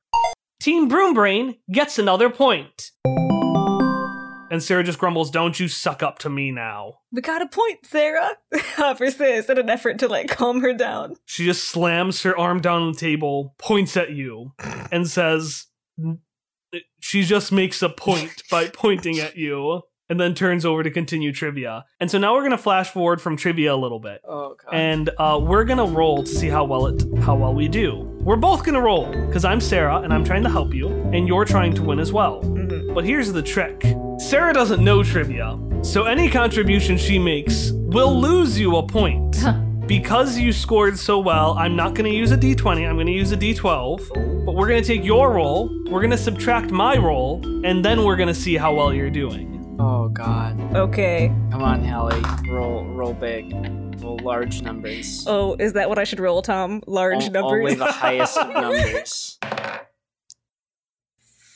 Team 0.61 0.89
Broombrain 0.89 1.57
gets 1.71 1.99
another 1.99 2.29
point. 2.29 2.91
And 4.49 4.63
Sarah 4.63 4.83
just 4.83 4.99
grumbles, 4.99 5.29
Don't 5.29 5.59
you 5.59 5.67
suck 5.67 6.01
up 6.01 6.19
to 6.19 6.29
me 6.29 6.51
now. 6.51 6.99
We 7.11 7.21
got 7.21 7.41
a 7.41 7.47
point, 7.47 7.85
Sarah, 7.85 8.37
Hopper 8.55 9.11
says 9.11 9.49
in 9.49 9.57
an 9.57 9.69
effort 9.69 9.99
to 9.99 10.07
like 10.07 10.29
calm 10.29 10.61
her 10.61 10.73
down. 10.73 11.15
She 11.25 11.43
just 11.43 11.67
slams 11.67 12.23
her 12.23 12.37
arm 12.37 12.61
down 12.61 12.83
on 12.83 12.93
the 12.93 12.97
table, 12.97 13.53
points 13.57 13.97
at 13.97 14.11
you, 14.11 14.53
and 14.89 15.09
says, 15.09 15.65
She 17.01 17.23
just 17.23 17.51
makes 17.51 17.81
a 17.81 17.89
point 17.89 18.43
by 18.49 18.67
pointing 18.73 19.19
at 19.19 19.35
you, 19.35 19.81
and 20.09 20.19
then 20.19 20.33
turns 20.33 20.65
over 20.65 20.83
to 20.83 20.91
continue 20.91 21.31
trivia. 21.31 21.85
And 21.99 22.09
so 22.09 22.17
now 22.17 22.33
we're 22.33 22.43
gonna 22.43 22.57
flash 22.57 22.89
forward 22.91 23.21
from 23.21 23.37
trivia 23.37 23.73
a 23.73 23.75
little 23.75 23.99
bit. 23.99 24.21
Oh 24.25 24.55
god. 24.55 24.73
And 24.73 25.09
uh, 25.17 25.39
we're 25.41 25.63
gonna 25.63 25.85
roll 25.85 26.23
to 26.23 26.29
see 26.29 26.47
how 26.47 26.65
well 26.65 26.87
it 26.87 27.03
how 27.21 27.35
well 27.35 27.53
we 27.53 27.67
do. 27.67 27.95
We're 28.21 28.35
both 28.35 28.63
gonna 28.63 28.81
roll 28.81 29.11
because 29.27 29.45
I'm 29.45 29.61
Sarah 29.61 29.97
and 30.01 30.13
I'm 30.13 30.23
trying 30.23 30.43
to 30.43 30.49
help 30.49 30.73
you, 30.73 30.89
and 31.13 31.27
you're 31.27 31.45
trying 31.45 31.73
to 31.75 31.81
win 31.81 31.99
as 31.99 32.11
well. 32.11 32.41
But 32.93 33.05
here's 33.05 33.31
the 33.31 33.43
trick: 33.43 33.83
Sarah 34.19 34.53
doesn't 34.53 34.83
know 34.83 35.03
trivia, 35.03 35.57
so 35.83 36.05
any 36.05 36.29
contribution 36.29 36.97
she 36.97 37.19
makes 37.19 37.71
will 37.73 38.19
lose 38.19 38.59
you 38.59 38.77
a 38.77 38.87
point. 38.87 39.37
Because 39.87 40.37
you 40.37 40.51
scored 40.51 40.99
so 40.99 41.17
well, 41.17 41.53
I'm 41.57 41.77
not 41.77 41.95
going 41.95 42.11
to 42.11 42.17
use 42.17 42.33
a 42.33 42.37
d20, 42.37 42.85
I'm 42.85 42.95
going 42.95 43.07
to 43.07 43.13
use 43.13 43.31
a 43.31 43.37
d12. 43.37 44.45
But 44.45 44.53
we're 44.53 44.67
going 44.67 44.83
to 44.83 44.85
take 44.85 45.05
your 45.05 45.31
roll, 45.31 45.69
we're 45.89 46.01
going 46.01 46.11
to 46.11 46.17
subtract 46.17 46.71
my 46.71 46.97
roll, 46.97 47.41
and 47.65 47.85
then 47.85 48.03
we're 48.03 48.17
going 48.17 48.27
to 48.27 48.35
see 48.35 48.57
how 48.57 48.75
well 48.75 48.93
you're 48.93 49.09
doing. 49.09 49.56
Oh 49.79 50.09
god. 50.09 50.59
Okay. 50.75 51.31
Come 51.51 51.61
on, 51.63 51.83
Hallie. 51.83 52.21
Roll 52.49 52.85
roll 52.85 53.13
big. 53.13 53.53
Roll 54.01 54.19
large 54.21 54.61
numbers. 54.61 55.23
Oh, 55.27 55.55
is 55.59 55.73
that 55.73 55.89
what 55.89 55.97
I 55.97 56.03
should 56.03 56.19
roll, 56.19 56.41
Tom? 56.41 56.83
Large 56.87 57.25
O- 57.25 57.31
numbers? 57.31 57.51
Only 57.61 57.75
the 57.75 57.91
highest 57.91 58.37
of 58.37 58.49
numbers. 58.53 59.39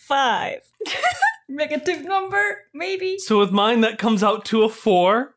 Five. 0.08 0.60
Negative 1.50 2.02
number, 2.04 2.60
maybe. 2.74 3.18
So 3.20 3.40
with 3.40 3.52
mine, 3.52 3.82
that 3.82 3.98
comes 4.00 4.24
out 4.24 4.46
to 4.46 4.64
a 4.64 4.70
four. 4.70 5.36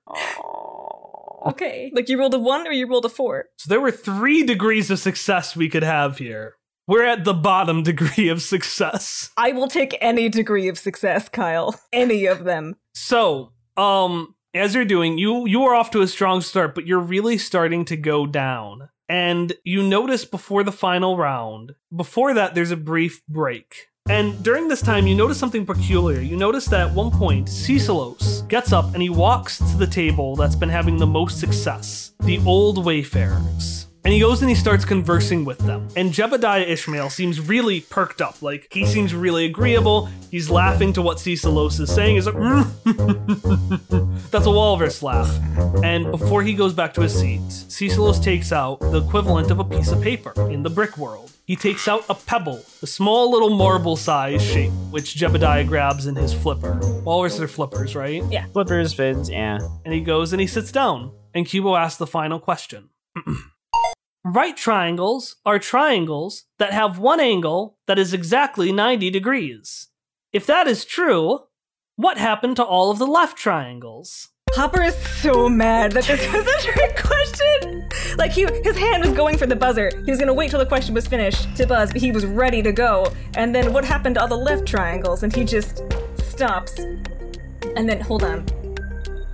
Okay. 1.47 1.91
Like 1.95 2.09
you 2.09 2.19
rolled 2.19 2.35
a 2.35 2.39
one 2.39 2.67
or 2.67 2.73
you 2.73 2.87
rolled 2.89 3.05
a 3.05 3.09
four? 3.09 3.47
So 3.59 3.69
there 3.69 3.81
were 3.81 3.91
three 3.91 4.45
degrees 4.45 4.91
of 4.91 4.99
success 4.99 5.55
we 5.57 5.69
could 5.69 5.83
have 5.83 6.19
here. 6.19 6.55
We're 6.87 7.05
at 7.05 7.25
the 7.25 7.35
bottom 7.35 7.83
degree 7.83 8.29
of 8.29 8.43
success. 8.43 9.31
I 9.37 9.53
will 9.53 9.69
take 9.69 9.97
any 10.01 10.29
degree 10.29 10.69
of 10.69 10.79
success, 10.79 11.29
Kyle. 11.29 11.81
Any 11.93 12.27
of 12.27 12.45
them. 12.45 12.77
So, 12.93 13.53
um, 13.77 14.35
as 14.53 14.75
you're 14.75 14.85
doing, 14.85 15.17
you 15.17 15.47
you 15.47 15.65
are 15.65 15.75
off 15.75 15.91
to 15.93 16.03
a 16.03 16.07
strong 16.07 16.41
start, 16.41 16.75
but 16.75 16.87
you're 16.87 17.01
really 17.01 17.39
starting 17.39 17.85
to 17.87 17.97
go 17.97 18.27
down. 18.27 18.91
And 19.09 19.55
you 19.65 19.83
notice 19.83 20.25
before 20.25 20.63
the 20.63 20.73
final 20.73 21.17
round, 21.17 21.75
before 21.95 22.35
that, 22.35 22.55
there's 22.55 22.71
a 22.71 22.77
brief 22.77 23.21
break. 23.27 23.89
And 24.09 24.43
during 24.43 24.69
this 24.69 24.83
time, 24.83 25.07
you 25.07 25.15
notice 25.15 25.39
something 25.39 25.65
peculiar. 25.65 26.21
You 26.21 26.37
notice 26.37 26.67
that 26.67 26.89
at 26.89 26.95
one 26.95 27.11
point, 27.11 27.49
Cecilos 27.49 28.47
gets 28.49 28.73
up 28.73 28.93
and 28.93 29.03
he 29.03 29.09
walks 29.09 29.59
to 29.59 29.77
the 29.79 29.87
table 29.87 30.37
that's 30.37 30.57
been 30.57 30.69
having 30.69 30.99
the 30.99 31.07
most 31.07 31.41
success 31.41 32.13
the 32.21 32.39
Old 32.47 32.85
Wayfarers. 32.85 33.87
And 34.05 34.13
he 34.13 34.21
goes 34.21 34.43
and 34.43 34.51
he 34.51 34.55
starts 34.55 34.85
conversing 34.85 35.47
with 35.47 35.57
them. 35.59 35.89
And 35.97 36.13
Jebediah 36.13 36.69
Ishmael 36.69 37.09
seems 37.09 37.41
really 37.41 37.81
perked 37.81 38.21
up. 38.21 38.43
Like, 38.43 38.69
he 38.71 38.85
seems 38.85 39.15
really 39.15 39.47
agreeable. 39.47 40.11
He's 40.31 40.51
laughing 40.51 40.93
to 40.93 41.03
what 41.03 41.17
Cecilos 41.17 41.81
is 41.81 41.91
saying. 41.91 42.17
He's 42.17 42.27
like, 42.27 42.35
mm. 42.35 42.71
that's 44.31 44.45
a 44.45 44.51
walrus 44.51 45.03
laugh. 45.03 45.35
And 45.83 46.11
before 46.11 46.43
he 46.43 46.53
goes 46.53 46.75
back 46.75 46.93
to 46.95 47.01
his 47.01 47.19
seat, 47.19 47.41
Cecilos 47.49 48.23
takes 48.23 48.53
out 48.53 48.79
the 48.81 49.03
equivalent 49.03 49.51
of 49.51 49.59
a 49.59 49.65
piece 49.65 49.91
of 49.91 50.03
paper 50.03 50.35
in 50.51 50.63
the 50.63 50.71
brick 50.71 50.99
world. 50.99 51.33
He 51.47 51.57
takes 51.57 51.89
out 51.89 52.05
a 52.11 52.15
pebble, 52.15 52.63
a 52.83 52.87
small 52.87 53.31
little 53.31 53.51
marble 53.51 53.97
sized 53.97 54.45
shape, 54.45 54.73
which 54.91 55.15
Jebediah 55.15 55.67
grabs 55.67 56.07
in 56.07 56.15
his 56.15 56.35
flipper. 56.35 56.79
Walrus 57.05 57.41
are 57.41 57.49
flippers, 57.49 57.97
right? 57.97 58.23
Yeah. 58.31 58.47
Flippers, 58.53 58.93
fins, 58.93 59.31
yeah. 59.31 59.61
And 59.87 59.95
he 59.95 60.01
goes 60.01 60.35
and 60.35 60.41
he 60.43 60.47
sits 60.47 60.73
down. 60.73 61.11
And 61.33 61.47
Cubo 61.47 61.79
asks 61.79 61.99
the 61.99 62.07
final 62.07 62.39
question. 62.39 62.91
right 64.25 64.57
triangles 64.57 65.37
are 65.45 65.59
triangles 65.59 66.45
that 66.59 66.73
have 66.73 66.99
one 66.99 67.21
angle 67.21 67.77
that 67.87 67.99
is 67.99 68.15
exactly 68.15 68.73
90 68.73 69.11
degrees. 69.11 69.89
If 70.33 70.47
that 70.47 70.67
is 70.67 70.85
true, 70.85 71.41
what 71.97 72.17
happened 72.17 72.57
to 72.57 72.65
all 72.65 72.91
of 72.91 72.99
the 72.99 73.07
left 73.07 73.37
triangles? 73.37 74.31
Hopper 74.53 74.83
is 74.83 74.97
so 74.97 75.49
mad 75.49 75.93
that 75.93 76.05
this 76.05 76.33
was 76.33 76.47
a 76.47 76.59
trick 76.63 76.97
question. 76.97 77.89
Like 78.17 78.31
he, 78.31 78.47
his 78.63 78.77
hand 78.77 79.05
was 79.05 79.13
going 79.13 79.37
for 79.37 79.47
the 79.47 79.57
buzzer. 79.57 79.91
He 80.05 80.11
was 80.11 80.19
gonna 80.19 80.33
wait 80.33 80.51
till 80.51 80.59
the 80.59 80.67
question 80.67 80.95
was 80.95 81.07
finished 81.07 81.57
to 81.57 81.67
buzz, 81.67 81.93
but 81.93 82.01
he 82.01 82.11
was 82.11 82.25
ready 82.25 82.63
to 82.63 82.73
go. 82.73 83.13
And 83.37 83.55
then 83.55 83.73
what 83.73 83.85
happened 83.85 84.15
to 84.15 84.23
all 84.23 84.29
the 84.29 84.37
left 84.37 84.67
triangles? 84.67 85.23
And 85.23 85.35
he 85.35 85.45
just 85.45 85.83
stops. 86.19 86.79
And 87.77 87.89
then 87.89 88.01
hold 88.01 88.23
on, 88.23 88.47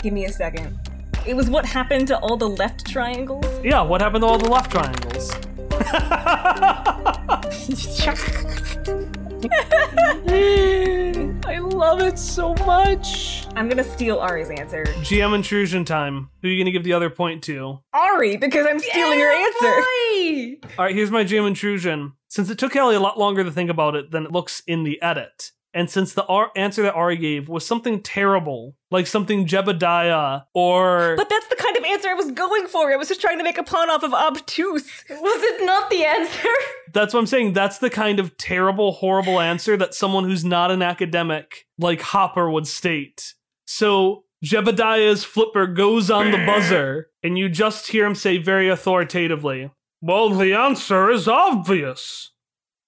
give 0.02 0.12
me 0.12 0.24
a 0.24 0.32
second. 0.32 0.89
It 1.26 1.34
was 1.34 1.50
what 1.50 1.64
happened 1.66 2.08
to 2.08 2.18
all 2.18 2.36
the 2.36 2.48
left 2.48 2.86
triangles. 2.86 3.44
Yeah, 3.62 3.82
what 3.82 4.00
happened 4.00 4.22
to 4.22 4.26
all 4.26 4.38
the 4.38 4.48
left 4.48 4.70
triangles? 4.70 5.30
I 11.46 11.58
love 11.58 12.00
it 12.00 12.18
so 12.18 12.54
much. 12.66 13.46
I'm 13.54 13.68
gonna 13.68 13.84
steal 13.84 14.18
Ari's 14.18 14.50
answer. 14.50 14.84
GM 14.84 15.34
intrusion 15.34 15.84
time. 15.84 16.30
Who 16.40 16.48
are 16.48 16.50
you 16.50 16.56
going 16.56 16.66
to 16.66 16.72
give 16.72 16.84
the 16.84 16.92
other 16.94 17.10
point 17.10 17.42
to? 17.44 17.78
Ari, 17.92 18.36
because 18.36 18.66
I'm 18.66 18.78
stealing 18.78 19.20
her 19.20 19.32
answer. 19.32 20.66
All 20.78 20.84
right, 20.84 20.94
here's 20.94 21.10
my 21.10 21.24
GM 21.24 21.46
intrusion. 21.46 22.12
Since 22.28 22.48
it 22.48 22.58
took 22.58 22.74
Ellie 22.76 22.96
a 22.96 23.00
lot 23.00 23.18
longer 23.18 23.44
to 23.44 23.50
think 23.50 23.70
about 23.70 23.94
it 23.94 24.10
than 24.10 24.24
it 24.24 24.32
looks 24.32 24.62
in 24.66 24.84
the 24.84 25.00
edit, 25.02 25.50
and 25.72 25.88
since 25.88 26.14
the 26.14 26.24
ar- 26.26 26.50
answer 26.56 26.82
that 26.82 26.94
Ari 26.94 27.16
gave 27.16 27.48
was 27.48 27.66
something 27.66 28.02
terrible, 28.02 28.76
like 28.90 29.06
something 29.06 29.46
Jebediah 29.46 30.44
or 30.54 31.14
But 31.16 31.28
that's 31.28 31.46
the 31.48 31.56
kind 31.56 31.76
of 31.76 31.84
answer 31.84 32.08
I 32.08 32.14
was 32.14 32.30
going 32.32 32.66
for. 32.66 32.92
I 32.92 32.96
was 32.96 33.08
just 33.08 33.20
trying 33.20 33.38
to 33.38 33.44
make 33.44 33.58
a 33.58 33.62
pun 33.62 33.90
off 33.90 34.02
of 34.02 34.12
obtuse. 34.12 35.04
Was 35.08 35.42
it 35.42 35.64
not 35.64 35.90
the 35.90 36.04
answer? 36.04 36.48
That's 36.92 37.14
what 37.14 37.20
I'm 37.20 37.26
saying. 37.26 37.52
That's 37.52 37.78
the 37.78 37.90
kind 37.90 38.18
of 38.18 38.36
terrible, 38.36 38.92
horrible 38.92 39.38
answer 39.38 39.76
that 39.76 39.94
someone 39.94 40.24
who's 40.24 40.44
not 40.44 40.72
an 40.72 40.82
academic, 40.82 41.66
like 41.78 42.00
Hopper, 42.00 42.50
would 42.50 42.66
state. 42.66 43.34
So 43.66 44.24
Jebediah's 44.44 45.22
flipper 45.22 45.68
goes 45.68 46.10
on 46.10 46.32
the 46.32 46.44
buzzer, 46.44 47.10
and 47.22 47.38
you 47.38 47.48
just 47.48 47.92
hear 47.92 48.06
him 48.06 48.14
say 48.16 48.38
very 48.38 48.68
authoritatively, 48.68 49.70
Well, 50.00 50.30
the 50.30 50.52
answer 50.54 51.10
is 51.10 51.28
obvious. 51.28 52.32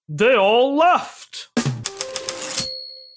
They 0.09 0.35
all 0.35 0.75
left. 0.75 1.47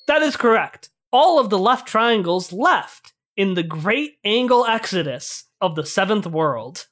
That 0.06 0.22
is 0.22 0.36
correct. 0.36 0.90
All 1.12 1.38
of 1.38 1.50
the 1.50 1.58
left 1.58 1.88
triangles 1.88 2.52
left 2.52 3.12
in 3.36 3.54
the 3.54 3.62
great 3.62 4.18
angle 4.24 4.64
exodus 4.64 5.44
of 5.60 5.74
the 5.74 5.86
seventh 5.86 6.26
world. 6.26 6.86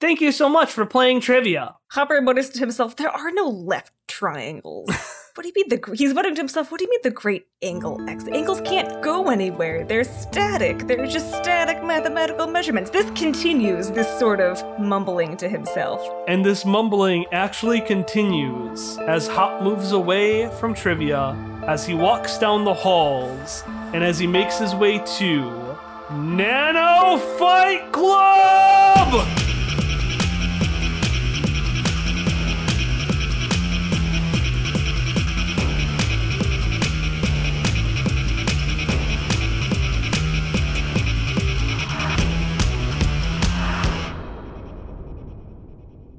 Thank 0.00 0.22
you 0.22 0.32
so 0.32 0.48
much 0.48 0.72
for 0.72 0.86
playing 0.86 1.20
trivia. 1.20 1.74
Hopper 1.90 2.22
mutters 2.22 2.48
to 2.50 2.58
himself, 2.58 2.96
"There 2.96 3.10
are 3.10 3.30
no 3.32 3.46
left 3.46 3.92
triangles." 4.08 4.88
what 5.34 5.42
do 5.42 5.48
you 5.48 5.52
mean 5.54 5.68
the? 5.68 5.94
He's 5.94 6.14
muttering 6.14 6.34
to 6.36 6.40
himself, 6.40 6.70
"What 6.70 6.78
do 6.78 6.86
you 6.86 6.90
mean 6.90 7.00
the 7.02 7.10
great 7.10 7.48
angle 7.60 8.00
x? 8.08 8.24
Angles 8.32 8.62
can't 8.62 9.02
go 9.02 9.28
anywhere. 9.28 9.84
They're 9.84 10.04
static. 10.04 10.86
They're 10.86 11.06
just 11.06 11.28
static 11.34 11.84
mathematical 11.84 12.46
measurements." 12.46 12.88
This 12.88 13.10
continues 13.10 13.90
this 13.90 14.08
sort 14.18 14.40
of 14.40 14.64
mumbling 14.78 15.36
to 15.36 15.50
himself. 15.50 16.00
And 16.26 16.42
this 16.42 16.64
mumbling 16.64 17.26
actually 17.30 17.82
continues 17.82 18.96
as 19.06 19.28
Hop 19.28 19.60
moves 19.60 19.92
away 19.92 20.48
from 20.58 20.72
trivia, 20.72 21.36
as 21.68 21.84
he 21.84 21.92
walks 21.92 22.38
down 22.38 22.64
the 22.64 22.72
halls, 22.72 23.64
and 23.92 24.02
as 24.02 24.18
he 24.18 24.26
makes 24.26 24.58
his 24.58 24.74
way 24.74 24.96
to 25.18 25.76
Nano 26.10 27.18
Fight 27.36 27.92
Club! 27.92 29.39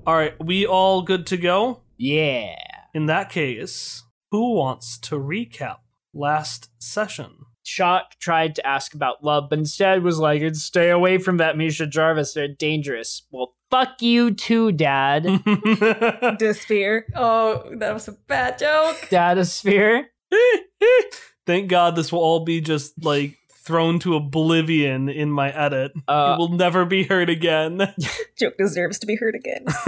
All 0.07 0.15
right, 0.15 0.33
we 0.43 0.65
all 0.65 1.03
good 1.03 1.27
to 1.27 1.37
go? 1.37 1.81
Yeah. 1.95 2.55
In 2.93 3.05
that 3.05 3.29
case, 3.29 4.03
who 4.31 4.55
wants 4.55 4.97
to 4.99 5.15
recap 5.15 5.77
last 6.11 6.69
session? 6.79 7.45
Shock 7.63 8.17
tried 8.19 8.55
to 8.55 8.65
ask 8.65 8.95
about 8.95 9.23
love, 9.23 9.47
but 9.51 9.59
instead 9.59 10.01
was 10.01 10.17
like, 10.17 10.41
"I'd 10.41 10.55
stay 10.55 10.89
away 10.89 11.19
from 11.19 11.37
that 11.37 11.55
Misha 11.55 11.85
Jarvis. 11.85 12.33
They're 12.33 12.47
dangerous. 12.47 13.21
Well, 13.29 13.53
fuck 13.69 14.01
you 14.01 14.33
too, 14.33 14.71
Dad. 14.71 15.23
Dysphere. 15.25 17.03
Oh, 17.15 17.63
that 17.77 17.93
was 17.93 18.07
a 18.07 18.13
bad 18.13 18.57
joke. 18.57 18.97
Dadasphere. 19.11 20.05
Thank 21.45 21.69
God 21.69 21.95
this 21.95 22.11
will 22.11 22.21
all 22.21 22.43
be 22.43 22.59
just 22.59 23.05
like 23.05 23.37
thrown 23.61 23.99
to 23.99 24.15
oblivion 24.15 25.07
in 25.07 25.31
my 25.31 25.51
edit. 25.51 25.91
Uh, 26.07 26.33
it 26.35 26.39
will 26.39 26.49
never 26.49 26.83
be 26.85 27.03
heard 27.03 27.29
again. 27.29 27.93
Joke 28.35 28.57
deserves 28.57 28.97
to 28.99 29.05
be 29.05 29.15
heard 29.15 29.35
again. 29.35 29.65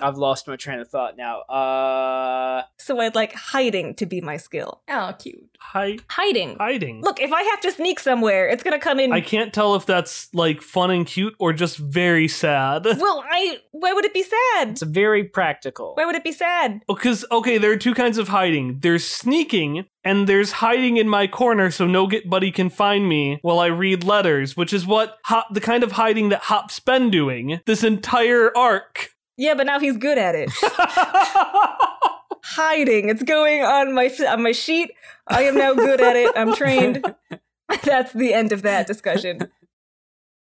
I've 0.00 0.16
lost 0.16 0.48
my 0.48 0.56
train 0.56 0.80
of 0.80 0.88
thought 0.88 1.16
now. 1.16 1.40
Uh, 1.40 2.62
so 2.78 2.98
I'd 3.00 3.14
like 3.14 3.34
hiding 3.34 3.94
to 3.96 4.06
be 4.06 4.20
my 4.20 4.36
skill. 4.38 4.82
Oh, 4.88 5.14
cute. 5.18 5.53
Hi- 5.72 5.98
Hiding. 6.08 6.56
hiding. 6.58 7.00
Look, 7.02 7.20
if 7.20 7.32
I 7.32 7.42
have 7.42 7.60
to 7.62 7.72
sneak 7.72 7.98
somewhere, 7.98 8.48
it's 8.48 8.62
gonna 8.62 8.78
come 8.78 9.00
in. 9.00 9.12
I 9.12 9.20
can't 9.20 9.52
tell 9.52 9.74
if 9.74 9.86
that's 9.86 10.32
like 10.32 10.62
fun 10.62 10.90
and 10.90 11.04
cute 11.06 11.34
or 11.40 11.52
just 11.52 11.78
very 11.78 12.28
sad. 12.28 12.84
well, 12.98 13.24
I. 13.28 13.58
Why 13.72 13.92
would 13.92 14.04
it 14.04 14.14
be 14.14 14.22
sad? 14.22 14.68
it's 14.70 14.82
very 14.82 15.24
practical. 15.24 15.94
Why 15.94 16.04
would 16.06 16.14
it 16.14 16.22
be 16.22 16.30
sad? 16.32 16.82
Oh, 16.88 16.94
because 16.94 17.24
okay, 17.32 17.58
there 17.58 17.72
are 17.72 17.76
two 17.76 17.94
kinds 17.94 18.18
of 18.18 18.28
hiding. 18.28 18.78
There's 18.80 19.04
sneaking, 19.04 19.86
and 20.04 20.28
there's 20.28 20.52
hiding 20.52 20.96
in 20.96 21.08
my 21.08 21.26
corner 21.26 21.70
so 21.72 21.86
no 21.86 22.06
get 22.06 22.30
buddy 22.30 22.52
can 22.52 22.70
find 22.70 23.08
me 23.08 23.38
while 23.42 23.58
I 23.58 23.66
read 23.66 24.04
letters, 24.04 24.56
which 24.56 24.72
is 24.72 24.86
what 24.86 25.18
Hop, 25.24 25.52
the 25.52 25.60
kind 25.60 25.82
of 25.82 25.92
hiding 25.92 26.28
that 26.28 26.42
Hop's 26.44 26.78
been 26.78 27.10
doing 27.10 27.60
this 27.66 27.82
entire 27.82 28.56
arc. 28.56 29.10
Yeah, 29.36 29.54
but 29.54 29.66
now 29.66 29.80
he's 29.80 29.96
good 29.96 30.18
at 30.18 30.36
it. 30.36 30.50
Hiding. 32.46 33.08
It's 33.08 33.22
going 33.22 33.62
on 33.62 33.94
my 33.94 34.10
on 34.28 34.42
my 34.42 34.52
sheet. 34.52 34.92
I 35.26 35.44
am 35.44 35.56
now 35.56 35.72
good 35.72 36.00
at 36.00 36.14
it. 36.14 36.30
I'm 36.36 36.54
trained. 36.54 37.02
That's 37.84 38.12
the 38.12 38.34
end 38.34 38.52
of 38.52 38.60
that 38.62 38.86
discussion. 38.86 39.50